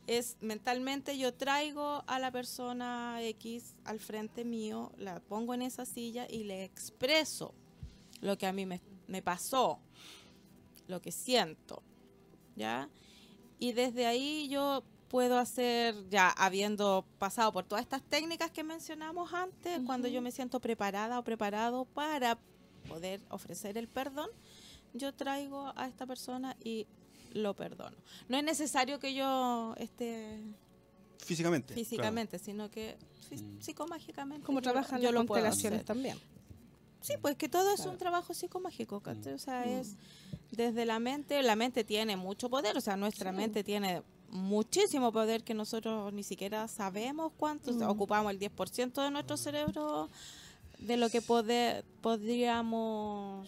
es 0.06 0.36
mentalmente 0.40 1.18
yo 1.18 1.34
traigo 1.34 2.02
a 2.06 2.18
la 2.18 2.30
persona 2.30 3.18
X 3.22 3.74
al 3.84 4.00
frente 4.00 4.44
mío, 4.44 4.90
la 4.96 5.20
pongo 5.20 5.52
en 5.54 5.62
esa 5.62 5.84
silla 5.84 6.26
y 6.28 6.44
le 6.44 6.64
expreso 6.64 7.54
lo 8.20 8.38
que 8.38 8.46
a 8.46 8.52
mí 8.52 8.64
me, 8.66 8.80
me 9.06 9.20
pasó, 9.22 9.78
lo 10.86 11.00
que 11.02 11.12
siento, 11.12 11.82
¿ya? 12.56 12.88
Y 13.58 13.72
desde 13.72 14.06
ahí 14.06 14.48
yo 14.48 14.82
puedo 15.08 15.38
hacer, 15.38 15.94
ya 16.08 16.30
habiendo 16.30 17.04
pasado 17.18 17.52
por 17.52 17.64
todas 17.64 17.82
estas 17.82 18.02
técnicas 18.02 18.50
que 18.50 18.62
mencionamos 18.64 19.32
antes, 19.32 19.80
cuando 19.86 20.08
yo 20.08 20.20
me 20.22 20.30
siento 20.32 20.60
preparada 20.60 21.18
o 21.18 21.24
preparado 21.24 21.84
para 21.84 22.38
poder 22.88 23.20
ofrecer 23.30 23.76
el 23.78 23.88
perdón, 23.88 24.30
yo 24.94 25.12
traigo 25.14 25.72
a 25.76 25.86
esta 25.86 26.06
persona 26.06 26.56
y 26.62 26.86
lo 27.32 27.54
perdono. 27.54 27.96
No 28.28 28.36
es 28.38 28.44
necesario 28.44 28.98
que 28.98 29.14
yo 29.14 29.74
esté 29.76 30.40
Físicamente. 31.24 31.74
claro. 31.74 31.84
físicamente, 31.84 32.38
sino 32.38 32.70
que 32.70 32.96
Mm. 33.30 33.60
psicomágicamente. 33.60 34.46
Como 34.46 34.60
yo- 34.60 34.62
trabajan 34.70 35.00
yo 35.02 35.12
las 35.12 35.24
constelaciones 35.26 35.84
también. 35.84 36.18
Sí, 37.02 37.14
pues 37.20 37.36
que 37.36 37.48
todo 37.48 37.72
es 37.74 37.80
un 37.86 37.96
trabajo 37.98 38.32
psicomágico, 38.34 39.00
¿cachai? 39.00 39.34
O 39.34 39.38
sea, 39.38 39.64
Mm. 39.66 39.68
es 39.68 39.96
desde 40.50 40.86
la 40.86 40.98
mente, 40.98 41.42
la 41.42 41.54
mente 41.54 41.84
tiene 41.84 42.16
mucho 42.16 42.48
poder, 42.48 42.76
o 42.76 42.80
sea, 42.80 42.96
nuestra 42.96 43.30
Sí. 43.30 43.36
mente 43.36 43.62
tiene 43.62 44.02
muchísimo 44.30 45.12
poder 45.12 45.44
que 45.44 45.54
nosotros 45.54 46.12
ni 46.12 46.22
siquiera 46.22 46.66
sabemos 46.68 47.32
cuánto, 47.36 47.70
o 47.70 47.74
sea, 47.78 47.86
Mm. 47.86 47.90
ocupamos 47.90 48.30
el 48.32 48.38
10% 48.38 49.02
de 49.02 49.10
nuestro 49.10 49.36
cerebro 49.36 50.08
de 50.78 50.96
lo 50.96 51.08
que 51.10 51.20
poder, 51.22 51.84
podríamos 52.02 53.46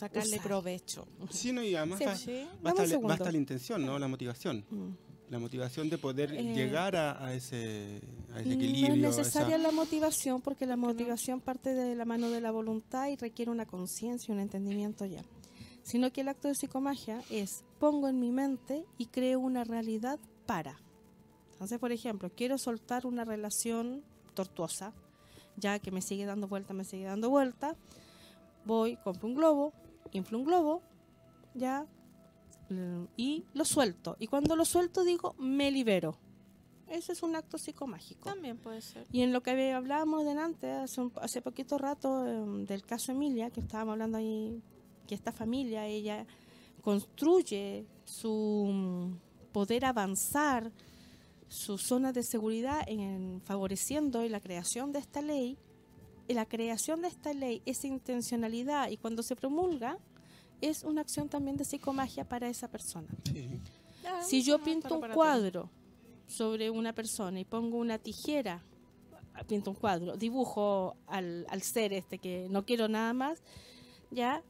sacarle 0.00 0.36
Usar. 0.36 0.46
provecho. 0.46 1.06
Sí, 1.30 1.52
no, 1.52 1.62
y 1.62 1.74
además 1.74 1.98
Sí, 1.98 2.04
va- 2.04 2.16
Sí. 2.16 2.32
Dame 2.32 2.48
un 2.56 2.62
basta, 2.62 2.86
segundo. 2.86 3.08
basta 3.08 3.30
la 3.32 3.38
intención, 3.38 3.84
¿no? 3.86 3.98
La 3.98 4.08
motivación. 4.08 4.64
Mm. 4.70 4.90
La 5.30 5.38
motivación 5.38 5.88
de 5.88 5.96
poder 5.98 6.32
Eh, 6.34 6.42
llegar 6.54 6.96
a, 6.96 7.24
a 7.24 7.32
ese, 7.34 8.00
a 8.34 8.40
ese 8.40 8.48
No 8.48 8.54
equilibrio. 8.56 9.08
es 9.10 9.14
a 9.16 9.18
necesaria 9.20 9.56
esa- 9.56 9.66
la 9.68 9.70
motivación 9.72 10.40
porque 10.40 10.66
la 10.66 10.74
¿Por 10.76 10.80
qué 10.80 10.86
no? 10.86 10.92
motivación 10.92 11.40
parte 11.40 11.72
de 11.74 11.94
la 11.94 12.04
mano 12.04 12.30
de 12.30 12.40
la 12.40 12.50
voluntad 12.50 13.06
y 13.08 13.16
requiere 13.16 13.50
una 13.50 13.64
conciencia, 13.66 14.34
un 14.34 14.40
entendimiento 14.40 15.04
ya. 15.06 15.22
Sino 15.82 16.12
que 16.12 16.22
el 16.22 16.28
acto 16.28 16.48
de 16.48 16.54
psicomagia 16.56 17.22
es 17.30 17.64
pongo 17.78 18.08
en 18.08 18.18
mi 18.18 18.32
mente 18.32 18.84
y 18.98 19.06
creo 19.06 19.38
una 19.40 19.62
realidad 19.64 20.18
para. 20.46 20.80
Entonces, 21.52 21.78
por 21.78 21.92
ejemplo, 21.92 22.30
quiero 22.34 22.58
soltar 22.58 23.06
una 23.06 23.24
relación 23.24 24.02
tortuosa, 24.34 24.92
ya 25.56 25.78
que 25.78 25.90
me 25.90 26.00
sigue 26.02 26.24
dando 26.26 26.48
vuelta, 26.48 26.74
me 26.74 26.84
sigue 26.84 27.04
dando 27.04 27.30
vuelta. 27.30 27.76
Voy, 28.64 28.96
compro 29.04 29.28
un 29.28 29.34
globo, 29.34 29.72
inflo 30.12 30.38
un 30.38 30.44
globo, 30.44 30.82
ya, 31.54 31.86
y 33.16 33.44
lo 33.54 33.64
suelto. 33.64 34.16
Y 34.20 34.26
cuando 34.28 34.54
lo 34.56 34.64
suelto 34.64 35.02
digo, 35.04 35.34
me 35.38 35.70
libero. 35.70 36.16
Eso 36.86 37.12
es 37.12 37.22
un 37.22 37.36
acto 37.36 37.56
psicomágico. 37.58 38.28
También 38.28 38.56
puede 38.58 38.80
ser. 38.80 39.06
Y 39.12 39.22
en 39.22 39.32
lo 39.32 39.42
que 39.42 39.72
hablábamos 39.72 40.24
delante, 40.24 40.70
hace, 40.70 41.00
un- 41.00 41.12
hace 41.20 41.40
poquito 41.42 41.78
rato, 41.78 42.26
em, 42.26 42.64
del 42.66 42.82
caso 42.84 43.12
Emilia, 43.12 43.50
que 43.50 43.60
estábamos 43.60 43.92
hablando 43.92 44.18
ahí, 44.18 44.60
que 45.06 45.14
esta 45.14 45.32
familia, 45.32 45.86
ella 45.86 46.26
construye 46.82 47.86
su 48.04 48.68
mm, 48.72 49.52
poder 49.52 49.84
avanzar, 49.84 50.72
su 51.48 51.78
zona 51.78 52.12
de 52.12 52.22
seguridad 52.22 52.82
en 52.86 53.40
favoreciendo 53.44 54.22
la 54.28 54.40
creación 54.40 54.92
de 54.92 55.00
esta 55.00 55.20
ley. 55.22 55.58
Y 56.30 56.34
la 56.34 56.46
creación 56.46 57.02
de 57.02 57.08
esta 57.08 57.32
ley, 57.32 57.60
esa 57.66 57.88
intencionalidad, 57.88 58.88
y 58.88 58.98
cuando 58.98 59.20
se 59.24 59.34
promulga, 59.34 59.98
es 60.60 60.84
una 60.84 61.00
acción 61.00 61.28
también 61.28 61.56
de 61.56 61.64
psicomagia 61.64 62.24
para 62.24 62.48
esa 62.48 62.68
persona. 62.68 63.08
Sí. 63.24 63.58
Si 64.22 64.44
yo 64.44 64.62
pinto 64.62 64.96
un 64.96 65.08
cuadro 65.10 65.70
sobre 66.28 66.70
una 66.70 66.92
persona 66.92 67.40
y 67.40 67.44
pongo 67.44 67.78
una 67.78 67.98
tijera, 67.98 68.62
pinto 69.48 69.70
un 69.70 69.76
cuadro, 69.76 70.16
dibujo 70.16 70.94
al, 71.08 71.46
al 71.50 71.62
ser 71.62 71.92
este 71.92 72.18
que 72.18 72.46
no 72.48 72.64
quiero 72.64 72.86
nada 72.86 73.12
más, 73.12 73.42
ya, 74.12 74.44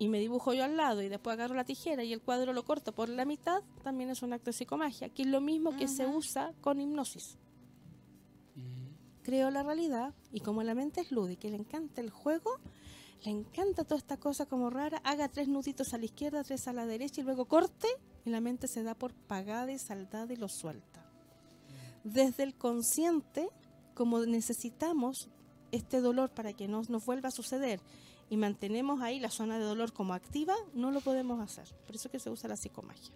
y 0.00 0.08
me 0.08 0.18
dibujo 0.18 0.52
yo 0.52 0.64
al 0.64 0.76
lado 0.76 1.00
y 1.00 1.08
después 1.08 1.34
agarro 1.34 1.54
la 1.54 1.64
tijera 1.64 2.02
y 2.02 2.12
el 2.12 2.20
cuadro 2.20 2.52
lo 2.52 2.64
corto 2.64 2.90
por 2.90 3.08
la 3.08 3.24
mitad, 3.24 3.62
también 3.84 4.10
es 4.10 4.22
un 4.22 4.32
acto 4.32 4.46
de 4.46 4.54
psicomagia, 4.54 5.08
que 5.10 5.22
es 5.22 5.28
lo 5.28 5.40
mismo 5.40 5.76
que 5.76 5.86
se 5.86 6.08
usa 6.08 6.52
con 6.60 6.80
hipnosis. 6.80 7.38
Creo 9.30 9.52
la 9.52 9.62
realidad 9.62 10.12
y 10.32 10.40
como 10.40 10.64
la 10.64 10.74
mente 10.74 11.02
es 11.02 11.12
lúdica 11.12 11.46
y 11.46 11.52
le 11.52 11.58
encanta 11.58 12.00
el 12.00 12.10
juego, 12.10 12.58
le 13.22 13.30
encanta 13.30 13.84
toda 13.84 13.96
esta 13.96 14.16
cosa 14.16 14.44
como 14.44 14.70
rara, 14.70 15.00
haga 15.04 15.28
tres 15.28 15.46
nuditos 15.46 15.94
a 15.94 15.98
la 15.98 16.06
izquierda, 16.06 16.42
tres 16.42 16.66
a 16.66 16.72
la 16.72 16.84
derecha 16.84 17.20
y 17.20 17.24
luego 17.24 17.44
corte 17.44 17.86
y 18.24 18.30
la 18.30 18.40
mente 18.40 18.66
se 18.66 18.82
da 18.82 18.96
por 18.96 19.14
pagada 19.14 19.70
y 19.70 19.78
saldada 19.78 20.32
y 20.32 20.36
lo 20.36 20.48
suelta. 20.48 21.08
Desde 22.02 22.42
el 22.42 22.56
consciente, 22.56 23.48
como 23.94 24.18
necesitamos 24.26 25.28
este 25.70 26.00
dolor 26.00 26.30
para 26.30 26.52
que 26.52 26.66
no 26.66 26.82
nos 26.88 27.06
vuelva 27.06 27.28
a 27.28 27.30
suceder 27.30 27.80
y 28.30 28.36
mantenemos 28.36 29.00
ahí 29.00 29.20
la 29.20 29.30
zona 29.30 29.60
de 29.60 29.64
dolor 29.64 29.92
como 29.92 30.12
activa, 30.12 30.56
no 30.74 30.90
lo 30.90 31.02
podemos 31.02 31.38
hacer. 31.38 31.72
Por 31.86 31.94
eso 31.94 32.10
que 32.10 32.18
se 32.18 32.30
usa 32.30 32.48
la 32.48 32.56
psicomagia. 32.56 33.14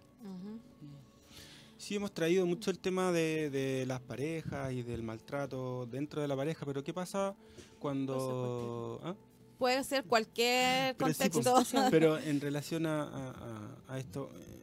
Sí, 1.77 1.95
hemos 1.95 2.11
traído 2.13 2.45
mucho 2.45 2.71
el 2.71 2.79
tema 2.79 3.11
de, 3.11 3.49
de 3.49 3.85
las 3.85 3.99
parejas 4.01 4.71
y 4.73 4.81
del 4.81 5.03
maltrato 5.03 5.85
dentro 5.85 6.21
de 6.21 6.27
la 6.27 6.35
pareja, 6.35 6.65
pero 6.65 6.83
¿qué 6.83 6.93
pasa 6.93 7.35
cuando... 7.79 8.99
¿Ah? 9.03 9.15
Puede 9.59 9.83
ser 9.83 10.03
cualquier 10.05 10.95
Pero 10.97 11.13
sí, 11.13 11.29
contexto. 11.29 11.53
pues, 11.55 11.73
pero 11.91 12.17
en 12.17 12.41
relación 12.41 12.85
a, 12.85 13.03
a- 13.03 13.29
a- 13.87 13.93
a 13.93 13.99
esto, 13.99 14.29
eh, 14.35 14.61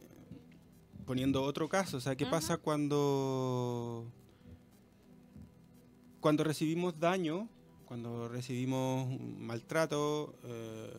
poniendo 1.05 1.43
otro 1.43 1.67
caso, 1.69 1.97
o 1.97 2.01
sea, 2.01 2.15
¿qué 2.15 2.25
pasa 2.25 2.57
cuando 2.57 4.05
cuando 6.19 6.43
recibimos 6.43 6.97
daño, 6.99 7.49
cuando 7.85 8.29
recibimos 8.29 9.19
maltrato 9.19 10.35
eh, 10.43 10.93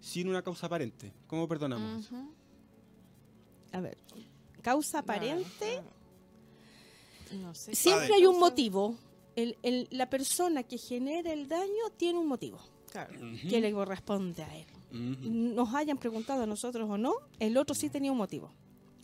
sin 0.00 0.28
una 0.28 0.42
causa 0.42 0.66
aparente? 0.66 1.12
¿Cómo 1.26 1.46
perdonamos? 1.48 2.10
Ujú. 2.10 2.34
A 3.72 3.80
ver, 3.80 3.96
causa 4.62 5.00
aparente, 5.00 5.82
No 7.32 7.54
sé. 7.54 7.74
siempre 7.74 8.14
hay 8.14 8.26
un 8.26 8.38
motivo. 8.38 8.96
El- 9.36 9.56
el- 9.62 9.88
la 9.90 10.08
persona 10.10 10.62
que 10.62 10.76
genera 10.78 11.32
el 11.32 11.48
daño 11.48 11.90
tiene 11.96 12.18
un 12.18 12.26
motivo 12.26 12.58
Claro. 12.90 13.18
Que 13.48 13.60
le 13.60 13.72
corresponde 13.72 14.42
a 14.42 14.54
él. 14.58 14.66
Nos 14.92 15.72
hayan 15.74 15.96
preguntado 15.96 16.42
a 16.42 16.46
nosotros 16.46 16.88
o 16.90 16.98
no, 16.98 17.14
el 17.38 17.56
otro 17.56 17.74
sí 17.74 17.88
tenía 17.88 18.12
un 18.12 18.18
motivo. 18.18 18.50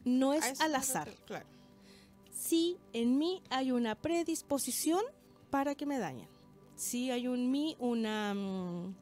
No 0.05 0.35
es 0.35 0.61
al 0.61 0.75
azar. 0.75 1.07
refiero, 1.07 1.27
Claro. 1.27 1.47
Sí, 2.31 2.77
en 2.93 3.17
mí 3.19 3.43
hay 3.49 3.73
una 3.73 3.95
predisposición 3.95 5.01
para 5.51 5.75
que 5.75 5.87
me 5.87 5.99
dañen. 5.99 6.29
Sí 6.77 7.11
hay 7.11 7.25
en 7.25 7.51
mí 7.51 7.75
una... 7.79 8.35
mm, 8.35 8.95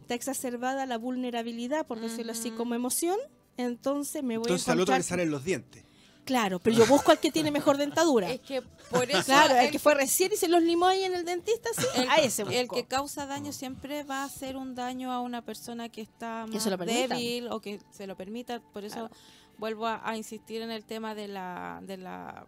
está 0.00 0.14
exacerbada 0.14 0.84
la 0.86 0.98
vulnerabilidad, 0.98 1.86
por 1.86 2.00
decirlo 2.00 2.32
así, 2.32 2.50
como 2.50 2.74
emoción. 2.74 3.16
Entonces 3.56 4.22
me 4.22 4.36
voy 4.38 4.44
Entonces 4.46 4.68
a 4.68 4.72
al 4.72 4.80
otro 4.80 4.94
encontrar... 4.94 4.98
le 5.00 5.04
salen 5.04 5.30
los 5.30 5.44
dientes. 5.44 5.84
Claro, 6.24 6.60
pero 6.60 6.76
yo 6.76 6.86
busco 6.86 7.10
al 7.10 7.18
que 7.18 7.32
tiene 7.32 7.50
mejor 7.50 7.76
dentadura. 7.78 8.30
Es 8.30 8.40
que 8.40 8.62
por 8.90 9.10
eso 9.10 9.24
Claro, 9.24 9.56
el 9.56 9.66
el, 9.66 9.70
que 9.72 9.80
fue 9.80 9.94
recién 9.94 10.30
y 10.32 10.36
se 10.36 10.46
los 10.46 10.62
limó 10.62 10.86
ahí 10.86 11.02
en 11.02 11.14
el 11.14 11.24
dentista, 11.24 11.68
sí, 11.76 11.84
el- 11.96 12.08
a 12.08 12.16
ese 12.18 12.42
el 12.42 12.66
busco. 12.66 12.76
que 12.76 12.84
causa 12.86 13.26
daño 13.26 13.52
siempre 13.52 14.04
va 14.04 14.22
a 14.22 14.24
hacer 14.24 14.56
un 14.56 14.76
daño 14.76 15.10
a 15.10 15.20
una 15.20 15.42
persona 15.44 15.88
que 15.88 16.00
está 16.00 16.44
Que 16.48 16.54
más 16.58 16.64
permita. 16.68 17.14
débil 17.16 17.48
o 17.48 17.60
que 17.60 17.80
se 17.90 18.06
lo 18.06 18.16
permita. 18.16 18.60
Por 18.60 18.84
eso 18.84 19.08
Claro. 19.08 19.10
vuelvo 19.58 19.86
a, 19.88 20.00
a 20.08 20.16
insistir 20.16 20.62
en 20.62 20.70
el 20.70 20.84
tema 20.84 21.16
de 21.16 21.26
la 21.26 21.80
de 21.82 21.96
la 21.96 22.46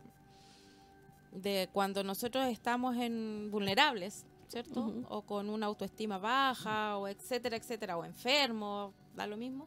de 1.32 1.68
cuando 1.72 2.04
nosotros 2.04 2.46
estamos 2.46 2.96
en 2.96 3.48
vulnerables, 3.50 4.24
¿cierto? 4.46 4.80
Ujú. 4.82 5.04
O 5.08 5.22
con 5.22 5.50
una 5.50 5.66
autoestima 5.66 6.18
baja 6.18 6.96
o 6.96 7.08
etcétera, 7.08 7.56
etcétera, 7.56 7.96
o 7.96 8.04
enfermo, 8.04 8.94
da 9.16 9.26
lo 9.26 9.36
mismo. 9.36 9.66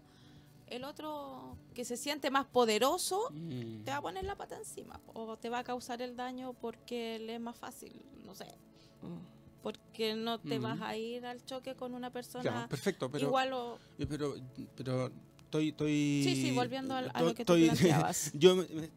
El 0.68 0.84
otro 0.84 1.58
que 1.74 1.86
se 1.86 1.96
siente 1.98 2.30
más 2.30 2.46
poderoso 2.46 3.30
Mm. 3.32 3.84
te 3.84 3.92
va 3.92 3.98
a 3.98 4.02
poner 4.02 4.26
la 4.26 4.36
pata 4.36 4.58
encima 4.58 5.00
o 5.14 5.38
te 5.38 5.50
va 5.50 5.60
a 5.60 5.64
causar 5.64 6.02
el 6.02 6.16
daño 6.16 6.54
porque 6.54 7.20
le 7.20 7.36
es 7.36 7.42
más 7.42 7.56
fácil, 7.56 7.94
no 8.26 8.36
sé, 8.36 8.48
porque 9.64 10.16
no 10.16 10.40
te 10.40 10.60
Mm. 10.60 10.64
vas 10.64 10.82
a 10.82 10.96
ir 10.96 11.26
al 11.26 11.44
choque 11.46 11.76
con 11.76 11.94
una 11.94 12.12
persona 12.12 12.42
Claro, 12.44 12.70
perfecto, 12.70 13.10
pero, 13.12 13.28
igual 13.28 13.54
o 13.54 13.80
pero, 14.10 14.36
pero 14.76 15.12
estoy, 15.40 15.70
estoy... 15.70 16.22
sí, 16.24 16.36
sí, 16.36 16.52
volviendo 16.52 16.94
al- 16.96 17.12
a, 17.14 17.22
lo 17.22 17.34
que 17.34 17.44
estoy- 17.44 17.70
tú 17.70 17.76
planteabas. 17.76 18.32
Yo, 18.34 18.62
eh, 18.64 18.92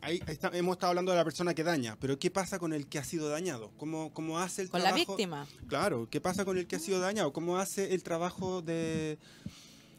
ahí, 0.00 0.22
está- 0.26 0.50
hemos 0.56 0.74
estado 0.76 0.90
hablando 0.90 1.12
de 1.12 1.18
la 1.18 1.24
persona 1.24 1.54
que 1.54 1.62
daña, 1.64 1.96
pero 2.00 2.18
¿qué 2.18 2.30
pasa 2.30 2.58
con 2.58 2.72
el 2.72 2.88
que 2.88 2.98
ha 2.98 3.04
sido 3.04 3.28
dañado? 3.28 3.72
¿Cómo, 3.76 4.12
cómo 4.14 4.38
hace 4.38 4.62
el 4.62 4.70
con 4.70 4.80
la 4.82 4.90
trabajo? 4.90 5.16
víctima. 5.16 5.46
Claro, 5.68 6.08
¿qué 6.10 6.20
pasa 6.20 6.44
con 6.44 6.56
el 6.58 6.66
que 6.66 6.76
ha 6.76 6.80
sido 6.80 7.00
dañado? 7.00 7.32
¿Cómo 7.32 7.56
hace 7.58 7.92
el 7.94 8.02
trabajo 8.02 8.62
de, 8.62 9.18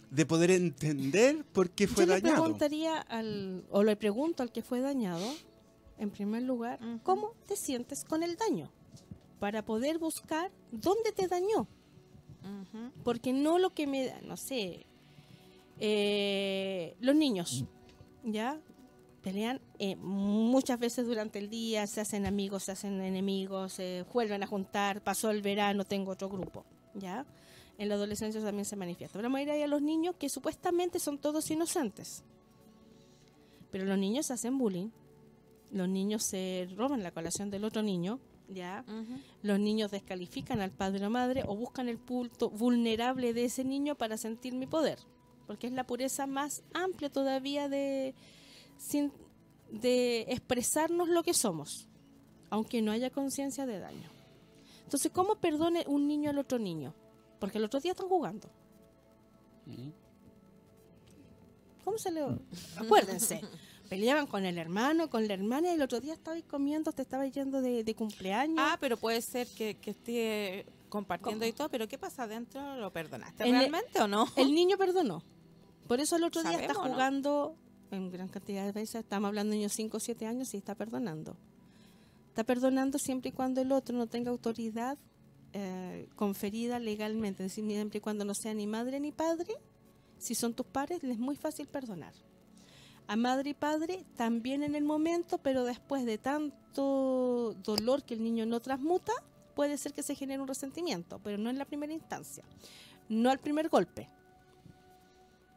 de 0.10 0.26
poder 0.26 0.52
entender 0.52 1.44
por 1.54 1.70
qué 1.70 1.88
fue 1.88 2.06
Yo 2.06 2.14
le 2.14 2.22
dañado? 2.22 2.42
preguntaría 2.44 3.00
al, 3.00 3.66
o 3.72 3.84
le 3.84 3.96
pregunto 3.96 4.44
al 4.44 4.52
que 4.52 4.62
fue 4.62 4.80
dañado, 4.80 5.26
en 5.98 6.10
primer 6.12 6.44
lugar. 6.44 6.80
¿cómo 7.04 7.34
te 7.48 7.56
sientes 7.56 8.04
con 8.04 8.24
el 8.24 8.36
daño? 8.36 8.72
Para 9.40 9.64
poder 9.64 9.98
buscar 10.00 10.52
dónde 10.72 11.12
te 11.12 11.28
dañó. 11.28 11.68
Porque 13.04 13.34
no 13.34 13.60
lo 13.60 13.72
que 13.72 13.88
me 13.88 14.06
da, 14.06 14.22
no 14.22 14.38
sé, 14.38 14.86
eh, 15.80 16.96
los 17.02 17.16
niños, 17.16 17.66
¿ya? 18.24 18.60
Pelean 19.22 19.60
eh, 19.80 19.98
muchas 19.98 20.80
veces 20.80 21.06
durante 21.06 21.40
el 21.40 21.50
día, 21.50 21.86
se 21.88 22.00
hacen 22.00 22.26
amigos, 22.26 22.64
se 22.64 22.72
hacen 22.72 23.02
enemigos, 23.02 23.74
se 23.74 24.06
vuelven 24.14 24.44
a 24.44 24.48
juntar, 24.48 25.04
pasó 25.04 25.30
el 25.30 25.42
verano, 25.42 25.84
tengo 25.84 26.12
otro 26.12 26.30
grupo, 26.30 26.64
¿ya? 26.94 27.26
En 27.78 27.90
la 27.90 27.96
adolescencia 27.96 28.42
también 28.42 28.66
se 28.66 28.76
manifiesta. 28.76 29.14
Pero 29.20 29.28
vamos 29.28 29.40
a 29.40 29.42
ir 29.44 29.52
ahí 29.52 29.62
a 29.62 29.68
los 29.68 29.82
niños 29.82 30.16
que 30.18 30.30
supuestamente 30.30 31.00
son 31.00 31.18
todos 31.20 31.50
inocentes. 31.52 32.24
Pero 33.72 33.86
los 33.86 33.98
niños 33.98 34.32
hacen 34.32 34.58
bullying, 34.58 34.90
los 35.72 35.88
niños 35.90 36.24
se 36.24 36.68
roban 36.76 37.04
la 37.04 37.12
colación 37.12 37.50
del 37.52 37.66
otro 37.66 37.84
niño, 37.84 38.20
¿ya? 38.50 38.84
Los 39.44 39.60
niños 39.60 39.92
descalifican 39.92 40.62
al 40.62 40.72
padre 40.72 41.06
o 41.06 41.10
madre 41.10 41.44
o 41.46 41.56
buscan 41.56 41.90
el 41.90 41.98
punto 42.00 42.50
vulnerable 42.50 43.34
de 43.34 43.46
ese 43.46 43.64
niño 43.64 43.96
para 43.96 44.18
sentir 44.18 44.54
mi 44.54 44.66
poder. 44.66 45.00
Porque 45.46 45.68
es 45.68 45.74
la 45.74 45.86
pureza 45.86 46.26
más 46.28 46.64
amplia 46.74 47.10
todavía 47.12 47.70
de, 47.70 48.16
sin- 48.78 49.12
de 49.72 50.22
expresarnos 50.30 51.10
lo 51.10 51.24
que 51.24 51.34
somos, 51.34 51.88
aunque 52.50 52.82
no 52.82 52.92
haya 52.92 53.10
conciencia 53.12 53.66
de 53.66 53.80
daño. 53.80 54.10
Entonces, 54.84 55.12
¿cómo 55.12 55.36
perdone 55.36 55.84
un 55.88 56.08
niño 56.08 56.30
al 56.30 56.40
otro 56.40 56.58
niño? 56.58 56.94
Porque 57.40 57.58
el 57.58 57.64
otro 57.64 57.80
día 57.80 57.92
están 57.92 58.08
jugando. 58.10 58.50
Mm. 59.66 59.90
¿Cómo 61.84 61.98
se 61.98 62.12
le.? 62.12 62.22
Acuérdense. 62.78 63.42
Peleaban 63.90 64.28
con 64.28 64.46
el 64.46 64.58
hermano, 64.58 65.10
con 65.10 65.26
la 65.30 65.34
hermana, 65.34 65.70
y 65.72 65.76
el 65.76 65.82
otro 65.82 66.02
día 66.02 66.14
estabais 66.14 66.44
comiendo, 66.44 66.92
te 66.92 67.02
estabais 67.04 67.34
yendo 67.34 67.62
de, 67.62 67.86
de 67.86 67.96
cumpleaños. 67.96 68.58
Ah, 68.60 68.78
pero 68.82 68.98
puede 68.98 69.22
ser 69.22 69.48
que, 69.48 69.76
que 69.76 69.92
esté 69.92 70.66
compartiendo 70.90 71.44
¿Cómo? 71.46 71.50
y 71.50 71.54
todo, 71.54 71.70
pero 71.70 71.88
¿qué 71.88 71.98
pasa 71.98 72.24
adentro? 72.24 72.76
¿Lo 72.76 72.92
perdonaste 72.92 73.46
el- 73.46 73.52
realmente 73.52 74.02
o 74.02 74.08
no? 74.10 74.26
El 74.36 74.54
niño 74.54 74.78
perdonó. 74.78 75.24
Por 75.88 76.02
eso 76.02 76.18
el 76.18 76.26
otro 76.26 76.44
día 76.44 76.60
está 76.60 76.74
jugando, 76.74 77.56
en 77.92 78.12
gran 78.12 78.28
cantidad 78.28 78.66
de 78.66 78.74
veces, 78.74 78.96
estamos 78.96 79.30
hablando 79.30 79.52
de 79.52 79.58
niños 79.60 79.72
5 79.72 79.96
o 79.96 80.00
7 80.02 80.26
años 80.28 80.54
y 80.54 80.58
está 80.58 80.76
perdonando. 80.76 81.38
Está 82.28 82.44
perdonando 82.44 83.00
siempre 83.00 83.30
y 83.30 83.32
cuando 83.32 83.62
el 83.62 83.72
otro 83.72 83.96
no 83.98 84.08
tenga 84.08 84.32
autoridad 84.32 84.98
eh, 85.60 86.08
conferida 86.16 86.78
legalmente, 86.78 87.44
es 87.44 87.50
decir, 87.50 87.68
siempre 87.68 87.98
y 87.98 88.02
cuando 88.02 88.24
no 88.24 88.36
sea 88.36 88.54
ni 88.54 88.68
madre 88.68 89.00
ni 89.00 89.12
padre, 89.12 89.56
si 90.20 90.36
son 90.36 90.54
tus 90.54 90.68
padres, 90.68 91.02
les 91.02 91.14
es 91.14 91.18
muy 91.18 91.36
fácil 91.36 91.66
perdonar. 91.66 92.14
A 93.08 93.16
madre 93.16 93.50
y 93.50 93.54
padre 93.56 94.06
también 94.16 94.62
en 94.62 94.76
el 94.76 94.84
momento, 94.84 95.40
pero 95.40 95.64
después 95.64 96.06
de 96.06 96.20
tanto 96.20 97.56
dolor 97.64 98.04
que 98.04 98.14
el 98.14 98.24
niño 98.24 98.46
no 98.46 98.60
transmuta, 98.60 99.14
puede 99.56 99.80
ser 99.80 99.94
que 99.94 100.04
se 100.04 100.14
genere 100.14 100.44
un 100.44 100.48
resentimiento, 100.48 101.20
pero 101.24 101.40
no 101.40 101.50
en 101.50 101.58
la 101.58 101.66
primera 101.66 101.92
instancia, 101.92 102.44
no 103.10 103.32
al 103.32 103.40
primer 103.40 103.68
golpe. 103.68 104.08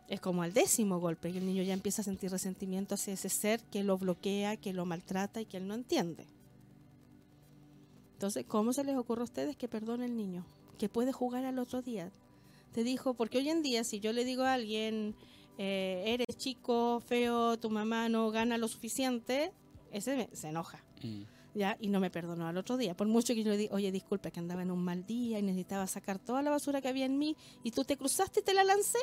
Es 0.08 0.18
como 0.18 0.42
al 0.42 0.54
décimo 0.54 0.98
golpe, 0.98 1.30
que 1.30 1.38
el 1.38 1.46
niño 1.46 1.62
ya 1.62 1.74
empieza 1.74 2.00
a 2.00 2.06
sentir 2.06 2.30
resentimiento 2.30 2.94
hacia 2.94 3.12
ese 3.12 3.28
ser 3.28 3.60
que 3.64 3.84
lo 3.84 3.98
bloquea, 3.98 4.56
que 4.56 4.72
lo 4.72 4.86
maltrata 4.86 5.42
y 5.42 5.44
que 5.44 5.58
él 5.58 5.68
no 5.68 5.74
entiende. 5.74 6.26
Entonces, 8.20 8.44
¿cómo 8.46 8.74
se 8.74 8.84
les 8.84 8.98
ocurre 8.98 9.22
a 9.22 9.24
ustedes 9.24 9.56
que 9.56 9.66
perdone 9.66 10.04
el 10.04 10.14
niño? 10.14 10.44
Que 10.76 10.90
puede 10.90 11.10
jugar 11.10 11.46
al 11.46 11.58
otro 11.58 11.80
día. 11.80 12.12
Te 12.70 12.84
dijo, 12.84 13.14
porque 13.14 13.38
hoy 13.38 13.48
en 13.48 13.62
día 13.62 13.82
si 13.82 13.98
yo 13.98 14.12
le 14.12 14.26
digo 14.26 14.42
a 14.42 14.52
alguien, 14.52 15.14
eh, 15.56 16.02
eres 16.04 16.36
chico, 16.36 17.00
feo, 17.00 17.58
tu 17.58 17.70
mamá 17.70 18.10
no 18.10 18.30
gana 18.30 18.58
lo 18.58 18.68
suficiente, 18.68 19.52
ese 19.90 20.16
me- 20.16 20.36
se 20.36 20.48
enoja. 20.48 20.84
Mm. 21.02 21.22
¿ya? 21.54 21.78
Y 21.80 21.88
no 21.88 21.98
me 21.98 22.10
perdonó 22.10 22.46
al 22.46 22.58
otro 22.58 22.76
día. 22.76 22.94
Por 22.94 23.08
mucho 23.08 23.32
que 23.32 23.42
yo 23.42 23.50
le 23.52 23.56
diga, 23.56 23.74
oye, 23.74 23.90
disculpa, 23.90 24.30
que 24.30 24.38
andaba 24.38 24.60
en 24.60 24.70
un 24.70 24.84
mal 24.84 25.06
día 25.06 25.38
y 25.38 25.42
necesitaba 25.42 25.86
sacar 25.86 26.18
toda 26.18 26.42
la 26.42 26.50
basura 26.50 26.82
que 26.82 26.88
había 26.88 27.06
en 27.06 27.18
mí 27.18 27.34
y 27.64 27.70
tú 27.70 27.84
te 27.84 27.96
cruzaste 27.96 28.40
y 28.40 28.42
te 28.42 28.52
la 28.52 28.64
lancé, 28.64 28.98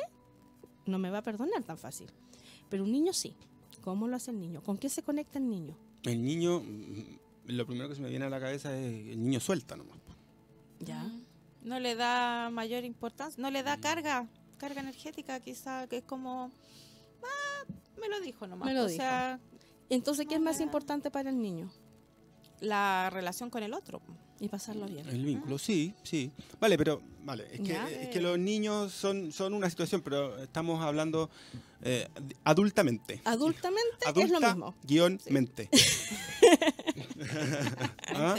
no 0.86 1.00
me 1.00 1.10
va 1.10 1.18
a 1.18 1.22
perdonar 1.24 1.64
tan 1.64 1.76
fácil. 1.76 2.06
Pero 2.70 2.84
un 2.84 2.92
niño 2.92 3.12
sí. 3.12 3.34
¿Cómo 3.82 4.06
lo 4.06 4.14
hace 4.14 4.30
el 4.30 4.38
niño? 4.38 4.62
¿Con 4.62 4.78
qué 4.78 4.88
se 4.88 5.02
conecta 5.02 5.40
el 5.40 5.48
niño? 5.50 5.76
El 6.04 6.22
niño, 6.22 6.62
lo 7.48 7.66
primero 7.66 7.88
que 7.88 7.94
se 7.94 8.00
me 8.02 8.08
viene 8.10 8.24
a 8.26 8.30
la 8.30 8.40
cabeza 8.40 8.76
es 8.78 8.84
el 9.08 9.22
niño 9.22 9.40
suelta 9.40 9.76
nomás. 9.76 9.98
¿Ya? 10.80 11.02
Mm. 11.02 11.24
No 11.64 11.80
le 11.80 11.96
da 11.96 12.50
mayor 12.50 12.84
importancia, 12.84 13.42
no 13.42 13.50
le 13.50 13.62
da 13.62 13.76
carga, 13.78 14.26
carga 14.58 14.80
energética 14.80 15.40
quizá, 15.40 15.86
que 15.88 15.98
es 15.98 16.04
como, 16.04 16.52
ah, 17.22 17.72
me 18.00 18.08
lo 18.08 18.20
dijo 18.20 18.46
nomás. 18.46 18.66
Me 18.66 18.74
lo 18.74 18.82
o 18.82 18.86
dijo. 18.86 18.96
sea, 19.02 19.40
Entonces, 19.90 20.26
¿qué 20.28 20.36
es 20.36 20.40
más 20.40 20.58
da- 20.58 20.64
importante 20.64 21.10
para 21.10 21.30
el 21.30 21.40
niño? 21.42 21.70
la 22.60 23.08
relación 23.10 23.50
con 23.50 23.62
el 23.62 23.72
otro. 23.72 24.00
Y 24.40 24.48
pasarlo 24.48 24.86
bien. 24.86 25.08
El 25.08 25.24
vínculo, 25.24 25.58
sí, 25.58 25.94
sí. 26.02 26.30
Vale, 26.60 26.76
pero, 26.76 27.00
vale, 27.24 27.46
es 27.52 27.60
que, 27.60 28.02
es 28.02 28.08
que 28.08 28.20
los 28.20 28.36
niños 28.38 28.92
son, 28.92 29.30
son 29.32 29.54
una 29.54 29.68
situación, 29.70 30.00
pero 30.02 30.36
estamos 30.42 30.82
hablando 30.84 31.30
eh, 31.82 32.08
adultamente. 32.44 33.20
Adultamente 33.24 34.06
es 34.16 34.30
lo 34.30 34.40
mismo. 34.40 34.74
guion 34.84 35.20
mente. 35.30 35.68
¿Ah? 38.14 38.34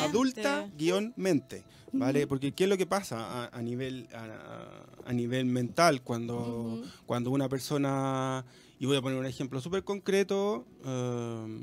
Adulta 0.00 0.68
guion 0.76 1.12
mente. 1.16 1.64
¿Vale? 1.92 2.26
Porque 2.26 2.52
¿qué 2.52 2.64
es 2.64 2.70
lo 2.70 2.76
que 2.76 2.86
pasa 2.86 3.44
a, 3.44 3.56
a 3.56 3.62
nivel 3.62 4.08
a, 4.12 4.84
a 5.06 5.12
nivel 5.12 5.46
mental 5.46 6.02
cuando, 6.02 6.82
cuando 7.06 7.30
una 7.30 7.48
persona, 7.48 8.44
y 8.78 8.84
voy 8.84 8.98
a 8.98 9.02
poner 9.02 9.18
un 9.18 9.24
ejemplo 9.24 9.60
súper 9.60 9.84
concreto, 9.84 10.66
eh, 10.84 11.60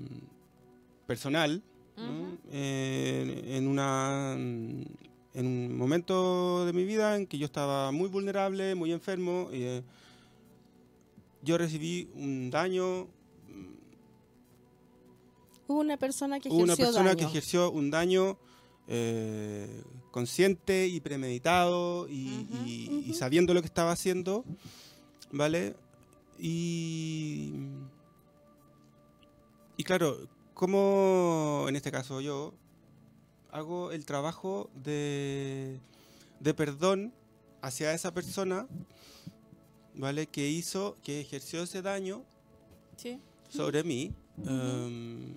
personal, 1.06 1.62
en, 1.98 2.40
en 2.52 3.68
una 3.68 4.36
en 5.36 5.48
un 5.48 5.78
momento 5.78 6.66
de 6.66 6.74
mi 6.74 6.86
vida 6.86 7.16
en 7.18 7.28
que 7.28 7.38
yo 7.38 7.46
estaba 7.46 7.92
muy 7.92 8.10
vulnerable, 8.10 8.74
muy 8.74 8.94
enfermo, 8.94 9.50
eh, 9.52 9.84
yo 11.42 11.58
recibí 11.58 12.10
un 12.16 12.50
daño, 12.50 13.08
una 15.68 15.98
persona 15.98 16.40
que 16.40 16.50
hubo 16.50 16.58
una 16.64 16.76
persona 16.76 17.10
daño. 17.10 17.18
que 17.18 17.26
ejerció 17.26 17.72
un 17.72 17.90
daño 17.92 18.38
eh, 18.88 19.84
consciente 20.12 20.88
y 20.88 21.00
premeditado 21.00 22.08
y, 22.08 23.12
sabiendo 23.18 23.54
lo 23.54 23.62
que 23.62 23.68
estaba 23.68 23.92
haciendo, 23.92 24.46
¿vale? 25.32 25.76
Y, 26.40 27.54
y 29.78 29.84
claro, 29.84 30.28
como 30.54 31.66
en 31.68 31.76
este 31.76 31.92
caso 31.92 32.22
yo 32.22 32.54
hago 33.52 33.92
el 33.92 34.06
trabajo 34.06 34.70
de, 34.84 35.80
de 36.40 36.54
perdón 36.54 37.14
hacia 37.62 37.94
esa 37.94 38.14
persona, 38.14 38.68
¿vale? 39.96 40.28
Que 40.28 40.48
hizo, 40.50 40.98
que 41.04 41.22
ejerció 41.22 41.64
ese 41.64 41.82
daño 41.82 42.24
Sí. 42.98 43.20
sobre 43.50 43.84
mí 43.84 44.14
em, 44.46 45.34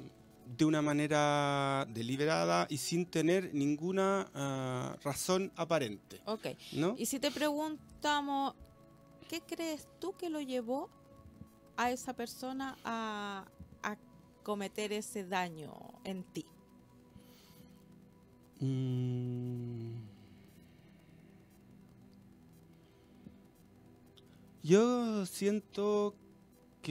de 0.57 0.65
una 0.65 0.81
manera 0.81 1.87
deliberada 1.91 2.67
y 2.71 2.79
sin 2.79 3.07
tener 3.07 3.53
ninguna 3.53 4.31
ah, 4.35 4.97
razón 5.03 5.53
aparente, 5.57 6.21
Ok. 6.25 6.47
¿no? 6.73 6.95
Y 6.97 7.07
si 7.07 7.19
te 7.19 7.31
preguntamos, 7.31 8.55
¿qué 9.29 9.43
crees 9.43 9.87
tú 10.01 10.17
que 10.17 10.31
lo 10.31 10.41
llevó 10.41 10.89
a 11.77 11.91
esa 11.91 12.15
persona 12.15 12.79
a, 12.85 13.45
a 13.83 13.97
cometer 14.43 14.93
ese 14.93 15.25
daño 15.27 15.75
en 16.05 16.25
ti? 16.25 16.47
Mm. 18.61 19.99
Yo 24.63 25.25
siento 25.27 26.15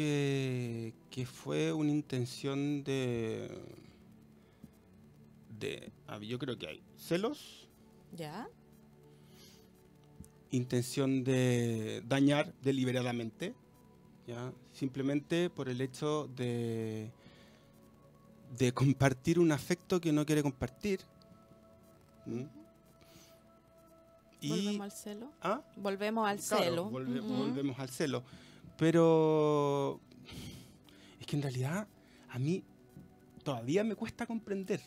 que, 0.02 0.94
que 1.10 1.26
fue 1.26 1.74
una 1.74 1.90
intención 1.90 2.84
de, 2.84 3.50
de... 5.58 5.92
Yo 6.22 6.38
creo 6.38 6.56
que 6.56 6.68
hay 6.68 6.84
celos, 6.98 7.68
¿Ya? 8.16 8.48
intención 10.52 11.24
de 11.24 12.04
dañar 12.08 12.54
deliberadamente, 12.62 13.56
¿ya? 14.28 14.54
simplemente 14.72 15.50
por 15.50 15.68
el 15.68 15.82
hecho 15.82 16.28
de, 16.36 17.12
de 18.56 18.72
compartir 18.74 19.40
un 19.40 19.52
afecto 19.52 20.00
que 20.00 20.12
no 20.14 20.28
quiere 20.28 20.44
compartir. 20.44 21.00
¿Mm? 22.28 22.44
Y, 24.42 24.50
Volvemos 24.50 24.82
al 24.82 24.92
celo. 24.92 25.32
¿Ah? 25.42 25.62
Volvemos 25.76 26.28
al 26.30 26.38
Claro, 26.40 26.64
celo. 26.64 26.92
volve- 26.92 27.20
volvemos 27.20 27.80
al 27.80 27.90
celo. 27.90 28.22
Pero 28.78 30.00
es 31.20 31.26
que 31.26 31.36
en 31.36 31.42
realidad 31.42 31.88
a 32.30 32.40
mí 32.40 32.64
todavía 33.44 33.84
me 33.84 33.96
cuesta 33.96 34.26
comprender. 34.26 34.82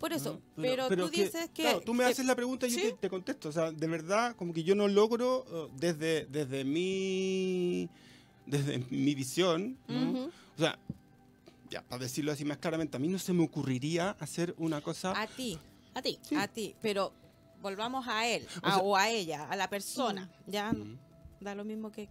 Por 0.00 0.12
eso, 0.12 0.40
¿no? 0.56 0.62
pero, 0.62 0.88
tú 0.88 1.10
que, 1.10 1.24
dices 1.24 1.50
que... 1.54 1.62
claro, 1.62 1.80
tú 1.80 1.94
me 1.94 2.04
que- 2.04 2.10
haces 2.10 2.26
la 2.26 2.34
pregunta 2.34 2.66
y 2.66 2.70
yo 2.70 2.80
te, 2.80 2.92
te 2.94 3.08
contesto. 3.10 3.48
O 3.48 3.52
sea, 3.52 3.70
de 3.72 3.86
verdad, 3.86 4.34
como 4.36 4.52
que 4.52 4.62
yo 4.64 4.74
no 4.74 4.88
logro 4.88 5.44
eh, 5.48 5.70
desde, 5.78 6.26
desde 6.26 6.64
mi 6.64 7.88
desde 8.46 8.78
mi 8.90 9.14
visión, 9.14 9.78
o 9.88 10.58
sea, 10.58 10.78
ya, 11.70 11.82
para 11.82 12.02
decirlo 12.02 12.30
así 12.32 12.44
más 12.44 12.58
claramente, 12.58 12.96
a 12.98 13.00
mí 13.00 13.08
no 13.08 13.18
se 13.18 13.32
me 13.32 13.42
ocurriría 13.42 14.10
hacer 14.20 14.54
una 14.58 14.82
cosa... 14.82 15.18
A 15.18 15.26
ti, 15.26 15.58
A 15.94 16.02
ti. 16.02 16.18
Sí. 16.20 16.34
a 16.36 16.46
ti, 16.48 16.74
pero 16.82 17.14
volvamos 17.62 18.06
a 18.06 18.26
él 18.28 18.46
O 18.62 18.66
a- 18.66 18.70
sea- 18.74 18.82
o 18.82 18.96
a 18.96 19.08
ella, 19.10 19.44
a 19.48 19.56
la 19.56 19.70
persona. 19.70 20.30
Ya 20.46 20.74
da 21.40 21.54
lo 21.54 21.64
mismo 21.64 21.90
que 21.90 22.08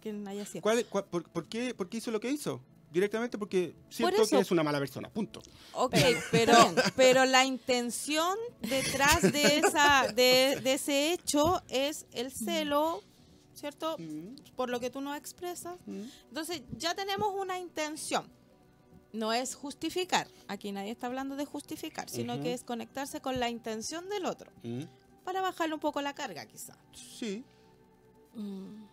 quien 0.00 0.26
haya 0.28 0.44
sido. 0.46 0.62
¿Cuál- 0.62 0.84
cuál- 0.86 1.04
por, 1.04 1.28
por 1.30 1.46
qué, 1.48 1.74
por 1.74 1.88
qué 1.88 1.98
hizo 1.98 2.10
lo 2.10 2.20
que 2.20 2.30
hizo? 2.30 2.60
Directamente 2.90 3.36
porque 3.36 3.74
siento 3.90 4.22
eso. 4.22 4.36
que 4.36 4.40
es 4.40 4.50
una 4.50 4.62
mala 4.62 4.78
persona, 4.78 5.10
punto. 5.10 5.42
Ok, 5.74 5.94
Pero- 6.30 6.54
pero, 6.96 7.24
la 7.26 7.44
intención 7.44 8.36
detrás 8.62 9.20
de, 9.20 9.58
esa, 9.58 10.08
de, 10.14 10.58
de 10.62 10.72
ese 10.72 11.12
hecho 11.12 11.62
es 11.68 12.06
el 12.12 12.32
celo, 12.32 13.02
¿cierto? 13.52 13.96
Mm, 13.98 14.36
Por 14.56 14.70
lo 14.70 14.80
que 14.80 14.88
tú 14.88 15.00
nos 15.02 15.16
expresas. 15.18 15.76
mm. 15.86 16.02
Entonces, 16.28 16.62
ya 16.78 16.94
tenemos 16.94 17.28
una 17.38 17.58
intención. 17.58 18.26
No 19.12 19.32
es 19.32 19.54
justificar. 19.54 20.28
Aquí 20.48 20.70
nadie 20.72 20.90
está 20.92 21.06
hablando 21.08 21.34
de 21.36 21.44
justificar, 21.46 22.08
sino 22.08 22.40
que 22.42 22.52
es 22.54 22.62
conectarse 22.64 23.20
con 23.20 23.38
la 23.40 23.48
intención 23.50 24.08
del 24.08 24.24
otro. 24.26 24.50
Mm, 24.62 24.84
Para 25.24 25.42
bajarle 25.42 25.74
un 25.74 25.80
poco 25.80 26.00
la 26.00 26.14
carga, 26.14 26.46
quizá. 26.46 26.74
Sí, 26.94 27.44
Mm. 28.34 28.84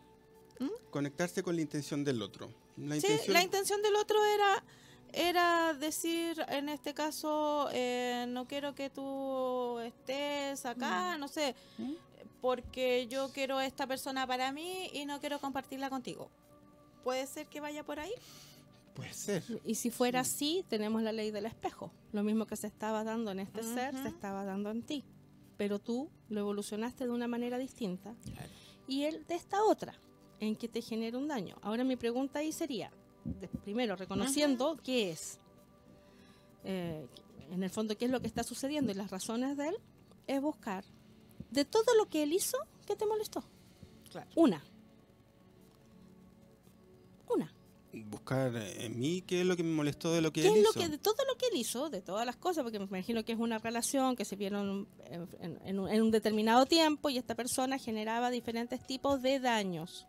Conectarse 0.90 1.44
con 1.44 1.56
la 1.56 1.62
intención 1.62 2.04
del 2.04 2.22
otro. 2.22 2.50
La 2.78 2.96
Sí, 3.00 3.08
intención, 3.08 3.34
la 3.34 3.44
intención 3.44 3.82
del 3.82 3.96
otro 3.96 4.24
era 4.26 4.64
era 5.18 5.74
decir, 5.74 6.44
en 6.50 6.68
este 6.68 6.94
caso, 6.94 7.70
eh, 7.72 8.26
no 8.28 8.48
quiero 8.48 8.76
que 8.76 8.90
tú 8.90 9.80
estés 9.80 10.66
acá, 10.66 11.18
no 11.18 11.30
sé, 11.30 11.56
¿Mm? 11.78 11.94
porque 12.42 13.08
yo 13.08 13.30
quiero 13.32 13.62
esta 13.62 13.88
persona 13.88 14.28
para 14.28 14.52
mí 14.52 14.90
y 14.92 15.06
no 15.06 15.22
quiero 15.22 15.40
compartirla 15.40 15.90
contigo. 15.90 16.30
¿Puede 17.04 17.26
ser 17.28 17.48
que 17.48 17.62
vaya 17.62 17.86
por 17.86 18.00
ahí? 18.02 18.12
Puede 18.94 19.14
ser. 19.14 19.44
Y 19.64 19.76
si 19.76 19.90
fuera 19.90 20.20
así, 20.22 20.66
tenemos 20.68 21.02
la 21.02 21.14
ley 21.14 21.32
del 21.32 21.46
espejo. 21.46 21.92
Lo 22.12 22.24
mismo 22.24 22.46
que 22.46 22.58
se 22.58 22.68
estaba 22.68 23.06
dando 23.06 23.32
en 23.32 23.40
este 23.40 23.64
ser, 23.64 23.94
Ujú. 23.94 24.04
se 24.04 24.10
estaba 24.10 24.44
dando 24.44 24.70
en 24.70 24.82
ti. 24.84 25.06
Pero 25.56 25.80
tú 25.80 26.10
lo 26.28 26.42
evolucionaste 26.42 27.06
de 27.06 27.12
una 27.12 27.28
manera 27.30 27.58
distinta 27.58 28.14
y 28.86 29.04
él 29.04 29.26
de 29.28 29.36
esta 29.36 29.64
otra, 29.64 29.96
en 30.40 30.56
que 30.56 30.68
te 30.68 30.82
genera 30.82 31.18
un 31.18 31.28
daño. 31.28 31.56
Ahora 31.62 31.84
mi 31.84 31.96
pregunta 31.96 32.40
ahí 32.40 32.52
sería, 32.52 32.92
de- 33.24 33.48
primero, 33.48 33.96
reconociendo 33.96 34.78
qué 34.84 35.12
es, 35.12 35.40
eh, 36.64 37.06
en 37.52 37.64
el 37.64 37.70
fondo, 37.70 37.98
qué 37.98 38.06
es 38.06 38.12
lo 38.12 38.20
que 38.22 38.28
está 38.28 38.44
sucediendo 38.44 38.92
y 38.92 38.96
las 38.96 39.12
razones 39.12 39.56
de 39.58 39.70
él, 39.70 39.76
es 40.28 40.42
buscar 40.42 40.84
de 41.52 41.64
todo 41.66 41.94
lo 41.98 42.08
que 42.10 42.24
él 42.24 42.34
hizo, 42.34 42.58
¿qué 42.86 42.96
te 42.96 43.06
molestó? 43.06 43.44
Claro. 44.12 44.30
Una. 44.36 44.64
Una. 47.30 47.52
buscar 48.08 48.54
en 48.56 49.00
mí 49.00 49.22
qué 49.22 49.40
es 49.42 49.48
lo 49.48 49.56
que 49.56 49.64
me 49.64 49.74
molestó 49.74 50.12
de 50.12 50.22
lo 50.22 50.32
que 50.34 50.42
¿Qué 50.42 50.48
él 50.50 50.58
es 50.58 50.64
lo 50.64 50.70
hizo. 50.72 50.80
que, 50.82 50.90
de 50.90 50.98
todo 50.98 51.16
lo 51.32 51.38
que 51.38 51.48
él 51.48 51.56
hizo, 51.58 51.90
de 51.90 52.02
todas 52.02 52.26
las 52.26 52.36
cosas, 52.36 52.64
porque 52.64 52.78
me 52.78 52.86
imagino 52.86 53.24
que 53.24 53.32
es 53.32 53.40
una 53.40 53.58
relación 53.58 54.16
que 54.18 54.26
se 54.26 54.36
vieron 54.36 54.88
en, 55.06 55.28
en- 55.40 55.60
en 55.64 55.80
un, 55.80 55.90
en 55.90 56.02
un 56.02 56.12
determinado 56.12 56.66
tiempo 56.66 57.10
y 57.10 57.18
esta 57.18 57.36
persona 57.36 57.78
generaba 57.80 58.32
diferentes 58.32 58.86
tipos 58.86 59.22
de 59.22 59.40
daños. 59.40 60.06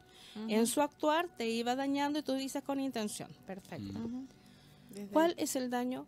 En 0.49 0.67
su 0.67 0.81
actuar 0.83 1.29
te 1.37 1.49
iba 1.49 1.75
dañando 1.77 2.19
y 2.19 2.23
tú 2.23 2.33
dices 2.35 2.63
con 2.63 2.79
intención. 2.81 3.29
Perfecto. 3.47 3.99
Ujú. 3.99 4.27
Desde- 4.91 5.09
¿Cuál 5.13 5.35
es 5.39 5.57
el 5.57 5.71
daño 5.71 6.07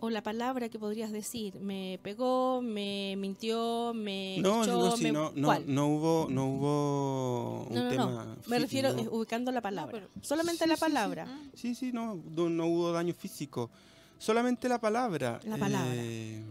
o 0.00 0.10
la 0.10 0.22
palabra 0.22 0.68
que 0.68 0.78
podrías 0.78 1.12
decir? 1.12 1.54
¿Me 1.60 1.98
pegó, 2.02 2.60
me 2.62 3.14
mintió, 3.16 3.92
me 3.94 4.38
No, 4.40 4.62
echó, 4.64 4.72
no, 4.90 4.96
sí, 4.96 5.04
me- 5.04 5.12
no, 5.12 5.32
no, 5.34 5.46
¿Cuál? 5.48 5.64
no 5.72 5.86
hubo, 5.88 6.26
no 6.30 6.46
hubo 6.46 7.66
un 7.68 7.74
No, 7.74 7.84
no, 7.84 7.90
tema. 7.90 8.04
no. 8.24 8.36
Me 8.48 8.58
refiero 8.58 8.92
no. 8.92 9.02
ubicando 9.12 9.50
la 9.52 9.60
palabra. 9.60 9.92
pero- 9.92 10.08
Solamente 10.20 10.64
Sí, 10.64 10.68
la 10.68 10.74
sí, 10.76 10.80
sí. 10.80 10.84
palabra. 10.92 11.26
Mm. 11.26 11.50
Sí, 11.54 11.74
sí, 11.74 11.92
no, 11.92 12.16
no, 12.36 12.48
no 12.50 12.66
hubo 12.66 12.92
daño 12.92 13.14
físico. 13.14 13.70
Solamente 14.18 14.68
la 14.68 14.80
palabra. 14.80 15.38
La 15.44 15.56
palabra. 15.56 15.92
eh, 15.94 16.42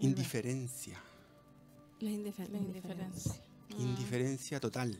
indiferencia. 0.00 0.98
La, 2.00 2.10
indifer- 2.10 2.48
La 2.50 2.58
indiferencia. 2.58 3.34
Indiferencia 3.78 4.60
total. 4.60 4.96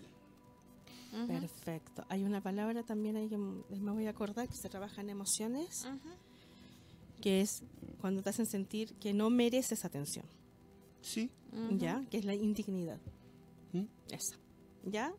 Perfecto. 1.26 2.04
Hay 2.08 2.22
una 2.22 2.40
palabra 2.42 2.82
también 2.82 3.16
ahí 3.16 3.28
que 3.28 3.36
m- 3.36 3.62
me 3.70 3.90
voy 3.92 4.06
a 4.06 4.10
acordar 4.10 4.48
que 4.48 4.54
se 4.56 4.68
trabaja 4.68 5.00
en 5.00 5.10
emociones, 5.10 5.86
que 7.20 7.40
es 7.40 7.62
cuando 8.00 8.22
te 8.22 8.30
hacen 8.30 8.46
sentir 8.46 8.94
que 8.94 9.12
no 9.12 9.30
mereces 9.30 9.84
atención, 9.84 10.24
Sí. 11.00 11.30
¿ya? 11.78 12.04
Que 12.10 12.18
es 12.18 12.24
la 12.24 12.34
indignidad. 12.34 13.00
¿Mm? 13.72 13.84
Esa. 14.10 14.36
¿Ya? 14.84 15.12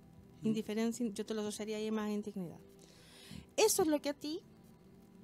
Indiferencia, 0.44 1.06
yo 1.08 1.26
te 1.26 1.34
lo 1.34 1.42
asociaría 1.42 1.78
ahí 1.78 1.92
más 1.92 2.10
indignidad. 2.12 2.60
Eso 3.58 3.82
es 3.82 3.88
lo 3.90 4.00
que 4.02 4.10
a 4.10 4.14
ti 4.14 4.40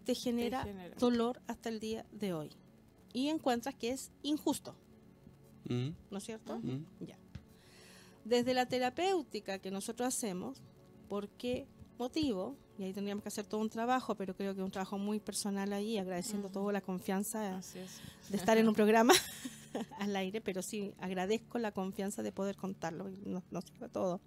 te 0.03 0.13
genera, 0.15 0.63
genera. 0.63 0.95
dolor 0.97 1.41
hasta 1.47 1.69
el 1.69 1.79
día 1.79 2.05
de 2.11 2.33
hoy. 2.33 2.49
Y 3.13 3.29
encuentras 3.29 3.75
que 3.75 3.91
es 3.91 4.11
injusto, 4.23 4.75
Mm, 5.69 5.89
¿no 6.11 6.17
es 6.17 6.23
cierto? 6.25 6.57
mm. 6.59 6.85
Ya. 7.07 7.17
Desde 8.25 8.53
la 8.53 8.65
terapéutica 8.65 9.59
que 9.59 9.71
nosotros 9.71 10.07
hacemos, 10.07 10.61
¿por 11.07 11.29
qué 11.29 11.67
motivo? 11.97 12.57
Y 12.77 12.83
ahí 12.83 12.91
tendríamos 12.93 13.21
que 13.23 13.29
hacer 13.29 13.45
todo 13.45 13.61
un 13.61 13.69
trabajo, 13.69 14.15
pero 14.15 14.35
creo 14.35 14.53
que 14.53 14.59
es 14.59 14.65
un 14.65 14.71
trabajo 14.71 14.97
muy 14.97 15.19
personal 15.21 15.71
ahí, 15.71 15.97
agradeciendo 15.97 16.47
Ujú. 16.47 16.53
toda 16.59 16.73
la 16.73 16.81
confianza 16.81 17.57
es. 17.59 17.73
de 18.29 18.35
estar 18.35 18.57
en 18.57 18.67
un 18.67 18.73
programa 18.75 19.13
al 19.99 20.15
aire, 20.17 20.41
pero 20.41 20.61
sí 20.61 20.91
agradezco 20.99 21.57
la 21.59 21.71
confianza 21.71 22.21
de 22.23 22.31
poder 22.33 22.57
contarlo, 22.57 23.09
nos, 23.25 23.43
nos 23.51 23.63
sirve 23.63 23.87
todo. 23.87 24.19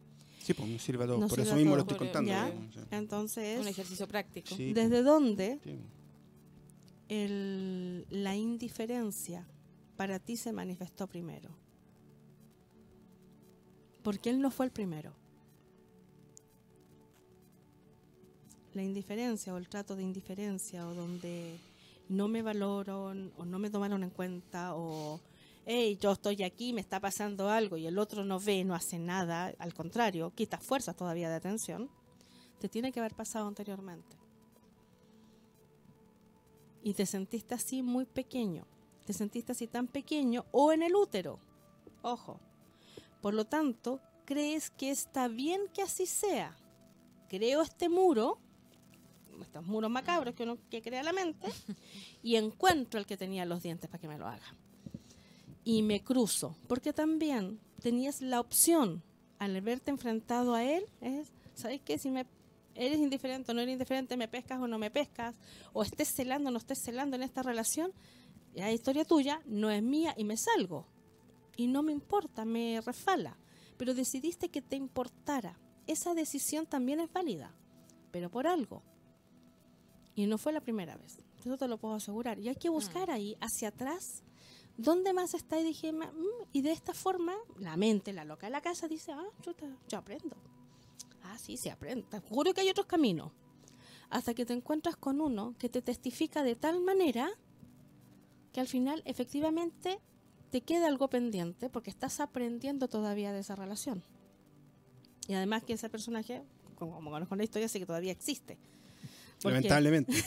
Sí, 0.42 0.54
pues 0.54 0.66
me 0.68 0.78
sirve 0.78 1.04
a 1.04 1.06
todo. 1.08 1.18
Nos 1.18 1.28
Por 1.28 1.40
eso 1.40 1.54
mismo 1.56 1.74
lo 1.74 1.82
estoy 1.82 1.98
contando. 1.98 2.30
ya. 2.30 2.48
sí. 2.72 2.80
Entonces, 2.92 3.60
Un 3.60 3.68
ejercicio 3.68 4.08
práctico. 4.08 4.54
Sí, 4.54 4.72
¿desde 4.72 5.02
dónde 5.02 5.58
sí. 5.62 5.78
el- 7.08 8.06
la 8.08 8.34
indiferencia 8.36 9.46
para 9.96 10.18
ti 10.20 10.36
se 10.36 10.52
manifestó 10.52 11.06
primero? 11.06 11.50
Porque 14.08 14.30
él 14.30 14.40
no 14.40 14.50
fue 14.50 14.64
el 14.64 14.72
primero. 14.72 15.12
La 18.72 18.82
indiferencia 18.82 19.52
o 19.52 19.58
el 19.58 19.68
trato 19.68 19.96
de 19.96 20.02
indiferencia 20.02 20.88
o 20.88 20.94
donde 20.94 21.58
no 22.08 22.26
me 22.26 22.40
valoran 22.40 23.30
o 23.36 23.44
no 23.44 23.58
me 23.58 23.68
tomaron 23.68 24.02
en 24.02 24.08
cuenta 24.08 24.74
o 24.74 25.20
hey, 25.66 25.98
yo 26.00 26.12
estoy 26.12 26.42
aquí, 26.42 26.72
me 26.72 26.80
está 26.80 27.00
pasando 27.00 27.50
algo 27.50 27.76
y 27.76 27.86
el 27.86 27.98
otro 27.98 28.24
no 28.24 28.40
ve, 28.40 28.64
no 28.64 28.74
hace 28.74 28.98
nada, 28.98 29.52
al 29.58 29.74
contrario, 29.74 30.32
quita 30.34 30.56
fuerzas 30.56 30.96
todavía 30.96 31.28
de 31.28 31.34
atención, 31.34 31.90
te 32.60 32.70
tiene 32.70 32.92
que 32.92 33.00
haber 33.00 33.14
pasado 33.14 33.46
anteriormente. 33.46 34.16
Y 36.82 36.94
te 36.94 37.04
sentiste 37.04 37.54
así 37.54 37.82
muy 37.82 38.06
pequeño, 38.06 38.66
te 39.04 39.12
sentiste 39.12 39.52
así 39.52 39.66
tan 39.66 39.86
pequeño 39.86 40.46
o 40.50 40.72
en 40.72 40.82
el 40.82 40.96
útero, 40.96 41.40
ojo. 42.00 42.40
Por 43.20 43.34
lo 43.34 43.44
tanto, 43.44 44.00
crees 44.24 44.70
que 44.70 44.90
está 44.90 45.28
bien 45.28 45.62
que 45.72 45.82
así 45.82 46.06
sea. 46.06 46.56
Creo 47.28 47.62
este 47.62 47.88
muro, 47.88 48.38
estos 49.40 49.64
muros 49.66 49.90
macabros 49.90 50.34
que 50.34 50.44
uno 50.44 50.58
que 50.70 50.82
crea 50.82 51.02
la 51.02 51.12
mente, 51.12 51.48
y 52.22 52.36
encuentro 52.36 53.00
el 53.00 53.06
que 53.06 53.16
tenía 53.16 53.44
los 53.44 53.62
dientes 53.62 53.88
para 53.88 54.00
que 54.00 54.08
me 54.08 54.18
lo 54.18 54.26
haga. 54.26 54.54
Y 55.64 55.82
me 55.82 56.02
cruzo, 56.02 56.56
porque 56.66 56.92
también 56.92 57.60
tenías 57.80 58.20
la 58.20 58.40
opción, 58.40 59.02
al 59.38 59.60
verte 59.60 59.90
enfrentado 59.90 60.54
a 60.54 60.64
él, 60.64 60.86
es, 61.00 61.32
¿sabes 61.54 61.80
qué? 61.80 61.98
Si 61.98 62.10
me 62.10 62.26
eres 62.74 62.98
indiferente 62.98 63.50
o 63.50 63.54
no 63.54 63.60
eres 63.60 63.72
indiferente, 63.72 64.16
me 64.16 64.28
pescas 64.28 64.60
o 64.60 64.66
no 64.66 64.78
me 64.78 64.90
pescas, 64.90 65.36
o 65.72 65.82
estés 65.82 66.08
celando 66.08 66.48
o 66.48 66.52
no 66.52 66.58
estés 66.58 66.80
celando 66.80 67.16
en 67.16 67.22
esta 67.22 67.42
relación, 67.42 67.92
la 68.54 68.72
historia 68.72 69.04
tuya 69.04 69.40
no 69.46 69.70
es 69.70 69.82
mía 69.82 70.14
y 70.16 70.24
me 70.24 70.36
salgo. 70.36 70.86
Y 71.58 71.66
no 71.66 71.82
me 71.82 71.92
importa, 71.92 72.44
me 72.46 72.80
refala. 72.80 73.36
Pero 73.76 73.92
decidiste 73.92 74.48
que 74.48 74.62
te 74.62 74.76
importara. 74.76 75.58
Esa 75.86 76.14
decisión 76.14 76.66
también 76.66 77.00
es 77.00 77.12
válida, 77.12 77.52
pero 78.10 78.30
por 78.30 78.46
algo. 78.46 78.82
Y 80.14 80.26
no 80.26 80.38
fue 80.38 80.52
la 80.52 80.60
primera 80.60 80.96
vez. 80.96 81.18
Eso 81.44 81.56
te 81.58 81.68
lo 81.68 81.78
puedo 81.78 81.94
asegurar. 81.94 82.38
Y 82.38 82.48
hay 82.48 82.54
que 82.56 82.68
buscar 82.68 83.10
ahí, 83.10 83.36
hacia 83.40 83.68
atrás, 83.68 84.22
dónde 84.76 85.12
más 85.12 85.34
está. 85.34 85.58
Y 85.60 85.64
dije, 85.64 85.92
"Ma- 85.92 86.12
mm", 86.12 86.46
y 86.52 86.62
de 86.62 86.70
esta 86.72 86.94
forma, 86.94 87.34
la 87.58 87.76
mente, 87.76 88.12
la 88.12 88.24
loca 88.24 88.46
de 88.46 88.52
la 88.52 88.60
casa, 88.60 88.86
dice, 88.88 89.12
ah, 89.12 89.26
chuta, 89.42 89.66
yo 89.88 89.98
aprendo. 89.98 90.36
Ah, 91.24 91.36
sí, 91.38 91.56
se 91.56 91.70
aprende. 91.70 92.06
Te 92.08 92.20
juro 92.20 92.54
que 92.54 92.60
hay 92.60 92.70
otros 92.70 92.86
caminos. 92.86 93.32
Hasta 94.10 94.32
que 94.34 94.46
te 94.46 94.52
encuentras 94.54 94.96
con 94.96 95.20
uno 95.20 95.54
que 95.58 95.68
te 95.68 95.82
testifica 95.82 96.42
de 96.42 96.54
tal 96.56 96.80
manera 96.80 97.28
que 98.52 98.60
al 98.60 98.66
final 98.68 99.02
efectivamente 99.04 99.98
te 100.50 100.60
queda 100.62 100.86
algo 100.86 101.08
pendiente 101.08 101.68
porque 101.68 101.90
estás 101.90 102.20
aprendiendo 102.20 102.88
todavía 102.88 103.32
de 103.32 103.40
esa 103.40 103.54
relación. 103.56 104.02
Y 105.26 105.34
además 105.34 105.62
que 105.64 105.74
ese 105.74 105.88
personaje, 105.90 106.42
como, 106.76 106.94
como 106.94 107.10
conozco 107.10 107.36
la 107.36 107.44
historia, 107.44 107.68
sí 107.68 107.78
que 107.78 107.86
todavía 107.86 108.12
existe. 108.12 108.56
Porque- 109.42 109.56
Lamentablemente. 109.56 110.12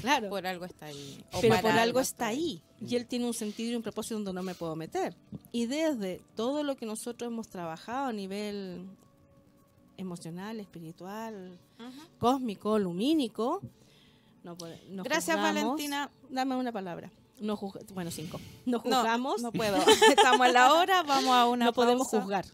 Claro. 0.00 0.30
Por 0.30 0.46
algo 0.46 0.64
está 0.64 0.86
ahí. 0.86 1.22
O 1.32 1.40
pero 1.42 1.60
por 1.60 1.70
algo 1.72 2.00
está 2.00 2.28
ahí. 2.28 2.62
Y 2.86 2.96
él 2.96 3.06
tiene 3.06 3.26
un 3.26 3.34
sentido 3.34 3.72
y 3.72 3.74
un 3.76 3.82
propósito 3.82 4.14
donde 4.14 4.32
no 4.32 4.42
me 4.42 4.54
puedo 4.54 4.74
meter. 4.74 5.14
Y 5.52 5.66
desde 5.66 6.22
todo 6.34 6.62
lo 6.62 6.74
que 6.76 6.86
nosotros 6.86 7.30
hemos 7.30 7.48
trabajado 7.48 8.06
a 8.06 8.12
nivel 8.12 8.86
emocional, 9.98 10.58
espiritual, 10.58 11.58
cósmico, 12.18 12.78
lumínico, 12.78 13.60
no 14.42 14.56
nos 14.88 15.04
Gracias, 15.04 15.36
juzgamos- 15.36 15.54
Valentina. 15.64 16.10
Dame 16.30 16.56
una 16.56 16.72
palabra. 16.72 17.10
No 17.40 17.56
juzga- 17.56 17.80
bueno, 17.94 18.10
cinco. 18.10 18.38
Nos 18.66 18.84
No, 18.84 18.96
juzgamos. 18.98 19.40
No, 19.42 19.50
puedo. 19.50 19.76
Estamos 20.10 20.46
en 20.46 20.52
la 20.52 20.74
hora, 20.74 21.02
vamos 21.02 21.30
a 21.34 21.46
una 21.48 21.64
no 21.64 21.72
podemos 21.72 22.06
juzgar. 22.08 22.44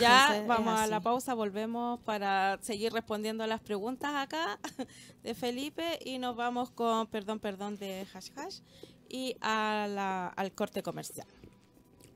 Ya 0.00 0.26
Entonces, 0.28 0.46
vamos 0.46 0.78
a 0.78 0.86
la 0.86 1.00
pausa, 1.00 1.34
volvemos 1.34 1.98
para 2.00 2.58
seguir 2.62 2.92
respondiendo 2.92 3.42
a 3.42 3.46
las 3.48 3.60
preguntas 3.60 4.12
acá 4.14 4.58
de 5.24 5.34
Felipe 5.34 5.98
y 6.04 6.18
nos 6.18 6.36
vamos 6.36 6.70
con 6.70 7.08
perdón, 7.08 7.40
perdón 7.40 7.76
de 7.78 8.06
hash 8.14 8.30
hash 8.36 8.60
y 9.08 9.34
a 9.40 9.86
la- 9.90 10.28
al 10.28 10.52
corte 10.52 10.82
comercial. 10.84 11.26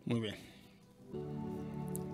Muy 0.04 0.20
bien. 0.20 0.36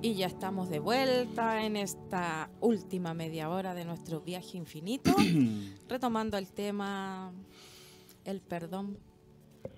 Y 0.00 0.14
ya 0.14 0.26
estamos 0.26 0.70
de 0.70 0.78
vuelta 0.78 1.62
en 1.64 1.76
esta 1.76 2.48
última 2.60 3.14
media 3.14 3.50
hora 3.50 3.74
de 3.74 3.84
nuestro 3.84 4.20
viaje 4.20 4.56
infinito, 4.56 5.12
retomando 5.88 6.38
el 6.38 6.50
tema 6.52 7.32
el 8.24 8.40
perdón. 8.40 8.96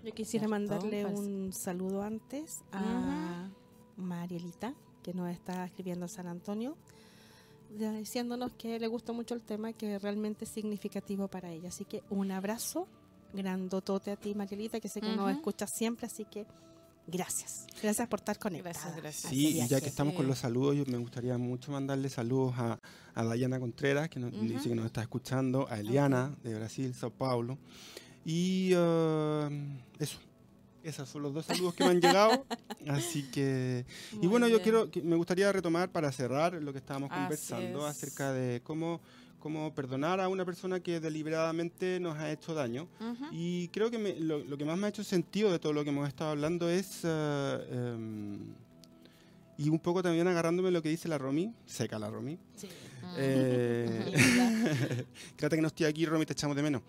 Yo 0.05 0.13
quisiera 0.13 0.47
¿Cierto? 0.47 0.51
mandarle 0.51 1.05
un 1.07 1.53
saludo 1.53 2.03
antes 2.03 2.63
a 2.73 3.49
Marielita, 3.97 4.75
que 5.03 5.13
nos 5.15 5.31
está 5.31 5.65
escribiendo 5.65 6.07
en 6.07 6.09
San 6.09 6.27
Antonio, 6.27 6.77
diciéndonos 7.71 8.53
que 8.55 8.79
le 8.79 8.87
gustó 8.89 9.15
mucho 9.15 9.35
el 9.35 9.43
tema, 9.43 9.73
que 9.73 9.99
realmente 9.99 10.45
es 10.45 10.51
significativo 10.51 11.29
para 11.29 11.51
ella. 11.51 11.69
Así 11.69 11.85
que 11.85 12.03
un 12.11 12.31
abrazo 12.31 12.87
grandotote 13.33 14.11
a 14.11 14.17
ti, 14.17 14.35
Marielita, 14.35 14.81
que 14.81 14.89
sé 14.89 15.01
que 15.01 15.09
nos 15.09 15.21
Ujú. 15.21 15.29
escuchas 15.29 15.71
siempre, 15.77 16.07
así 16.07 16.25
que 16.25 16.47
gracias. 17.07 17.67
Gracias 17.83 18.09
por 18.09 18.21
estar 18.21 18.39
conectada. 18.39 18.73
Gracias, 18.73 18.97
gracias. 18.97 19.25
a 19.27 19.29
Sí, 19.29 19.61
y 19.61 19.69
ya 19.69 19.81
que 19.81 19.89
estamos 19.89 20.15
con 20.15 20.27
los 20.27 20.39
saludos, 20.39 20.77
yo 20.77 20.85
me 20.87 20.99
gustaría 20.99 21.37
mucho 21.39 21.71
mandarle 21.73 22.09
saludos 22.09 22.55
a, 22.57 22.79
a 23.15 23.25
Dayana 23.25 23.61
Contreras, 23.61 24.09
que 24.09 24.19
nos 24.19 24.33
Ujú. 24.33 24.43
dice 24.43 24.69
que 24.69 24.75
nos 24.75 24.87
está 24.87 25.03
escuchando, 25.03 25.67
a 25.69 25.79
Eliana, 25.79 26.35
de 26.43 26.55
Brasil, 26.55 26.95
Sao 26.95 27.11
Paulo. 27.11 27.59
Y 28.25 28.71
eh, 28.75 29.79
eso, 29.99 30.19
esos 30.83 31.09
son 31.09 31.23
los 31.23 31.35
dos 31.35 31.47
saludos 31.47 31.75
que 31.75 31.85
me 31.85 31.91
han 31.91 32.01
llegado. 32.01 32.45
Así 32.89 33.23
que... 33.31 33.85
y 34.13 34.17
Muy 34.19 34.27
bueno, 34.29 34.47
yo 34.49 34.57
bien. 34.57 34.63
quiero, 34.63 34.91
que- 34.91 35.03
me 35.03 35.17
gustaría 35.17 35.51
retomar 35.53 35.91
para 35.91 36.11
cerrar 36.13 36.55
lo 36.55 36.73
que 36.73 36.79
estábamos 36.79 37.11
Así 37.11 37.21
conversando 37.21 37.79
es. 37.89 37.97
acerca 37.97 38.33
de 38.33 38.61
cómo, 38.63 39.01
cómo 39.39 39.75
perdonar 39.75 40.21
a 40.21 40.29
una 40.29 40.45
persona 40.45 40.81
que 40.81 41.01
deliberadamente 41.01 41.99
nos 42.01 42.17
ha 42.19 42.31
hecho 42.31 42.55
daño. 42.55 42.89
Ujú. 43.01 43.25
Y 43.33 43.69
creo 43.69 43.91
que 43.91 43.99
me- 43.99 44.17
lo, 44.21 44.39
lo 44.45 44.57
que 44.59 44.65
más 44.65 44.77
me 44.79 44.87
ha 44.87 44.91
hecho 44.91 45.05
sentido 45.05 45.51
de 45.51 45.59
todo 45.59 45.73
lo 45.73 45.83
que 45.85 45.91
hemos 45.91 46.07
estado 46.09 46.31
hablando 46.31 46.69
es, 46.69 47.01
eh, 47.05 47.59
em, 47.95 48.39
y 49.59 49.69
un 49.69 49.79
poco 49.79 50.03
también 50.03 50.27
agarrándome 50.29 50.71
lo 50.71 50.81
que 50.83 50.89
dice 50.89 51.09
la 51.09 51.19
Romy, 51.19 51.53
seca 51.67 51.99
la 51.99 52.09
Romy, 52.11 52.39
Sí. 52.57 52.69
Eh, 53.17 55.07
Créate 55.37 55.57
que 55.57 55.63
no 55.63 55.69
estoy 55.69 55.87
aquí, 55.87 56.07
Romy, 56.07 56.25
te 56.27 56.33
echamos 56.35 56.55
de 56.57 56.63
menos. 56.63 56.83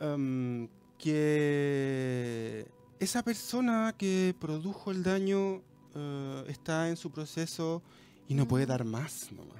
Um, 0.00 0.68
que 0.98 2.66
esa 2.98 3.22
persona 3.22 3.94
que 3.96 4.34
produjo 4.38 4.90
el 4.90 5.02
daño 5.02 5.62
eh, 5.94 6.44
está 6.48 6.88
en 6.88 6.96
su 6.96 7.10
proceso 7.10 7.82
y 8.28 8.34
no 8.34 8.46
puede 8.46 8.66
dar 8.66 8.84
más 8.84 9.30
nomás. 9.32 9.58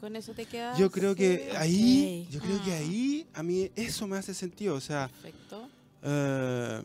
Con 0.00 0.16
eso 0.16 0.32
te 0.34 0.46
quedas. 0.46 0.76
Yo 0.78 0.90
creo 0.90 1.14
que 1.14 1.48
sí. 1.50 1.56
ahí, 1.56 2.28
yo 2.30 2.40
creo 2.40 2.62
que 2.64 2.72
Ah. 2.72 2.78
ahí 2.78 3.26
a 3.34 3.42
mí 3.42 3.70
eso 3.76 4.06
me 4.08 4.16
hace 4.16 4.34
sentido, 4.34 4.74
o 4.74 4.80
sea, 4.80 5.08
Perfecto. 5.08 5.68
eh, 6.02 6.82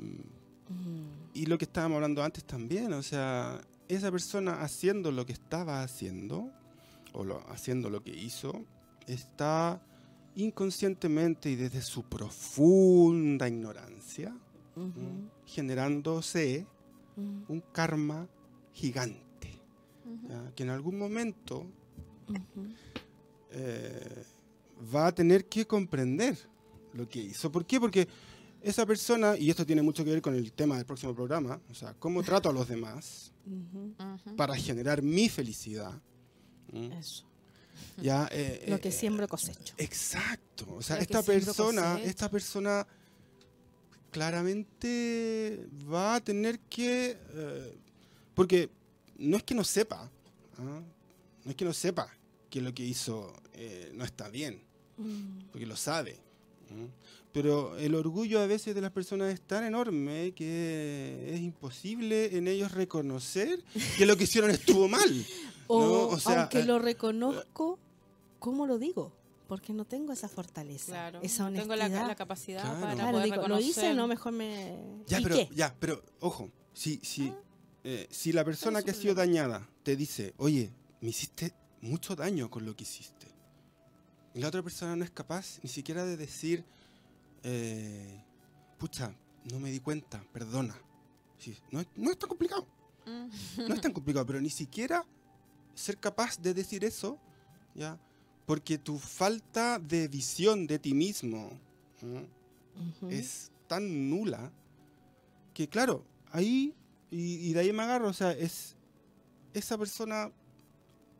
Mm, 0.69 1.07
y 1.33 1.45
lo 1.45 1.57
que 1.57 1.63
estábamos 1.63 1.95
hablando 1.95 2.21
antes 2.21 2.43
también, 2.43 2.91
o 2.91 3.01
sea, 3.01 3.61
esa 3.87 4.11
persona 4.11 4.61
haciendo 4.61 5.13
lo 5.13 5.25
que 5.25 5.31
estaba 5.31 5.81
haciendo, 5.81 6.51
o 7.13 7.23
lo- 7.23 7.41
haciendo 7.49 7.89
lo 7.89 8.03
que 8.03 8.11
hizo, 8.11 8.65
está 9.07 9.81
inconscientemente 10.37 11.49
y 11.49 11.55
desde 11.55 11.81
su 11.81 12.03
profunda 12.03 13.47
ignorancia, 13.47 14.35
generándose 15.45 16.65
un 17.15 17.63
karma 17.71 18.27
gigante, 18.71 19.59
que 20.55 20.63
en 20.63 20.69
algún 20.69 20.97
momento 20.97 21.65
eh, 23.51 24.23
va 24.93 25.07
a 25.07 25.11
tener 25.11 25.45
que 25.45 25.65
comprender 25.65 26.37
lo 26.93 27.09
que 27.09 27.19
hizo. 27.19 27.51
¿Por 27.51 27.65
qué? 27.65 27.79
Porque 27.79 28.07
esa 28.61 28.85
persona, 28.85 29.35
y 29.37 29.49
esto 29.49 29.65
tiene 29.65 29.81
mucho 29.81 30.03
que 30.03 30.11
ver 30.11 30.21
con 30.21 30.35
el 30.35 30.53
tema 30.53 30.77
del 30.77 30.85
próximo 30.85 31.15
programa, 31.15 31.59
o 31.69 31.73
sea, 31.73 31.95
cómo 31.95 32.21
trato 32.21 32.49
a 32.49 32.53
los 32.53 32.67
demás 32.67 33.33
para 34.37 34.55
generar 34.55 35.01
mi 35.01 35.29
felicidad. 35.29 35.99
¿Mm? 36.71 36.91
Eso. 36.93 37.26
Ya, 38.01 38.27
eh, 38.31 38.65
Lo 38.67 38.79
que 38.79 38.89
eh, 38.89 38.91
siembro 38.91 39.27
cosecho. 39.27 39.73
Exacto. 39.77 40.75
O 40.75 40.81
sea, 40.81 40.97
esta 40.97 41.21
persona, 41.23 41.93
cosecho. 41.93 42.09
esta 42.09 42.29
persona 42.29 42.87
claramente 44.11 45.67
va 45.91 46.15
a 46.15 46.21
tener 46.21 46.59
que, 46.59 47.17
eh, 47.33 47.77
porque 48.33 48.69
no 49.17 49.37
es 49.37 49.43
que 49.43 49.55
no 49.55 49.63
sepa, 49.63 50.09
¿ah? 50.57 50.81
no 51.43 51.49
es 51.51 51.55
que 51.55 51.65
no 51.65 51.73
sepa 51.73 52.09
que 52.49 52.61
lo 52.61 52.73
que 52.73 52.83
hizo 52.83 53.33
eh, 53.53 53.91
no 53.93 54.05
está 54.05 54.29
bien, 54.29 54.61
Mm, 54.97 55.49
porque 55.51 55.65
lo 55.65 55.75
sabe. 55.75 56.17
Pero 57.31 57.77
el 57.77 57.95
orgullo 57.95 58.41
a 58.41 58.47
veces 58.47 58.75
de 58.75 58.81
las 58.81 58.91
personas 58.91 59.33
es 59.33 59.41
tan 59.41 59.63
enorme 59.63 60.33
que 60.35 61.31
es 61.33 61.39
imposible 61.39 62.35
en 62.35 62.47
ellos 62.47 62.71
reconocer 62.71 63.63
que 63.97 64.05
lo 64.05 64.17
que 64.17 64.23
hicieron 64.25 64.49
estuvo 64.51 64.87
mal. 64.87 65.25
O, 65.67 65.79
No, 65.81 66.07
o 66.07 66.19
sea, 66.19 66.41
aunque 66.41 66.61
eh, 66.61 66.65
lo 66.65 66.79
reconozco, 66.79 67.77
¿cómo 68.39 68.65
lo 68.67 68.77
digo? 68.77 69.13
Porque 69.47 69.73
no 69.73 69.85
tengo 69.85 70.11
esa 70.13 70.27
fortaleza, 70.29 70.91
Claro. 70.91 71.19
esa 71.21 71.45
Tengo 71.51 71.73
honestidad. 71.73 72.01
la, 72.01 72.07
la 72.07 72.15
capacidad 72.15 72.61
Claro. 72.61 72.79
para 72.81 72.93
Claro, 72.95 73.11
poder 73.17 73.31
digo, 73.31 73.47
lo 73.47 73.59
hice, 73.59 73.93
no, 73.93 74.07
mejor 74.07 74.33
me... 74.33 74.77
Ya, 75.07 75.19
¿Y 75.19 75.23
pero, 75.23 75.35
qué? 75.35 75.49
ya, 75.53 75.75
pero, 75.79 76.03
ojo, 76.19 76.49
si, 76.73 76.97
si, 77.03 77.29
Ah. 77.29 77.35
eh, 77.83 78.07
si 78.11 78.33
la 78.33 78.43
persona 78.43 78.81
que 78.81 78.91
ha 78.91 78.93
sido 78.93 79.15
dañada 79.15 79.69
te 79.83 79.95
dice, 79.95 80.33
oye, 80.37 80.71
me 81.01 81.09
hiciste 81.09 81.53
mucho 81.81 82.15
daño 82.15 82.49
con 82.49 82.65
lo 82.65 82.75
que 82.75 82.83
hiciste, 82.83 83.27
y 84.33 84.39
la 84.41 84.49
otra 84.49 84.61
persona 84.63 84.95
no 84.95 85.03
es 85.05 85.11
capaz 85.11 85.59
ni 85.63 85.69
siquiera 85.69 86.05
de 86.05 86.17
decir, 86.17 86.65
eh, 87.43 88.23
pucha, 88.77 89.13
no 89.51 89.59
me 89.59 89.71
di 89.71 89.79
cuenta, 89.79 90.23
perdona. 90.33 90.75
Sí, 91.37 91.55
no, 91.71 91.79
es- 91.79 91.87
no 91.95 92.11
es 92.11 92.17
tan 92.19 92.27
complicado, 92.29 92.67
Mm. 93.05 93.67
no 93.67 93.73
es 93.73 93.81
tan 93.81 93.93
complicado, 93.93 94.25
pero 94.25 94.41
ni 94.41 94.49
siquiera 94.49 95.05
ser 95.77 95.97
capaz 95.97 96.39
de 96.39 96.53
decir 96.53 96.83
eso, 96.83 97.19
¿ya? 97.75 97.99
Porque 98.45 98.77
tu 98.77 98.97
falta 98.97 99.79
de 99.79 100.07
visión 100.07 100.67
de 100.67 100.79
ti 100.79 100.93
mismo, 100.93 101.51
es 103.09 103.51
tan 103.67 104.09
nula 104.09 104.51
que 105.53 105.67
claro, 105.67 106.03
ahí 106.31 106.73
y, 107.09 107.49
y 107.49 107.53
de 107.53 107.59
ahí 107.59 107.73
me 107.73 107.83
agarro, 107.83 108.09
o 108.09 108.13
sea, 108.13 108.31
es 108.31 108.75
esa 109.53 109.77
persona 109.77 110.31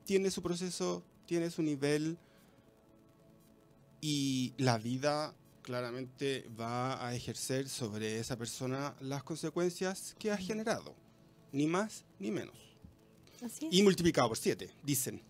tiene 0.05 0.31
su 0.31 0.41
proceso, 0.41 1.03
tiene 1.25 1.49
su 1.49 1.61
nivel 1.61 2.17
y 4.01 4.53
la 4.57 4.77
vida 4.77 5.35
claramente 5.63 6.49
va 6.57 7.05
a 7.05 7.13
ejercer 7.13 7.67
sobre 7.67 8.19
esa 8.19 8.37
persona 8.37 8.95
las 9.01 9.23
consecuencias 9.23 10.15
que 10.17 10.31
ha 10.31 10.37
generado, 10.37 10.95
ni 11.51 11.67
más 11.67 12.05
ni 12.19 12.31
menos. 12.31 12.66
Así 13.43 13.67
es. 13.67 13.73
Y 13.73 13.83
multiplicado 13.83 14.27
por 14.29 14.37
siete, 14.37 14.69
dicen. 14.83 15.21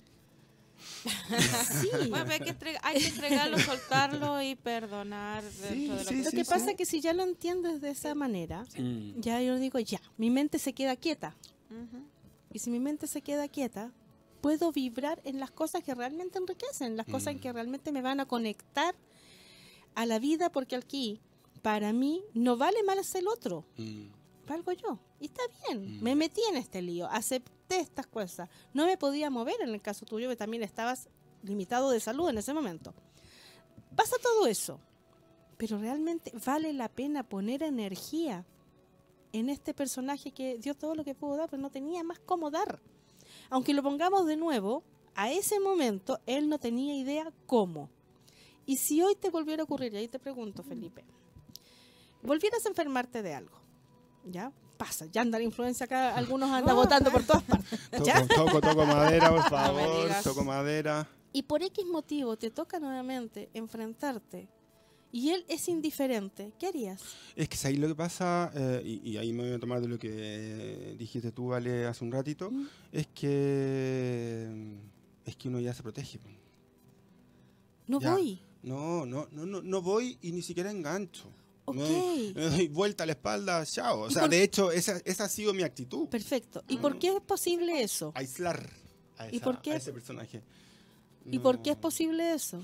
Sí. 1.82 1.90
Bueno, 2.10 2.26
pero 2.26 2.32
hay 2.34 2.40
que, 2.40 2.50
entregar- 2.52 2.82
hay 2.84 3.00
que 3.00 3.08
entregarlo, 3.08 3.60
soltarlo 3.60 4.42
y 4.42 4.56
perdonar 4.56 5.44
dentro 5.44 5.96
de 5.96 6.04
lo 6.04 6.10
sí, 6.10 6.16
que 6.16 6.24
Lo 6.24 6.30
sí, 6.32 6.38
que 6.38 6.44
sí. 6.46 6.50
pasa 6.50 6.72
es 6.72 6.78
que 6.78 6.86
si 6.86 7.02
ya 7.02 7.14
lo 7.14 7.24
entiendes 7.24 7.82
de 7.82 7.92
esa 7.92 8.14
manera, 8.16 8.66
Mm. 8.78 9.20
ya 9.20 9.42
yo 9.42 9.58
digo, 9.58 9.80
ya, 9.80 10.02
mi 10.18 10.30
mente 10.30 10.60
se 10.60 10.74
queda 10.74 10.96
quieta. 10.96 11.36
Y 12.54 12.60
si 12.60 12.70
mi 12.70 12.80
mente 12.80 13.08
se 13.08 13.22
queda 13.22 13.48
quieta, 13.48 13.92
puedo 14.42 14.72
vibrar 14.72 15.22
en 15.26 15.40
las 15.40 15.52
cosas 15.52 15.84
que 15.84 15.94
realmente 15.96 16.38
enriquecen, 16.38 16.96
las 16.96 17.06
cosas 17.08 17.28
en 17.34 17.38
Mm. 17.38 17.42
que 17.42 17.54
realmente 17.54 17.92
me 17.92 18.02
van 18.02 18.20
a 18.20 18.26
conectar 18.26 18.96
a 19.96 20.06
la 20.06 20.20
vida, 20.20 20.52
porque 20.52 20.76
aquí, 20.76 21.20
para 21.62 21.92
mí, 21.94 22.24
no 22.34 22.56
vale 22.58 22.82
más 22.84 23.14
el 23.16 23.28
otro, 23.28 23.66
Mm. 23.78 24.04
valgo 24.48 24.72
yo. 24.74 25.00
Y 25.20 25.26
está 25.26 25.42
bien, 25.68 26.02
me 26.02 26.16
metí 26.16 26.42
en 26.50 26.58
este 26.58 26.82
lío, 26.82 27.08
acepté 27.08 27.52
estas 27.76 28.08
cosas. 28.08 28.50
No 28.74 28.86
me 28.86 28.98
podía 28.98 29.30
mover 29.30 29.56
en 29.62 29.70
el 29.70 29.82
caso 29.82 30.06
tuyo, 30.06 30.30
que 30.30 30.36
también 30.36 30.64
estabas 30.64 31.10
limitado 31.44 31.90
de 31.92 32.00
salud 32.00 32.30
en 32.30 32.38
ese 32.38 32.54
momento. 32.54 32.94
Pasa 33.96 34.16
todo 34.22 34.48
eso, 34.48 34.80
pero 35.58 35.78
realmente 35.78 36.32
vale 36.46 36.74
la 36.74 36.90
pena 36.90 37.24
poner 37.24 37.64
energía 37.64 38.46
en 39.34 39.50
este 39.50 39.74
personaje 39.74 40.32
que 40.32 40.58
dio 40.58 40.74
todo 40.76 40.96
lo 40.96 41.04
que 41.04 41.16
pudo 41.16 41.36
dar, 41.36 41.50
pero 41.50 41.62
no 41.62 41.70
tenía 41.70 42.04
más 42.04 42.20
cómo 42.20 42.50
dar. 42.50 42.80
Aunque 43.50 43.74
lo 43.74 43.84
pongamos 43.84 44.26
de 44.26 44.38
nuevo, 44.38 44.84
a 45.16 45.32
ese 45.32 45.60
momento 45.60 46.20
él 46.26 46.48
no 46.48 46.60
tenía 46.60 46.96
idea 46.96 47.32
cómo. 47.46 47.90
Y 48.66 48.78
si 48.78 49.02
hoy 49.02 49.16
te 49.16 49.30
volviera 49.30 49.64
a 49.64 49.66
ocurrir, 49.66 49.94
y 49.94 49.98
ahí 49.98 50.08
te 50.08 50.20
pregunto, 50.20 50.64
Felipe, 50.64 51.04
volvieras 52.22 52.66
a 52.66 52.70
enfermarte 52.70 53.22
de 53.22 53.34
algo, 53.34 53.58
¿ya? 54.26 54.52
Pasa, 54.78 55.06
ya 55.08 55.22
anda 55.22 55.38
la 55.40 55.44
influencia 55.44 55.86
acá, 55.86 56.16
algunos 56.16 56.50
andan 56.52 56.76
votando 56.76 57.12
por 57.12 57.24
todas 57.24 57.44
partes, 57.44 57.80
¿ya? 58.06 58.26
Toco, 58.28 58.46
toco, 58.46 58.62
toco 58.62 58.86
madera, 58.86 59.30
por 59.32 59.50
favor, 59.50 60.10
toco 60.24 60.44
madera. 60.44 61.08
Y 61.34 61.42
por 61.44 61.64
X 61.64 61.86
motivo 61.86 62.38
te 62.38 62.52
toca 62.52 62.80
nuevamente 62.80 63.50
enfrentarte 63.54 64.48
y 65.12 65.30
él 65.30 65.44
es 65.48 65.68
indiferente, 65.68 66.54
¿qué 66.60 66.68
harías? 66.68 67.02
Es 67.36 67.50
que 67.50 67.68
ahí 67.68 67.78
lo 67.78 67.88
que 67.88 67.96
pasa, 67.96 68.52
eh, 68.54 68.82
y, 68.86 69.12
y 69.12 69.18
ahí 69.18 69.34
me 69.34 69.44
voy 69.44 69.54
a 69.54 69.60
tomar 69.60 69.82
de 69.82 69.88
lo 69.88 69.98
que 69.98 70.10
eh, 70.12 70.96
dijiste 70.98 71.32
tú, 71.32 71.48
Vale, 71.48 71.86
hace 71.88 72.04
un 72.04 72.12
ratito, 72.12 72.52
Mm. 72.52 72.66
es 72.92 73.08
que 73.08 74.78
es 75.26 75.36
que 75.36 75.48
uno 75.48 75.60
ya 75.60 75.74
se 75.74 75.82
protege. 75.84 76.20
No 77.88 78.00
Ya. 78.00 78.14
voy. 78.14 78.40
No, 78.64 79.06
no, 79.06 79.28
no, 79.32 79.46
no, 79.46 79.62
no 79.62 79.82
voy 79.82 80.18
y 80.22 80.32
ni 80.32 80.42
siquiera 80.42 80.70
engancho. 80.72 81.30
Ok. 81.70 81.76
Me 81.76 81.82
doy, 81.84 82.34
me 82.34 82.42
doy 82.44 82.68
vuelta 82.70 83.04
a 83.04 83.06
la 83.06 83.12
espalda, 83.12 83.66
chao. 83.66 84.04
O 84.04 84.08
¿Y 84.08 84.14
sea, 84.14 84.22
por- 84.24 84.30
de 84.32 84.42
hecho, 84.44 84.72
esa, 84.72 85.02
esa 85.04 85.26
ha 85.26 85.30
sido 85.30 85.54
mi 85.54 85.64
actitud. 85.64 86.08
Perfecto. 86.08 86.64
¿Y 86.68 86.78
por 86.78 86.98
qué 86.98 87.10
es 87.10 87.22
posible 87.22 87.82
eso? 87.84 88.12
Aislar 88.16 88.70
a, 89.18 89.30
¿Y 89.30 89.40
por 89.40 89.62
qué? 89.62 89.74
a 89.74 89.76
ese 89.76 89.92
personaje. 89.92 90.42
¿Y 91.30 91.40
por 91.40 91.62
qué 91.62 91.72
es 91.72 91.76
posible 91.78 92.34
eso? 92.34 92.62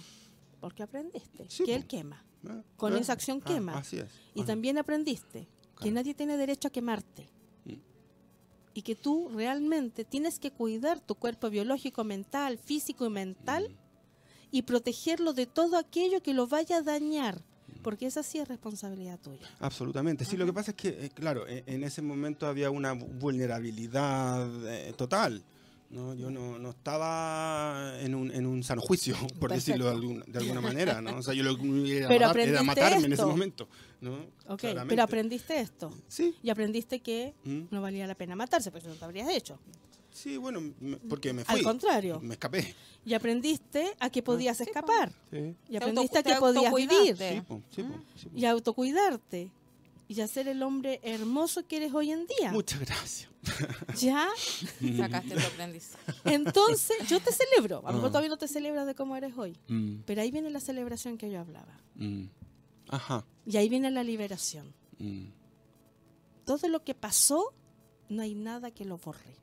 Porque 0.61 0.83
aprendiste 0.83 1.45
Sí, 1.49 1.65
que 1.65 1.73
po. 1.73 1.77
él 1.77 1.85
quema. 1.87 2.23
Ah, 2.47 2.61
con 2.77 2.95
esa 2.95 3.11
acción 3.13 3.41
ah, 3.43 3.47
quema. 3.47 3.77
así 3.77 3.97
es. 3.97 4.07
Y 4.35 4.43
también 4.43 4.77
aprendiste 4.77 5.47
que 5.81 5.91
nadie 5.91 6.13
tiene 6.13 6.37
derecho 6.37 6.69
a 6.69 6.71
quemarte. 6.71 7.29
Mm. 7.65 7.73
Y 8.73 8.81
que 8.83 8.95
tú 8.95 9.29
realmente 9.33 10.05
tienes 10.05 10.39
que 10.39 10.51
cuidar 10.51 11.01
tu 11.01 11.15
cuerpo 11.15 11.49
biológico, 11.49 12.05
mental, 12.05 12.57
físico 12.57 13.05
y 13.05 13.09
mental 13.09 13.67
Mm. 13.69 13.75
y 14.51 14.61
protegerlo 14.61 15.33
de 15.33 15.45
todo 15.45 15.75
aquello 15.77 16.23
que 16.23 16.33
lo 16.33 16.47
vaya 16.47 16.77
a 16.77 16.81
dañar. 16.83 17.43
Porque 17.83 18.05
esa 18.07 18.23
sí 18.23 18.39
es 18.39 18.47
responsabilidad 18.47 19.19
tuya. 19.19 19.47
Absolutamente. 19.59 20.25
Sí, 20.25 20.37
lo 20.37 20.45
que 20.45 20.53
pasa 20.53 20.71
es 20.71 20.77
que, 20.77 20.89
eh, 20.89 21.09
claro, 21.13 21.47
en, 21.47 21.63
en 21.67 21.83
ese 21.83 22.01
momento 22.01 22.47
había 22.47 22.69
una 22.71 22.93
vu- 22.95 23.07
vulnerabilidad 23.19 24.47
eh, 24.67 24.93
total. 24.95 25.43
¿no? 25.89 26.15
Yo 26.15 26.31
no, 26.31 26.57
no 26.57 26.71
estaba 26.71 27.93
en 28.01 28.15
un, 28.15 28.31
en 28.31 28.47
un 28.47 28.63
sano 28.63 28.81
juicio, 28.81 29.15
por 29.39 29.51
decirlo 29.53 29.85
de, 29.85 29.91
Perfecto. 29.91 30.07
algún- 30.19 30.31
de 30.33 30.39
alguna 30.39 30.61
manera. 30.61 31.01
¿no? 31.01 31.17
O 31.17 31.21
sea, 31.21 31.33
yo 31.35 31.43
lo 31.43 31.55
que 31.57 31.97
era, 31.97 32.31
era 32.31 32.63
matarme 32.63 32.97
en 32.97 33.03
ese 33.05 33.13
esto. 33.13 33.27
momento. 33.27 33.67
¿no? 34.01 34.15
Ok, 34.47 34.61
Claramente. 34.61 34.89
pero 34.89 35.03
aprendiste 35.03 35.59
esto. 35.59 35.93
Sí. 36.07 36.35
Y 36.41 36.49
aprendiste 36.49 36.99
que 37.01 37.33
Mm. 37.45 37.61
no 37.69 37.81
valía 37.81 38.07
la 38.07 38.15
pena 38.15 38.35
matarse, 38.35 38.71
porque 38.71 38.87
no 38.87 38.95
te 38.95 39.05
habrías 39.05 39.29
hecho. 39.29 39.59
Sí, 40.13 40.37
bueno, 40.37 40.61
me- 40.79 40.97
porque 40.97 41.33
me 41.33 41.43
fui. 41.43 41.55
Al 41.59 41.63
contrario. 41.63 42.19
Me 42.21 42.33
escapé. 42.35 42.75
Y 43.05 43.13
aprendiste 43.15 43.93
a 43.99 44.09
que 44.09 44.21
podías 44.23 44.57
Sí, 44.57 44.63
po. 44.63 44.69
escapar. 44.69 45.11
Sí. 45.31 45.55
Y 45.67 45.71
Te 45.71 45.77
aprendiste 45.77 46.19
a 46.19 46.23
que 46.23 46.35
podías 46.35 46.73
vivir. 46.73 47.17
Sí, 47.17 47.41
po, 47.47 47.61
sí, 47.75 47.83
po, 47.83 47.95
sí, 48.15 48.29
po. 48.29 48.37
Y 48.37 48.45
autocuidarte. 48.45 49.51
y 50.09 50.21
a 50.21 50.27
ser 50.27 50.47
el 50.47 50.61
hombre 50.61 50.99
hermoso 51.01 51.65
que 51.65 51.77
eres 51.77 51.93
hoy 51.93 52.11
en 52.11 52.27
día. 52.27 52.51
Muchas 52.51 52.79
gracias. 52.81 53.29
¿Ya? 53.99 54.27
Sacaste 54.97 55.33
tu 55.33 55.39
aprendizaje. 55.47 56.11
Entonces, 56.25 56.97
yo 57.09 57.19
te 57.19 57.31
celebro. 57.31 57.79
A 57.79 57.89
lo 57.89 57.93
mejor 57.95 58.09
Ah. 58.09 58.11
todavía 58.11 58.29
no 58.29 58.37
te 58.37 58.47
celebras 58.47 58.85
de 58.85 58.93
cómo 58.93 59.15
eres 59.15 59.33
hoy. 59.37 59.57
Mm, 59.69 60.01
Pero 60.05 60.21
ahí 60.21 60.29
viene 60.29 60.51
la 60.51 60.59
celebración 60.59 61.17
que 61.17 61.31
yo 61.31 61.39
hablaba. 61.39 61.79
mm. 61.95 62.25
Ajá. 62.89 63.25
Y 63.47 63.57
ahí 63.57 63.69
viene 63.69 63.89
la 63.89 64.03
liberación. 64.03 64.71
Mm, 64.99 65.29
Todo 66.45 66.67
lo 66.67 66.83
que 66.83 66.93
pasó, 66.93 67.53
no 68.09 68.21
hay 68.21 68.35
nada 68.35 68.69
que 68.71 68.85
lo 68.85 68.97
borre. 68.97 69.37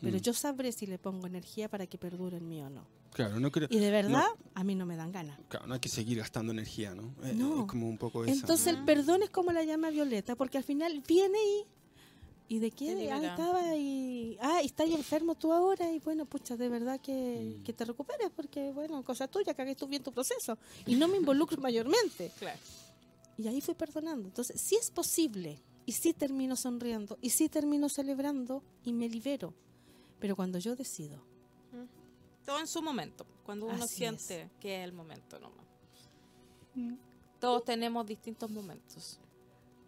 Pero 0.00 0.16
mm. 0.18 0.20
yo 0.20 0.32
sabré 0.34 0.72
si 0.72 0.86
le 0.86 0.98
pongo 0.98 1.26
energía 1.26 1.68
para 1.68 1.86
que 1.86 1.96
perdure 1.98 2.36
en 2.36 2.48
mí 2.48 2.60
o 2.62 2.68
no. 2.70 2.86
Claro, 3.12 3.40
no 3.40 3.50
creo. 3.50 3.66
Y 3.70 3.78
de 3.78 3.90
verdad, 3.90 4.26
a 4.54 4.62
mí 4.62 4.74
no 4.74 4.84
me 4.84 4.94
dan 4.96 5.10
ganas. 5.10 5.38
Claro, 5.48 5.66
no 5.66 5.74
hay 5.74 5.80
que 5.80 5.88
seguir 5.88 6.18
gastando 6.18 6.52
energía, 6.52 6.94
¿no? 6.94 7.14
Eh, 7.24 7.32
No. 7.34 7.62
Es 7.62 7.66
como 7.66 7.88
un 7.88 7.96
poco 7.96 8.24
eso. 8.24 8.32
Entonces 8.34 8.66
el 8.66 8.84
perdón 8.84 9.22
es 9.22 9.30
como 9.30 9.52
la 9.52 9.64
llama 9.64 9.88
Violeta, 9.90 10.36
porque 10.36 10.58
al 10.58 10.64
final 10.64 11.02
viene 11.06 11.38
y... 11.38 11.64
¿Y 12.48 12.58
de 12.60 12.70
qué? 12.70 13.10
Ah, 13.10 13.24
estaba 13.24 13.74
y... 13.74 14.36
Ah, 14.40 14.60
y 14.62 14.66
estás 14.66 14.88
enfermo 14.90 15.34
tú 15.34 15.52
ahora 15.52 15.90
y 15.90 15.98
bueno, 15.98 16.26
pucha, 16.26 16.56
de 16.56 16.68
verdad 16.68 17.00
que, 17.00 17.56
Mm. 17.58 17.62
que 17.64 17.72
te 17.72 17.84
recuperes 17.84 18.30
porque, 18.36 18.70
bueno, 18.70 19.02
cosa 19.02 19.26
tuya, 19.26 19.52
que 19.54 19.62
hagas 19.62 19.76
tú 19.76 19.88
bien 19.88 20.02
tu 20.02 20.12
proceso. 20.12 20.56
Y 20.86 20.94
no 20.94 21.08
me 21.08 21.16
involucro 21.16 21.60
mayormente. 21.60 22.30
Claro. 22.38 22.58
Y 23.38 23.48
ahí 23.48 23.60
fui 23.60 23.74
perdonando. 23.74 24.28
Entonces, 24.28 24.60
sí 24.60 24.76
es 24.80 24.90
posible. 24.90 25.58
Y 25.86 25.92
sí 25.92 26.12
termino 26.14 26.54
sonriendo. 26.56 27.18
Y 27.20 27.30
sí 27.30 27.48
termino 27.48 27.88
celebrando 27.88 28.62
y 28.84 28.92
me 28.92 29.08
libero. 29.08 29.52
Pero 30.18 30.34
cuando 30.36 30.58
yo 30.58 30.74
decido. 30.76 31.22
Todo 32.44 32.60
en 32.60 32.66
su 32.68 32.80
momento, 32.80 33.26
cuando 33.44 33.66
uno 33.66 33.82
Así 33.84 33.96
siente 33.96 34.48
que 34.60 34.78
es 34.78 34.84
el 34.84 34.92
momento 34.92 35.38
nomás. 35.40 35.66
Todos 37.40 37.64
tenemos 37.64 38.06
distintos 38.06 38.50
momentos. 38.50 39.18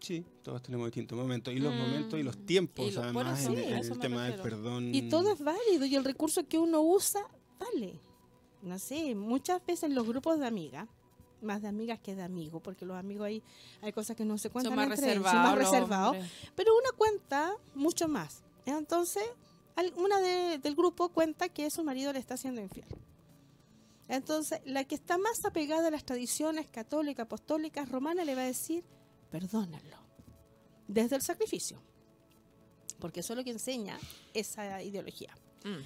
Sí, 0.00 0.24
todos 0.42 0.62
tenemos 0.62 0.86
distintos 0.86 1.18
momentos. 1.18 1.52
Y 1.54 1.58
los 1.58 1.72
Mm. 1.74 1.78
momentos 1.78 2.20
y 2.20 2.22
los 2.22 2.36
tiempos, 2.46 2.92
Y 2.92 2.96
además, 2.96 3.44
en, 3.46 3.56
sí, 3.56 3.62
el 3.92 3.98
tema 3.98 4.24
del 4.28 4.40
perdón. 4.40 4.94
Y 4.94 5.08
todo 5.08 5.32
es 5.32 5.40
válido. 5.42 5.84
Y 5.86 5.96
el 5.96 6.04
recurso 6.04 6.46
que 6.46 6.58
uno 6.58 6.80
usa, 6.82 7.20
vale. 7.58 7.98
No 8.62 8.78
sé, 8.78 9.14
muchas 9.14 9.64
veces 9.66 9.84
en 9.84 9.94
los 9.94 10.06
grupos 10.06 10.38
de 10.40 10.46
amigas, 10.46 10.88
más 11.42 11.62
de 11.62 11.68
amigas 11.68 12.00
que 12.00 12.14
de 12.16 12.22
amigos, 12.22 12.60
porque 12.62 12.84
los 12.84 12.96
amigos 12.96 13.26
ahí 13.26 13.42
hay 13.80 13.92
cosas 13.92 14.16
que 14.16 14.24
no 14.24 14.36
se 14.38 14.50
cuentan 14.50 14.70
Son 14.72 14.76
más 14.88 14.98
entre 14.98 15.12
ellos, 15.12 15.22
reservados. 15.24 15.68
son 15.68 15.88
más 15.88 16.08
hombres. 16.08 16.32
Pero 16.56 16.76
una 16.76 16.90
cuenta 16.96 17.54
mucho 17.74 18.08
más. 18.08 18.42
Entonces, 18.66 19.24
una 19.96 20.20
de- 20.20 20.58
del 20.58 20.74
grupo 20.74 21.08
cuenta 21.10 21.48
que 21.48 21.70
su 21.70 21.84
marido 21.84 22.12
le 22.12 22.18
está 22.18 22.34
haciendo 22.34 22.60
infiel. 22.60 22.86
Entonces, 24.08 24.60
la 24.64 24.84
que 24.84 24.94
está 24.94 25.18
más 25.18 25.44
apegada 25.44 25.88
a 25.88 25.90
las 25.90 26.04
tradiciones 26.04 26.66
católicas, 26.68 27.24
apostólicas, 27.24 27.88
romanas, 27.90 28.24
le 28.24 28.34
va 28.34 28.42
a 28.42 28.46
decir, 28.46 28.84
perdónalo. 29.30 29.98
Desde 30.86 31.16
el 31.16 31.22
sacrificio. 31.22 31.82
Porque 32.98 33.20
eso 33.20 33.34
es 33.34 33.36
lo 33.36 33.44
que 33.44 33.50
enseña 33.50 33.98
esa 34.32 34.82
ideología. 34.82 35.36
Mm. 35.64 35.82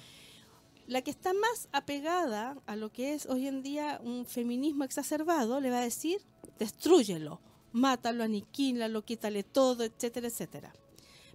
La 0.87 1.01
que 1.01 1.11
está 1.11 1.33
más 1.33 1.67
apegada 1.71 2.61
a 2.65 2.75
lo 2.75 2.91
que 2.91 3.13
es 3.13 3.25
hoy 3.25 3.47
en 3.47 3.61
día 3.61 3.99
un 4.03 4.25
feminismo 4.25 4.83
exacerbado 4.83 5.59
le 5.59 5.69
va 5.69 5.79
a 5.79 5.83
decir, 5.83 6.21
destrúyelo, 6.59 7.39
mátalo, 7.73 8.23
aniquílalo, 8.23 9.03
quítale 9.03 9.43
todo, 9.43 9.83
etcétera, 9.83 10.27
etcétera. 10.27 10.73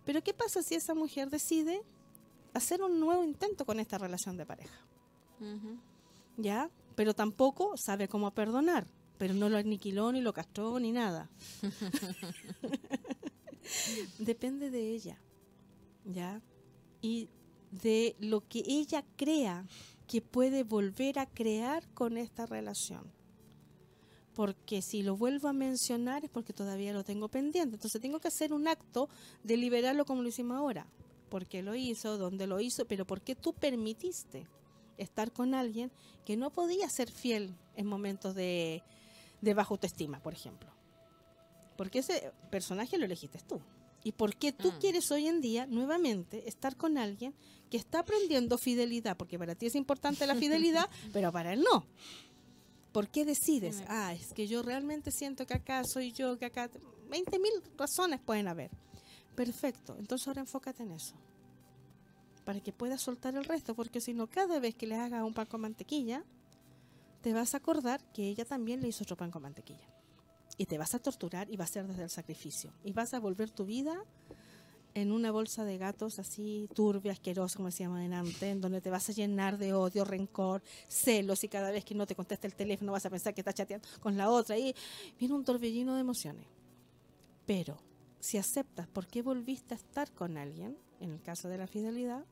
Pero 0.05 0.23
¿qué 0.23 0.33
pasa 0.35 0.63
si 0.63 0.75
esa 0.75 0.95
mujer 0.95 1.29
decide 1.31 1.83
hacer 2.55 2.83
un 2.83 3.01
nuevo 3.01 3.25
intento 3.25 3.65
con 3.65 3.81
esta 3.81 3.99
relación 3.99 4.37
de 4.37 4.47
pareja? 4.47 4.79
¿Ya? 6.37 6.71
Pero 6.95 7.15
tampoco 7.15 7.77
sabe 7.77 8.09
cómo 8.09 8.31
perdonar, 8.33 8.87
pero 9.19 9.35
no 9.35 9.49
lo 9.49 9.57
aniquiló, 9.57 10.13
ni 10.13 10.21
lo 10.21 10.33
castró, 10.33 10.79
ni 10.79 10.93
nada. 10.93 11.29
Depende 14.19 14.71
de 14.71 14.95
ella, 14.95 15.19
¿ya? 16.05 16.41
Y 17.01 17.29
de 17.71 18.17
lo 18.19 18.41
que 18.41 18.63
ella 18.67 19.05
crea 19.17 19.67
que 20.07 20.23
puede 20.23 20.65
volver 20.65 21.19
a 21.19 21.27
crear 21.27 21.87
con 21.95 22.17
esta 22.17 22.47
relación. 22.47 23.13
Porque 24.35 24.83
si 24.83 25.03
lo 25.03 25.17
vuelvo 25.17 25.49
a 25.49 25.53
mencionar 25.53 26.25
es 26.25 26.31
porque 26.31 26.53
todavía 26.53 26.93
lo 26.93 27.05
tengo 27.05 27.29
pendiente. 27.29 27.75
Entonces 27.75 28.01
tengo 28.01 28.21
que 28.21 28.29
hacer 28.29 28.53
un 28.53 28.69
acto 28.69 29.09
de 29.43 29.57
liberarlo 29.57 30.05
como 30.05 30.23
lo 30.23 30.29
hicimos 30.29 30.57
ahora. 30.57 30.87
¿Por 31.29 31.47
qué 31.47 31.63
lo 31.63 31.75
hizo? 31.75 32.19
¿Dónde 32.19 32.47
lo 32.47 32.61
hizo? 32.61 32.87
Pero 32.87 33.07
¿por 33.07 33.21
qué 33.21 33.35
tú 33.35 33.53
permitiste 33.53 34.47
estar 34.97 35.33
con 35.33 35.55
alguien 35.55 35.91
que 36.25 36.37
no 36.37 36.51
podía 36.51 36.89
ser 36.91 37.11
fiel 37.11 37.55
en 37.77 37.87
momentos 37.87 38.35
de, 38.35 38.83
de 39.41 39.55
baja 39.55 39.71
autoestima, 39.75 40.21
por 40.21 40.33
ejemplo? 40.33 40.69
Porque 41.77 42.01
ese 42.01 42.33
personaje 42.51 42.99
lo 42.99 43.05
elegiste 43.05 43.39
tú. 43.49 43.61
¿Y 44.05 44.13
por 44.13 44.37
qué 44.37 44.53
tú 44.53 44.69
Mm. 44.73 44.79
quieres 44.81 45.11
hoy 45.11 45.27
en 45.29 45.41
día 45.41 45.67
nuevamente 45.67 46.49
estar 46.49 46.77
con 46.77 46.99
alguien 46.99 47.35
que 47.71 47.77
está 47.77 48.01
aprendiendo 48.01 48.57
fidelidad? 48.59 49.17
Porque 49.17 49.39
para 49.39 49.55
ti 49.55 49.67
es 49.67 49.75
importante 49.75 50.27
la 50.27 50.35
fidelidad, 50.35 50.89
pero 51.13 51.31
para 51.33 51.53
él 51.53 51.63
no. 51.63 51.85
¿Por 52.93 53.09
qué 53.09 53.25
decides? 53.25 53.83
Ah, 53.87 54.15
es 54.15 54.33
que 54.33 54.47
yo 54.49 54.63
realmente 54.63 55.11
siento 55.11 55.47
que 55.47 55.55
acá 55.55 55.83
soy 55.85 56.13
yo, 56.13 56.39
que 56.39 56.47
acá... 56.47 56.71
20 57.11 57.39
mil 57.39 57.53
razones 57.77 58.21
pueden 58.21 58.49
haber. 58.49 58.71
Perfecto, 59.39 59.95
entonces 60.01 60.27
ahora 60.27 60.41
enfócate 60.41 60.83
en 60.83 60.91
eso. 60.91 61.15
Para 62.45 62.59
que 62.59 62.73
puedas 62.73 63.01
soltar 63.01 63.37
el 63.37 63.45
resto, 63.45 63.73
porque 63.77 64.01
si 64.01 64.13
no, 64.13 64.27
cada 64.27 64.59
vez 64.59 64.75
que 64.75 64.89
le 64.89 64.97
hagas 64.97 65.23
un 65.23 65.33
pan 65.33 65.47
con 65.47 65.61
mantequilla, 65.61 66.25
te 67.21 67.33
vas 67.33 67.55
a 67.55 67.59
acordar 67.59 68.03
que 68.13 68.27
ella 68.27 68.45
también 68.45 68.81
le 68.81 68.89
hizo 68.89 69.05
otro 69.05 69.17
pan 69.17 69.31
con 69.31 69.43
mantequilla. 69.43 69.87
Y 70.57 70.67
te 70.67 70.77
vas 70.77 70.93
a 70.97 70.99
torturar 70.99 71.49
y 71.53 71.57
va 71.57 71.63
a 71.63 71.69
ser 71.69 71.87
desde 71.87 72.03
el 72.03 72.11
sacrificio. 72.11 72.73
Y 72.83 72.93
vas 72.93 73.15
a 73.15 73.21
volver 73.21 73.49
tu 73.49 73.65
vida 73.65 74.03
en 74.95 75.13
una 75.13 75.31
bolsa 75.31 75.65
de 75.65 75.79
gatos 75.79 76.19
así 76.19 76.69
turbia, 76.75 77.13
asquerosa, 77.13 77.59
como 77.59 77.69
decíamos 77.69 78.01
antes, 78.01 78.43
en 78.43 78.61
donde 78.61 78.81
te 78.81 78.91
vas 78.91 79.09
a 79.09 79.13
llenar 79.13 79.57
de 79.57 79.73
odio, 79.73 80.05
rencor, 80.05 80.65
celos 80.89 81.45
y 81.45 81.49
cada 81.49 81.71
vez 81.71 81.85
que 81.85 81.95
no 81.95 82.09
te 82.09 82.17
contesta 82.17 82.49
el 82.49 82.57
teléfono 82.57 82.91
vas 82.91 83.07
a 83.07 83.11
pensar 83.11 83.35
que 83.35 83.43
estás 83.43 83.55
chateando 83.55 83.87
con 84.01 84.17
la 84.17 84.31
otra 84.31 84.59
y 84.59 84.75
viene 85.17 85.37
un 85.37 85.45
torbellino 85.45 85.95
de 85.95 86.01
emociones. 86.01 86.45
Pero 87.47 87.79
si 88.21 88.39
aceptas 88.39 88.87
por 88.89 89.07
qué 89.07 89.23
volviste 89.23 89.75
a 89.75 89.77
estar 89.77 90.11
con 90.13 90.37
alguien, 90.37 90.77
en 91.01 91.13
el 91.13 91.23
caso 91.23 91.49
de 91.49 91.59
la 91.59 91.67
fidelidad, 91.67 92.25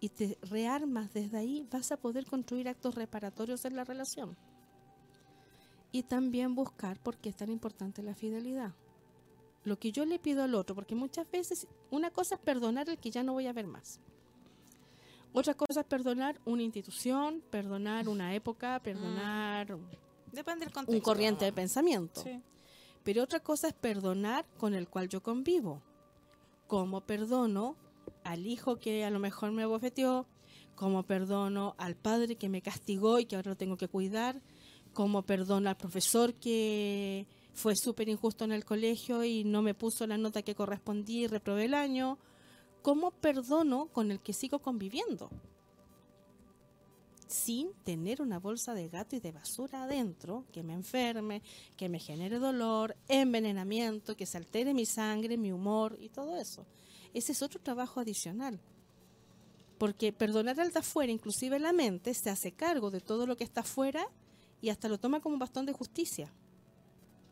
y 0.00 0.08
te 0.08 0.36
rearmas 0.42 1.12
desde 1.12 1.38
ahí, 1.38 1.66
vas 1.70 1.92
a 1.92 1.96
poder 1.96 2.26
construir 2.26 2.68
actos 2.68 2.94
reparatorios 2.94 3.64
en 3.64 3.76
la 3.76 3.84
relación. 3.84 4.36
Y 5.92 6.02
también 6.02 6.54
buscar 6.54 7.00
por 7.00 7.18
qué 7.18 7.28
es 7.28 7.36
tan 7.36 7.50
importante 7.50 8.02
la 8.02 8.14
fidelidad. 8.14 8.74
Lo 9.64 9.78
que 9.78 9.92
yo 9.92 10.04
le 10.04 10.18
pido 10.18 10.42
al 10.42 10.54
otro, 10.54 10.74
porque 10.74 10.94
muchas 10.94 11.30
veces 11.30 11.68
una 11.90 12.10
cosa 12.10 12.34
es 12.34 12.40
perdonar 12.40 12.88
el 12.88 12.98
que 12.98 13.10
ya 13.12 13.22
no 13.22 13.34
voy 13.34 13.46
a 13.46 13.52
ver 13.52 13.68
más. 13.68 14.00
Otra 15.32 15.54
cosa 15.54 15.80
es 15.80 15.86
perdonar 15.86 16.40
una 16.44 16.62
institución, 16.62 17.42
perdonar 17.50 18.08
una 18.08 18.34
época, 18.34 18.80
perdonar 18.82 19.78
Depende 20.32 20.64
del 20.64 20.74
contexto. 20.74 20.96
un 20.96 21.00
corriente 21.00 21.44
de 21.44 21.52
pensamiento. 21.52 22.22
Sí. 22.22 22.40
Pero 23.04 23.22
otra 23.22 23.40
cosa 23.40 23.68
es 23.68 23.74
perdonar 23.74 24.46
con 24.58 24.74
el 24.74 24.88
cual 24.88 25.08
yo 25.08 25.22
convivo. 25.22 25.82
Como 26.66 27.00
perdono 27.00 27.76
al 28.24 28.46
hijo 28.46 28.76
que 28.76 29.04
a 29.04 29.10
lo 29.10 29.18
mejor 29.18 29.52
me 29.52 29.66
bofeteó, 29.66 30.26
como 30.74 31.02
perdono 31.02 31.74
al 31.78 31.96
padre 31.96 32.36
que 32.36 32.48
me 32.48 32.62
castigó 32.62 33.18
y 33.18 33.26
que 33.26 33.36
ahora 33.36 33.50
lo 33.50 33.56
tengo 33.56 33.76
que 33.76 33.88
cuidar, 33.88 34.40
como 34.92 35.22
perdono 35.22 35.68
al 35.68 35.76
profesor 35.76 36.34
que 36.34 37.26
fue 37.52 37.76
súper 37.76 38.08
injusto 38.08 38.44
en 38.44 38.52
el 38.52 38.64
colegio 38.64 39.24
y 39.24 39.44
no 39.44 39.62
me 39.62 39.74
puso 39.74 40.06
la 40.06 40.18
nota 40.18 40.42
que 40.42 40.54
correspondía 40.54 41.22
y 41.22 41.26
reprobé 41.26 41.66
el 41.66 41.74
año, 41.74 42.18
como 42.82 43.10
perdono 43.10 43.86
con 43.86 44.10
el 44.10 44.20
que 44.20 44.32
sigo 44.32 44.60
conviviendo 44.60 45.30
sin 47.32 47.72
tener 47.84 48.20
una 48.20 48.38
bolsa 48.38 48.74
de 48.74 48.88
gato 48.88 49.16
y 49.16 49.20
de 49.20 49.32
basura 49.32 49.84
adentro 49.84 50.44
que 50.52 50.62
me 50.62 50.74
enferme, 50.74 51.42
que 51.76 51.88
me 51.88 51.98
genere 51.98 52.38
dolor, 52.38 52.96
envenenamiento, 53.08 54.16
que 54.16 54.26
se 54.26 54.36
altere 54.36 54.74
mi 54.74 54.86
sangre, 54.86 55.36
mi 55.36 55.50
humor 55.50 55.96
y 56.00 56.08
todo 56.08 56.36
eso. 56.36 56.66
Ese 57.14 57.32
es 57.32 57.42
otro 57.42 57.60
trabajo 57.60 58.00
adicional. 58.00 58.60
Porque 59.78 60.12
perdonar 60.12 60.60
al 60.60 60.72
de 60.72 60.78
afuera, 60.78 61.10
inclusive 61.10 61.58
la 61.58 61.72
mente, 61.72 62.14
se 62.14 62.30
hace 62.30 62.52
cargo 62.52 62.90
de 62.90 63.00
todo 63.00 63.26
lo 63.26 63.36
que 63.36 63.44
está 63.44 63.62
afuera 63.62 64.06
y 64.60 64.68
hasta 64.68 64.88
lo 64.88 64.98
toma 64.98 65.20
como 65.20 65.34
un 65.34 65.40
bastón 65.40 65.66
de 65.66 65.72
justicia, 65.72 66.32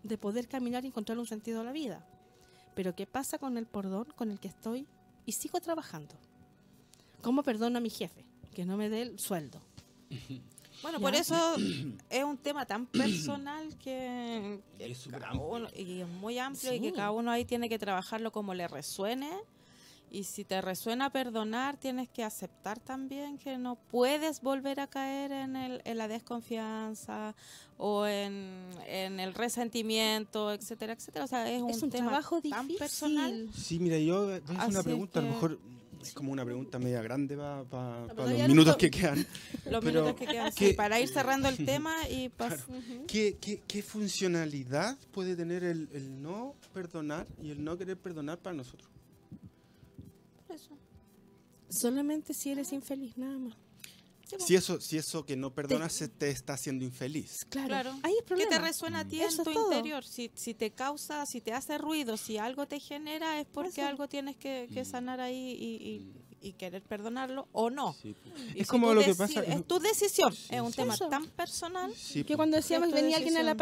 de 0.03 0.19
poder 0.19 0.49
caminar 0.49 0.85
y 0.85 0.89
encontrar 0.89 1.19
un 1.19 1.27
sentido 1.27 1.61
a 1.61 1.65
la 1.65 1.73
vida. 1.73 2.05
Pero 2.75 2.97
¿qué 2.97 3.07
pasa 3.07 3.39
con 3.39 3.57
el 3.57 3.67
perdón 3.67 4.09
con 4.17 4.31
el 4.31 4.41
que 4.41 4.49
estoy 4.49 4.87
y 5.27 5.33
sigo 5.33 5.61
trabajando? 5.61 6.15
¿Cómo 7.23 7.43
perdono 7.43 7.79
a 7.79 7.81
mi 7.81 7.91
jefe? 7.91 8.25
Que 8.55 8.65
no 8.65 8.77
me 8.77 8.89
dé 8.89 9.03
el 9.03 9.19
sueldo. 9.19 9.61
Bueno, 10.83 10.99
¿Ya? 10.99 11.03
por 11.03 11.15
eso 11.15 11.57
es 12.11 12.25
un 12.25 12.39
tema 12.39 12.65
tan 12.67 12.87
personal 12.87 13.77
que, 13.79 14.61
que 14.79 14.91
Es 14.91 14.99
súper 14.99 15.21
cada 15.21 15.35
uno- 15.35 15.69
y 15.77 16.01
es 16.01 16.09
muy 16.09 16.39
amplio 16.39 16.73
y 16.73 16.81
que 16.81 16.93
cada 16.93 17.11
uno 17.13 17.31
ahí 17.31 17.45
tiene 17.45 17.69
que 17.69 17.79
trabajarlo 17.79 18.33
como 18.33 18.55
le 18.55 18.67
resuene 18.67 19.31
Y 20.11 20.25
si 20.25 20.45
te 20.45 20.61
resuena 20.61 21.11
perdonar, 21.11 21.77
tienes 21.77 22.09
que 22.09 22.25
aceptar 22.25 22.81
también 22.81 23.39
que 23.39 23.59
no 23.59 23.77
puedes 23.77 24.41
volver 24.41 24.81
a 24.81 24.89
caer 24.89 25.31
en, 25.31 25.55
el, 25.55 25.83
en 25.85 25.99
la 25.99 26.09
desconfianza 26.09 27.37
o 27.79 28.07
en, 28.07 28.71
en 28.87 29.21
el 29.21 29.35
resentimiento, 29.35 30.53
etcétera, 30.53 30.95
etcétera. 30.95 31.25
O 31.27 31.29
sea, 31.29 31.49
es 31.49 31.63
un, 31.63 31.71
Es 31.71 31.83
un 31.83 31.91
tema 31.91 32.07
trabajo 32.09 32.41
tan 32.43 32.67
difícil. 32.67 32.79
personal. 32.79 33.49
Sí, 33.55 33.79
mira, 33.79 33.99
yo 33.99 34.29
Así 34.35 34.71
una 34.71 34.83
pregunta, 34.83 35.21
a 35.21 35.23
lo 35.23 35.29
mejor 35.29 35.61
es 36.03 36.13
como 36.15 36.33
una 36.33 36.45
pregunta 36.45 36.79
media 36.79 37.03
grande 37.03 37.37
para 37.37 37.65
pero 38.09 38.27
los 38.29 38.37
ya 38.39 38.49
minutos 38.49 38.73
no- 38.75 38.79
que 38.79 38.91
quedan. 38.91 39.19
Los 39.71 39.85
Pero, 39.85 40.03
minutos 40.03 40.15
que 40.17 40.27
quedan, 40.27 40.53
¿qué- 40.57 40.69
sí, 40.69 40.75
para 40.75 40.99
ir 41.01 41.09
cerrando 41.09 41.49
el 41.49 41.65
tema 41.65 41.95
y 42.09 42.29
pas- 42.31 42.65
¿Qué, 43.07 43.37
qué, 43.41 43.63
qué 43.69 43.83
funcionalidad 43.83 44.97
puede 45.13 45.37
tener 45.37 45.63
el, 45.65 45.89
el 45.93 46.23
no 46.23 46.55
perdonar 46.73 47.27
y 47.43 47.51
el 47.51 47.63
no 47.63 47.77
querer 47.77 47.97
perdonar 47.99 48.39
para 48.39 48.55
nosotros? 48.57 48.89
Solamente 51.69 52.35
si 52.35 52.51
eres 52.51 52.73
infeliz, 52.73 53.17
nada 53.17 53.39
más. 53.39 53.55
Si 54.39 54.55
eso, 54.55 54.81
si 54.81 54.97
eso 54.99 55.25
que 55.25 55.37
no 55.37 55.53
perdonas 55.55 55.93
se 55.93 56.09
te 56.09 56.31
está 56.31 56.55
haciendo 56.55 56.85
infeliz. 56.85 57.45
Claro, 57.49 57.69
Claro. 57.69 57.99
ahí 58.03 58.15
es 58.19 58.25
¿Qué 58.37 58.47
te 58.47 58.59
resuena 58.59 59.01
a 59.01 59.05
ti 59.05 59.21
en 59.21 59.29
Eso 59.29 59.43
tu 59.45 59.51
interior? 59.51 60.05
Si, 60.05 60.31
si 60.35 60.55
te 60.55 60.71
causa, 60.71 61.25
si 61.27 61.41
te 61.41 61.53
hace 61.53 61.79
ruido, 61.79 62.17
si 62.17 62.39
algo 62.39 62.67
te 62.67 62.79
genera, 62.81 63.41
es 63.41 63.47
porque 63.47 63.81
Eso. 63.81 63.89
algo 63.89 64.09
tienes 64.09 64.37
que, 64.37 64.69
que 64.73 64.83
Mm. 64.83 64.87
sanar 64.87 65.21
ahí 65.21 65.53
y, 65.59 65.89
y- 65.89 66.13
y 66.43 66.53
querer 66.55 66.83
perdonarlo 66.83 67.49
o 67.53 67.69
no. 67.69 67.93
Sí, 68.01 68.17
Y 68.55 68.61
Es 68.61 68.67
si 68.67 68.71
como 68.71 68.95
lo 68.95 69.03
que 69.05 69.15
pasa- 69.15 69.43
Es 69.43 69.67
tu 69.67 69.79
decisión. 69.79 70.33
Sí, 70.35 70.47
es 70.51 70.61
un 70.63 70.71
sí. 70.71 70.77
tema 70.77 70.95
Eso. 70.95 71.09
tan 71.09 71.27
personal. 71.29 71.95
sí, 71.95 72.25
Que 72.25 72.33
po. 72.33 72.39
cuando 72.39 72.57
decíamos, 72.57 72.91
venía 72.93 73.19
alguien 73.19 73.37
a 73.37 73.43
la, 73.43 73.53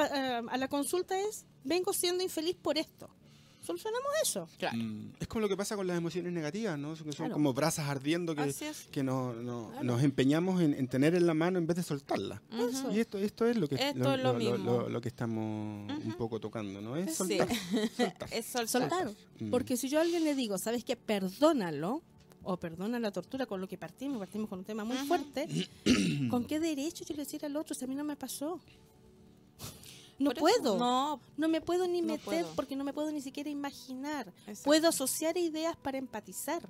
a 0.49 0.57
la 0.57 0.69
consulta 0.69 1.19
es, 1.21 1.45
vengo 1.65 1.93
siendo 1.93 2.23
infeliz 2.23 2.55
por 2.55 2.79
esto. 2.79 3.11
Solucionamos 3.69 4.09
eso. 4.23 4.49
Mm, 4.75 5.11
Es 5.21 5.29
como 5.29 5.43
lo 5.43 5.49
que 5.51 5.57
pasa 5.57 5.77
con 5.77 5.87
las 5.87 5.99
emociones 5.99 6.33
negativas, 6.33 6.79
¿no? 6.79 6.97
Son, 6.97 7.05
son 7.07 7.13
Claro. 7.13 7.35
como 7.35 7.53
brasas 7.53 7.87
ardiendo 7.87 8.35
que, 8.35 8.45
es. 8.49 8.89
que 8.91 9.03
no, 9.03 9.35
no- 9.35 9.69
Claro. 9.73 9.85
nos 9.85 10.03
empeñamos 10.03 10.63
en, 10.63 10.73
en 10.73 10.89
tener 10.89 11.15
en 11.15 11.27
la 11.27 11.35
mano 11.35 11.59
en 11.59 11.67
vez 11.67 11.77
de 11.77 11.83
soltarla. 11.83 12.41
Ujú. 12.51 12.93
Y 12.93 13.01
esto, 13.01 13.19
esto 13.19 13.45
es 13.45 13.59
lo 13.59 13.69
que, 13.69 13.75
Esto 13.75 14.15
es 14.15 14.23
lo 14.23 14.33
mismo. 14.33 14.57
lo- 14.57 14.89
lo 14.89 15.01
que 15.03 15.09
estamos 15.09 15.93
un 16.03 16.15
poco 16.17 16.41
tocando, 16.41 16.81
¿no? 16.81 16.97
Es 16.97 17.11
Sí. 17.11 17.17
soltar. 17.37 17.49
soltar. 17.97 18.29
Es 18.33 18.47
soltar. 18.47 18.69
Soltar. 18.91 19.11
Mm. 19.39 19.51
Porque 19.51 19.77
si 19.77 19.91
yo 19.91 19.99
a 19.99 20.03
alguien 20.03 20.25
le 20.25 20.35
digo, 20.35 20.57
¿sabes 20.57 20.83
qué? 20.83 20.97
Perdónalo. 20.97 22.03
O 22.45 22.57
perdona 22.57 22.99
la 22.99 23.11
tortura 23.11 23.45
con 23.45 23.61
lo 23.61 23.69
que 23.69 23.77
partimos, 23.77 24.19
partimos 24.19 24.49
con 24.49 24.61
un 24.61 24.65
tema 24.65 24.83
muy 24.83 24.97
fuerte. 24.97 25.47
¿Con 26.31 26.45
qué 26.47 26.59
derecho 26.59 27.05
yo 27.05 27.15
le 27.15 27.25
decir 27.25 27.45
al 27.45 27.55
otro 27.57 27.75
si 27.75 27.85
a 27.85 27.89
mí 27.89 27.95
no 27.95 28.05
me 28.05 28.17
pasó? 28.17 28.59
No 30.19 30.31
Por 30.31 30.51
eso, 30.51 30.61
puedo. 30.61 30.79
No. 30.79 31.21
No, 31.37 31.49
me 31.49 31.61
puedo 31.61 31.87
ni 31.87 32.01
No 32.01 32.09
meter 32.09 32.25
puedo. 32.25 32.55
porque 32.57 32.75
no 32.77 32.85
me 32.85 32.93
puedo 32.93 33.11
ni 33.13 33.21
siquiera 33.21 33.51
imaginar. 33.51 34.33
Exacto. 34.47 34.65
Puedo 34.65 34.89
asociar 34.89 35.37
ideas 35.37 35.77
para 35.77 35.99
empatizar. 35.99 36.69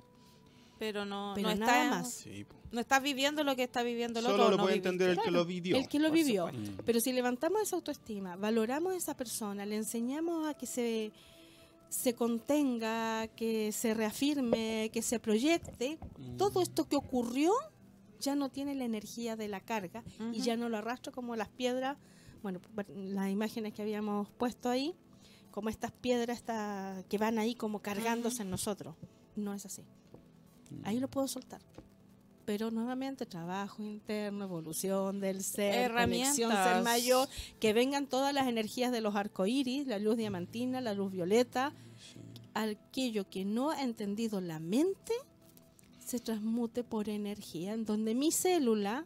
pero 0.77 1.03
no, 1.03 1.33
Pero 1.35 1.49
no 1.49 1.55
nada 1.55 1.83
estás- 1.83 1.99
más. 1.99 2.13
Sí. 2.13 2.45
No 2.71 2.79
estás 2.79 3.03
viviendo 3.03 3.43
lo 3.43 3.53
que 3.57 3.63
está 3.63 3.83
viviendo 3.83 4.19
el 4.19 4.25
Solo 4.25 4.35
otro. 4.45 4.51
lo 4.51 4.57
no 4.57 4.63
puede 4.63 4.75
viviste. 4.75 4.89
entender 4.89 5.09
el 5.17 5.21
que 5.21 5.29
lo 5.31 5.43
vivió. 5.43 5.75
El 5.75 5.87
que 5.89 5.99
lo 5.99 6.09
vivió. 6.09 6.47
supuesto. 6.47 6.71
Mm. 6.71 6.85
Pero 6.85 6.99
si 7.01 7.11
levantamos 7.11 7.61
esa 7.63 7.75
autoestima, 7.75 8.37
valoramos 8.37 8.93
a 8.93 8.95
esa 8.95 9.17
persona, 9.17 9.65
le 9.65 9.75
enseñamos 9.75 10.47
a 10.47 10.53
que 10.53 10.65
se, 10.67 11.11
se 11.89 12.13
contenga, 12.13 13.27
que 13.35 13.71
se 13.73 13.93
reafirme, 13.93 14.89
que 14.93 15.01
se 15.01 15.19
proyecte, 15.19 15.97
Mm. 16.17 16.37
todo 16.37 16.61
esto 16.61 16.87
que 16.87 16.95
ocurrió 16.95 17.51
ya 18.21 18.35
no 18.35 18.47
tiene 18.49 18.73
la 18.75 18.85
energía 18.85 19.35
de 19.35 19.47
la 19.49 19.59
carga 19.59 20.03
y 20.31 20.39
ya 20.41 20.55
no 20.55 20.69
lo 20.69 20.77
arrastra 20.77 21.11
como 21.11 21.35
las 21.35 21.49
piedras, 21.49 21.97
bueno, 22.41 22.59
las 22.95 23.29
imágenes 23.29 23.73
que 23.73 23.81
habíamos 23.81 24.29
puesto 24.31 24.69
ahí, 24.69 24.95
como 25.51 25.69
estas 25.69 25.91
piedras 25.91 26.37
esta- 26.37 27.03
que 27.09 27.17
van 27.17 27.37
ahí 27.39 27.55
como 27.55 27.81
cargándose 27.81 28.43
en 28.43 28.49
nosotros. 28.49 28.95
No 29.35 29.53
es 29.53 29.65
así. 29.65 29.83
Ahí 30.83 30.99
lo 30.99 31.07
puedo 31.09 31.27
soltar. 31.27 31.61
Pero 32.45 32.71
nuevamente 32.71 33.25
trabajo 33.25 33.83
interno, 33.83 34.43
evolución 34.45 35.19
del 35.19 35.43
ser, 35.43 35.91
conexión 35.91 36.51
ser 36.51 36.83
mayor, 36.83 37.27
que 37.59 37.73
vengan 37.73 38.07
todas 38.07 38.33
las 38.33 38.47
energías 38.47 38.91
de 38.91 39.01
los 39.01 39.15
arcoíris, 39.15 39.85
la 39.87 39.99
luz 39.99 40.17
diamantina, 40.17 40.81
la 40.81 40.93
luz 40.93 41.11
violeta, 41.11 41.73
aquello 42.55 43.29
que 43.29 43.45
no 43.45 43.69
ha 43.69 43.83
entendido 43.83 44.41
la 44.41 44.59
mente 44.59 45.13
se 46.03 46.19
transmute 46.19 46.83
por 46.83 47.07
energía, 47.09 47.73
en 47.73 47.85
donde 47.85 48.15
mi 48.15 48.31
célula 48.31 49.05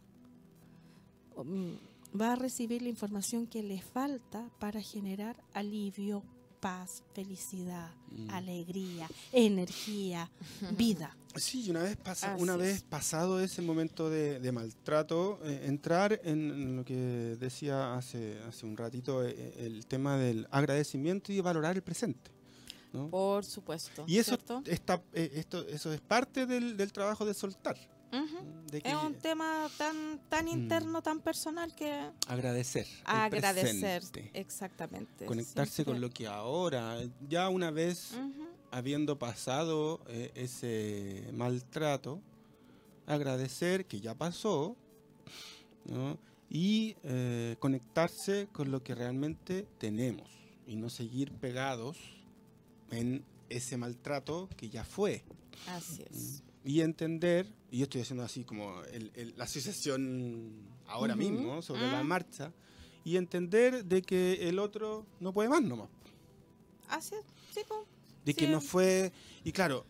va 2.19 2.33
a 2.33 2.35
recibir 2.35 2.81
la 2.81 2.89
información 2.89 3.47
que 3.47 3.63
le 3.63 3.81
falta 3.81 4.49
para 4.59 4.81
generar 4.81 5.35
alivio, 5.53 6.23
paz, 6.59 7.03
felicidad, 7.13 7.91
Mm. 8.11 8.29
alegría, 8.29 9.09
energía, 9.31 10.29
vida. 10.77 11.17
Sí, 11.35 11.63
y 11.65 11.71
una 11.71 11.81
vez, 11.81 11.97
pasa, 11.97 12.35
una 12.37 12.55
vez 12.55 12.83
pasado 12.83 13.39
ese 13.41 13.61
momento 13.63 14.09
de, 14.09 14.39
de 14.39 14.51
maltrato, 14.51 15.39
eh, 15.43 15.63
entrar 15.65 16.21
en, 16.23 16.51
en 16.51 16.75
lo 16.77 16.85
que 16.85 16.95
decía 17.39 17.95
hace, 17.95 18.37
hace 18.47 18.65
un 18.67 18.77
ratito, 18.77 19.25
eh, 19.25 19.55
el 19.57 19.85
tema 19.87 20.15
del 20.17 20.47
agradecimiento 20.51 21.31
y 21.33 21.41
valorar 21.41 21.75
el 21.75 21.81
presente. 21.81 22.29
¿no? 22.93 23.09
Por 23.09 23.43
supuesto. 23.43 24.05
Y 24.07 24.19
eso, 24.19 24.35
¿cierto? 24.35 24.61
está, 24.67 25.01
eh, 25.13 25.31
esto, 25.33 25.67
eso 25.67 25.91
es 25.91 25.99
parte 26.01 26.45
del, 26.45 26.77
del 26.77 26.93
trabajo 26.93 27.25
de 27.25 27.33
soltar. 27.33 27.75
De 28.71 28.81
que- 28.81 28.89
Es 28.89 28.95
un 28.95 29.15
tema 29.15 29.69
tan, 29.77 30.19
tan 30.29 30.45
Mm. 30.45 30.49
interno, 30.49 31.01
tan 31.01 31.19
personal 31.19 31.73
que 31.75 31.91
agradecer. 32.27 32.87
agradecer. 33.05 34.01
presente, 34.01 34.31
Exactamente. 34.39 35.25
Conectarse 35.25 35.83
con 35.83 35.95
siempre. 35.95 35.99
lo 36.07 36.13
que 36.13 36.27
ahora, 36.27 36.97
ya 37.29 37.49
una 37.49 37.71
vez 37.71 38.11
Ujú. 38.13 38.47
habiendo 38.71 39.17
pasado 39.19 40.01
eh, 40.07 40.31
ese 40.35 41.29
maltrato, 41.33 42.19
agradecer 43.07 43.85
que 43.85 43.99
ya 43.99 44.13
pasó 44.15 44.75
¿no? 45.85 46.17
y 46.49 46.95
eh, 47.03 47.55
conectarse 47.59 48.47
con 48.51 48.71
lo 48.71 48.83
que 48.83 48.95
realmente 48.95 49.67
tenemos 49.77 50.29
y 50.67 50.75
no 50.75 50.89
seguir 50.89 51.31
pegados 51.31 51.97
en 52.91 53.23
ese 53.49 53.75
maltrato 53.77 54.47
que 54.55 54.69
ya 54.69 54.83
fue. 54.83 55.23
Así 55.67 56.03
es. 56.11 56.43
Y 56.65 56.81
entender, 56.81 57.51
y 57.71 57.79
yo 57.79 57.83
estoy 57.83 58.01
haciendo 58.01 58.23
así 58.23 58.43
como 58.45 58.81
el- 58.83 59.11
el- 59.15 59.33
la 59.37 59.43
asociación 59.43 60.51
ahora 60.87 61.15
mismo 61.15 61.61
sobre 61.61 61.81
la 61.91 62.03
Mm. 62.03 62.07
marcha, 62.07 62.53
y 63.03 63.17
entender 63.17 63.83
de 63.85 64.01
que 64.01 64.47
el 64.47 64.59
otro 64.59 65.05
no 65.19 65.33
puede 65.33 65.49
más 65.49 65.61
nomás 65.61 65.89
Así 66.87 67.15
es. 67.15 67.25
Sí, 67.53 67.61
de 68.25 68.33
que 68.33 68.47
no 68.47 68.61
fue 68.61 69.11
y 69.43 69.51
claro 69.51 69.85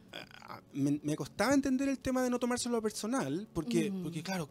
me, 0.74 1.00
me 1.04 1.16
costaba 1.16 1.54
entender 1.54 1.88
el 1.90 2.00
tema 2.00 2.24
de 2.24 2.30
no 2.32 2.40
tomárselo 2.40 2.82
personal 2.82 3.48
porque 3.54 3.92
porque 4.02 4.24
claro 4.24 4.50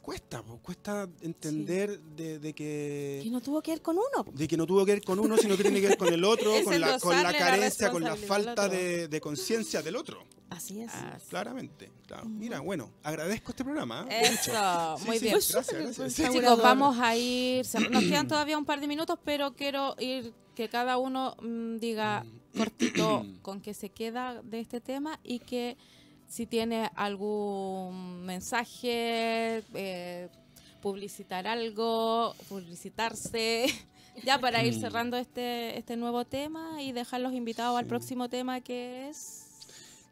cuesta 0.00 0.42
po, 0.42 0.58
cuesta 0.58 1.08
entender 1.20 2.00
de, 2.00 2.38
de 2.38 2.52
Que 2.54 3.20
que 3.24 3.30
no 3.30 3.40
tuvo 3.40 3.60
que 3.62 3.70
ver 3.72 3.82
con 3.82 3.96
uno. 3.96 4.24
po. 4.24 4.32
de 4.32 4.48
que 4.48 4.56
no 4.56 4.66
tuvo 4.66 4.84
que 4.86 4.92
ver 4.92 5.02
con 5.02 5.18
uno 5.18 5.36
sino 5.36 5.56
que 5.56 5.62
tiene 5.62 5.80
que 5.80 5.88
ver 5.88 5.98
con 5.98 6.12
el 6.12 6.24
otro 6.24 6.52
con 6.64 6.80
la, 6.80 6.98
con 6.98 7.22
la 7.22 7.32
carencia 7.32 7.90
con 7.90 8.02
la 8.02 8.16
falta 8.16 8.68
de, 8.68 9.08
de 9.08 9.20
conciencia 9.20 9.82
del 9.82 9.96
otro 9.96 10.24
Así 10.50 10.80
es. 10.80 10.94
Así. 10.94 11.26
claramente 11.28 11.90
claro. 12.06 12.22
Ujú. 12.26 12.30
mira 12.34 12.60
bueno 12.60 12.90
agradezco 13.02 13.50
este 13.52 13.64
programa 13.64 14.06
¿eh? 14.10 14.22
Eso, 14.32 14.96
Sí, 14.98 15.06
muy 15.06 15.18
sí, 15.18 15.24
bien. 15.26 15.34
Gracias, 15.34 15.72
gracias. 15.72 16.12
Sí, 16.14 16.22
Chicos, 16.32 16.62
vamos 16.62 16.96
a 16.98 17.14
ir. 17.16 17.66
Nos 17.90 18.02
quedan 18.04 18.26
todavía 18.28 18.56
un 18.58 18.64
par 18.64 18.80
de 18.80 18.88
minutos, 18.88 19.18
pero 19.24 19.54
quiero 19.54 19.94
ir 19.98 20.32
que 20.54 20.68
cada 20.68 20.96
uno 20.98 21.36
mm, 21.42 21.76
diga 21.76 22.24
cortito 22.56 23.24
con 23.42 23.60
qué 23.60 23.74
se 23.74 23.90
queda 23.90 24.40
de 24.42 24.60
este 24.60 24.80
tema 24.80 25.20
y 25.22 25.38
que 25.40 25.76
si 26.28 26.46
tiene 26.46 26.90
algún 26.94 28.24
mensaje, 28.26 29.62
eh, 29.74 30.28
publicitar 30.82 31.46
algo, 31.46 32.34
publicitarse, 32.48 33.66
ya 34.24 34.38
para 34.38 34.62
ir 34.64 34.76
Mm. 34.76 34.80
cerrando 34.80 35.16
este, 35.16 35.78
este 35.78 35.96
nuevo 35.96 36.24
tema 36.24 36.82
y 36.82 36.92
dejar 36.92 37.20
los 37.20 37.32
invitados 37.32 37.78
al 37.78 37.86
próximo 37.86 38.28
tema 38.28 38.60
que 38.60 39.08
es... 39.08 39.44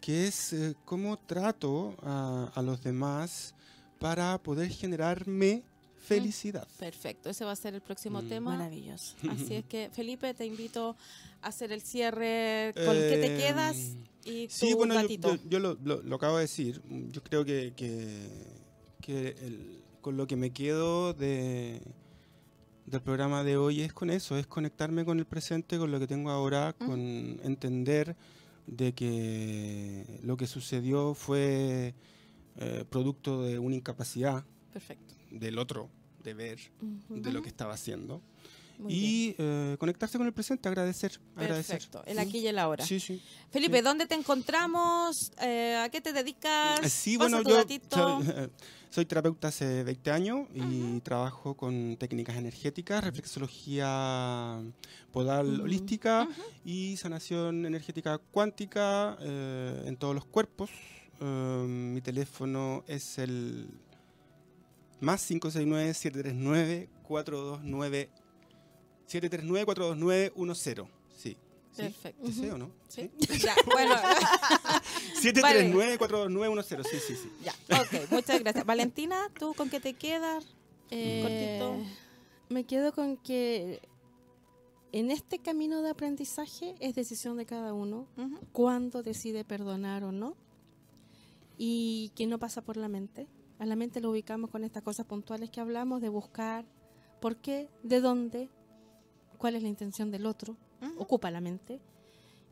que 0.01 0.27
es 0.27 0.53
eh, 0.53 0.75
cómo 0.85 1.17
trato 1.19 1.95
a, 2.03 2.51
a 2.55 2.63
los 2.63 2.83
demás 2.83 3.55
para 3.99 4.39
poder 4.39 4.69
generarme 4.71 5.63
felicidad. 5.99 6.67
Perfecto, 6.79 7.31
ese 7.31 7.45
va 7.45 7.53
a 7.53 7.57
ser 7.57 7.75
el 7.75 7.81
próximo 7.81 8.23
Mm. 8.23 8.29
tema. 8.29 8.51
Maravilloso. 8.57 9.17
Así 9.31 9.55
es 9.57 9.65
que, 9.65 9.91
Felipe, 9.93 10.35
te 10.35 10.47
invito 10.47 10.95
a 11.43 11.49
hacer 11.49 11.73
el 11.73 11.81
cierre 11.83 12.73
con 12.75 12.95
qué 12.95 13.19
te 13.21 13.35
Eh, 13.35 13.39
quedas 13.39 13.77
y 14.27 14.49
tu 14.49 14.55
Sí, 14.55 14.75
bueno, 14.75 14.95
yo, 14.95 15.01
gatito. 15.03 15.35
yo- 15.37 15.41
yo 15.49 15.59
lo, 15.61 15.79
lo- 15.85 16.03
lo 16.03 16.17
acabo 16.17 16.37
de 16.37 16.43
decir. 16.43 16.83
Yo 17.11 17.23
creo 17.23 17.45
que, 17.45 17.73
que, 17.77 18.29
que 19.01 19.29
el- 19.43 19.83
con 20.01 20.17
lo 20.17 20.27
que 20.27 20.37
me 20.37 20.51
quedo 20.51 21.15
de, 21.15 21.81
del 22.87 23.01
programa 23.03 23.43
de 23.45 23.57
hoy 23.57 23.81
es 23.81 23.93
con 23.93 24.11
eso, 24.11 24.37
es 24.37 24.47
conectarme 24.47 25.05
con 25.05 25.19
el 25.19 25.25
presente, 25.27 25.79
con 25.79 25.91
lo 25.91 25.99
que 25.99 26.07
tengo 26.07 26.31
ahora, 26.31 26.73
con 26.75 27.41
entender 27.43 28.17
de 28.67 28.93
que 28.95 30.05
lo 30.23 30.37
que 30.37 30.47
sucedió 30.47 31.15
fue 31.15 31.95
eh, 32.59 32.85
producto 32.89 33.43
de 33.43 33.59
una 33.59 33.77
incapacidad 33.77 34.45
Perfecto. 34.73 35.15
del 35.31 35.59
otro 35.59 35.89
de 36.25 36.35
ver 36.35 36.59
de 37.09 37.33
lo 37.33 37.43
que 37.43 37.49
estaba 37.49 37.75
haciendo 37.75 38.21
Muy 38.79 38.93
y 38.93 39.35
eh, 39.39 39.77
conectarse 39.79 40.19
con 40.19 40.27
el 40.27 40.33
presente, 40.33 40.69
agradecer. 40.69 41.19
agradecer. 41.35 41.77
Perfecto, 41.77 42.03
el 42.07 42.19
aquí 42.19 42.39
y 42.39 42.47
el 42.47 42.59
ahora. 42.59 42.85
Sí, 42.85 43.01
sí. 43.01 43.21
Felipe, 43.51 43.79
Sí. 43.79 43.85
¿dónde 43.85 44.07
te 44.07 44.15
encontramos? 44.15 45.33
Eh, 45.41 45.77
¿A 45.83 45.89
qué 45.89 46.01
te 46.01 46.13
dedicas? 46.13 46.81
Eh, 46.83 46.89
Sí, 46.91 47.17
Pasa 47.19 47.41
bueno, 47.41 47.49
yo 47.49 47.65
soy, 47.91 48.51
soy 48.91 49.05
terapeuta 49.07 49.49
hace 49.49 49.83
20 49.85 50.11
años 50.11 50.49
y 50.55 51.01
trabajo 51.01 51.57
con 51.57 51.97
técnicas 51.99 52.37
energéticas, 52.37 53.03
reflexología 53.05 54.61
podal 55.13 55.61
holística 55.61 56.29
y 56.65 56.97
sanación 56.99 57.65
energética 57.67 58.19
cuántica 58.19 59.17
eh, 59.21 59.85
en 59.87 59.97
todos 59.97 60.15
los 60.15 60.25
cuerpos. 60.27 60.71
Eh, 61.21 61.65
mi 61.67 62.01
teléfono 62.03 62.85
es 62.87 63.19
el 63.19 63.69
más 65.01 65.31
569-739-429 65.31 68.09
739-429-10. 69.09 70.89
Sí. 71.17 71.37
¿Sí? 71.73 71.83
Perfecto. 71.83 72.27
¿Ese 72.27 72.53
o 72.53 72.59
no? 72.59 72.71
¿Sí? 72.89 73.11
Ya, 73.43 73.55
bueno, 73.67 73.95
739-429-10. 75.23 76.85
Sí, 76.85 76.99
sí, 77.07 77.17
sí. 77.17 77.31
ya, 77.45 77.53
ok, 77.81 78.11
muchas 78.11 78.41
gracias. 78.41 78.65
Valentina, 78.65 79.31
¿tú 79.39 79.55
con 79.55 79.69
qué 79.71 79.81
te 79.81 79.95
quedas? 79.95 80.47
Eh, 80.91 81.21
Cortito. 81.61 81.85
me 82.49 82.65
quedo 82.65 82.93
con 82.93 83.17
que 83.17 83.81
en 84.93 85.11
este 85.11 85.41
camino 85.41 85.83
de 85.83 85.91
aprendizaje 85.91 86.75
es 86.81 86.95
decisión 86.95 87.37
de 87.37 87.45
cada 87.45 87.75
uno 87.75 88.07
Ujú. 88.17 88.39
cuándo 88.53 89.03
decide 89.03 89.45
perdonar 89.45 90.05
o 90.05 90.13
no 90.13 90.37
y 91.59 92.13
que 92.15 92.27
no 92.27 92.39
pasa 92.39 92.63
por 92.63 92.77
la 92.77 92.89
mente. 92.89 93.27
A 93.59 93.67
la 93.67 93.75
mente 93.77 94.01
lo 94.01 94.11
ubicamos 94.11 94.51
con 94.51 94.65
estas 94.65 94.83
cosas 94.83 95.07
puntuales 95.07 95.51
que 95.51 95.61
hablamos 95.61 96.01
de 96.03 96.09
buscar 96.09 96.65
por 97.21 97.37
qué, 97.37 97.69
de 97.83 98.01
dónde, 98.01 98.49
cuál 99.37 99.57
es 99.57 99.63
la 99.63 99.69
intención 99.69 100.11
del 100.11 100.27
otro, 100.27 100.57
ocupa 100.99 101.31
la 101.31 101.41
mente 101.41 101.81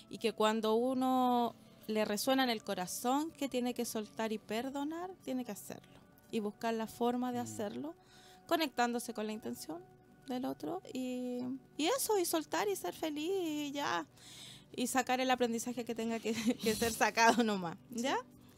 y 0.10 0.18
que 0.18 0.34
cuando 0.34 0.76
uno 0.76 1.56
le 1.88 2.06
resuena 2.06 2.44
en 2.44 2.50
el 2.50 2.64
corazón 2.64 3.32
que 3.32 3.50
tiene 3.50 3.74
que 3.74 3.86
soltar 3.86 4.32
y 4.32 4.38
perdonar, 4.38 5.12
tiene 5.24 5.46
que 5.46 5.52
hacerlo. 5.52 6.00
Y 6.32 6.40
buscar 6.40 6.74
la 6.74 6.88
forma 6.88 7.32
de 7.32 7.40
hacerlo, 7.40 7.94
conectándose 8.48 9.14
con 9.14 9.28
la 9.28 9.34
intención 9.34 9.82
del 10.28 10.46
otro, 10.46 10.82
y, 10.94 11.40
y 11.78 11.88
eso, 11.88 12.18
y 12.20 12.26
soltar 12.26 12.68
y 12.70 12.76
ser 12.76 12.94
feliz, 12.94 13.32
y 13.32 13.72
ya 13.72 14.06
y 14.76 14.88
sacar 14.88 15.20
el 15.20 15.30
aprendizaje 15.30 15.84
que 15.84 15.96
tenga 15.96 16.20
que, 16.20 16.34
que 16.64 16.76
ser 16.76 16.94
sacado 16.94 17.44
nomás. 17.44 17.78
¿Ya? 17.90 18.18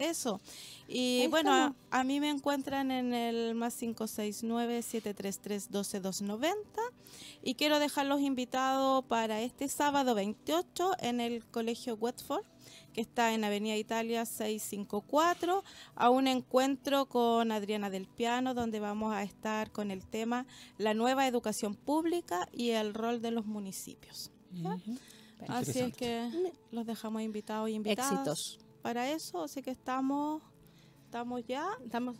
Eso. 0.09 0.41
Y 0.88 1.21
Ahí 1.21 1.27
bueno, 1.27 1.53
a, 1.53 1.75
a 1.91 2.03
mí 2.03 2.19
me 2.19 2.30
encuentran 2.30 2.89
en 2.91 3.13
el 3.13 3.53
más 3.55 3.81
569-733-12290 3.81 6.53
y 7.41 7.55
quiero 7.55 7.80
dejarlos 7.80 8.19
invitados 8.21 9.05
para 9.05 9.41
este 9.41 9.69
sábado 9.69 10.13
28 10.15 10.91
en 10.99 11.21
el 11.21 11.45
Colegio 11.45 11.95
Westford 11.95 12.43
que 12.93 13.01
está 13.01 13.34
en 13.34 13.43
Avenida 13.43 13.75
Italia 13.75 14.25
654, 14.25 15.63
a 15.95 16.09
un 16.09 16.27
encuentro 16.27 17.07
con 17.07 17.51
Adriana 17.51 17.89
del 17.89 18.07
Piano, 18.07 18.53
donde 18.53 18.80
vamos 18.80 19.13
a 19.13 19.23
estar 19.23 19.71
con 19.71 19.91
el 19.91 20.05
tema 20.05 20.45
La 20.77 20.93
nueva 20.93 21.27
educación 21.27 21.75
pública 21.75 22.47
y 22.53 22.69
el 22.69 22.93
rol 22.93 23.21
de 23.21 23.31
los 23.31 23.45
municipios. 23.45 24.31
¿ya? 24.51 24.77
Así 25.47 25.80
es 25.80 25.95
que 25.95 26.30
los 26.71 26.85
dejamos 26.85 27.23
invitados 27.23 27.69
y 27.69 27.73
invitadas 27.73 28.11
Éxitos. 28.11 28.59
Para 28.84 29.10
eso, 29.10 29.41
así 29.43 29.64
que 29.64 29.72
estamos, 29.72 30.43
estamos 31.05 31.41
ya. 31.47 31.68
Estamos. 31.84 32.18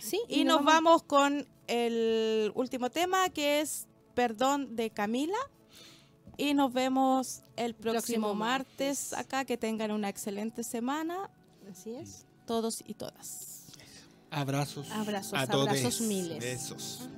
Sí, 0.00 0.20
Y 0.28 0.44
nos 0.44 0.62
vamos 0.64 1.02
con 1.02 1.46
el 1.66 2.52
último 2.54 2.90
tema 2.90 3.28
que 3.30 3.60
es 3.60 3.88
Perdón 4.14 4.76
de 4.76 4.90
Camila. 4.90 5.38
Y 6.36 6.54
nos 6.54 6.72
vemos 6.72 7.42
el 7.56 7.74
próximo, 7.74 7.92
Próximo 8.28 8.34
martes. 8.34 9.12
martes. 9.12 9.12
acá. 9.14 9.44
Que 9.44 9.56
tengan 9.56 9.90
una 9.90 10.08
excelente 10.08 10.62
semana, 10.64 11.30
Así 11.70 11.94
es. 11.94 12.26
todos 12.46 12.82
y 12.86 12.94
todas. 12.94 13.66
Abrazos. 14.30 14.90
Abrazos, 14.90 15.34
a 15.38 15.46
todos. 15.46 15.68
abrazos 15.68 16.00
miles. 16.02 16.38
Besos. 16.40 17.08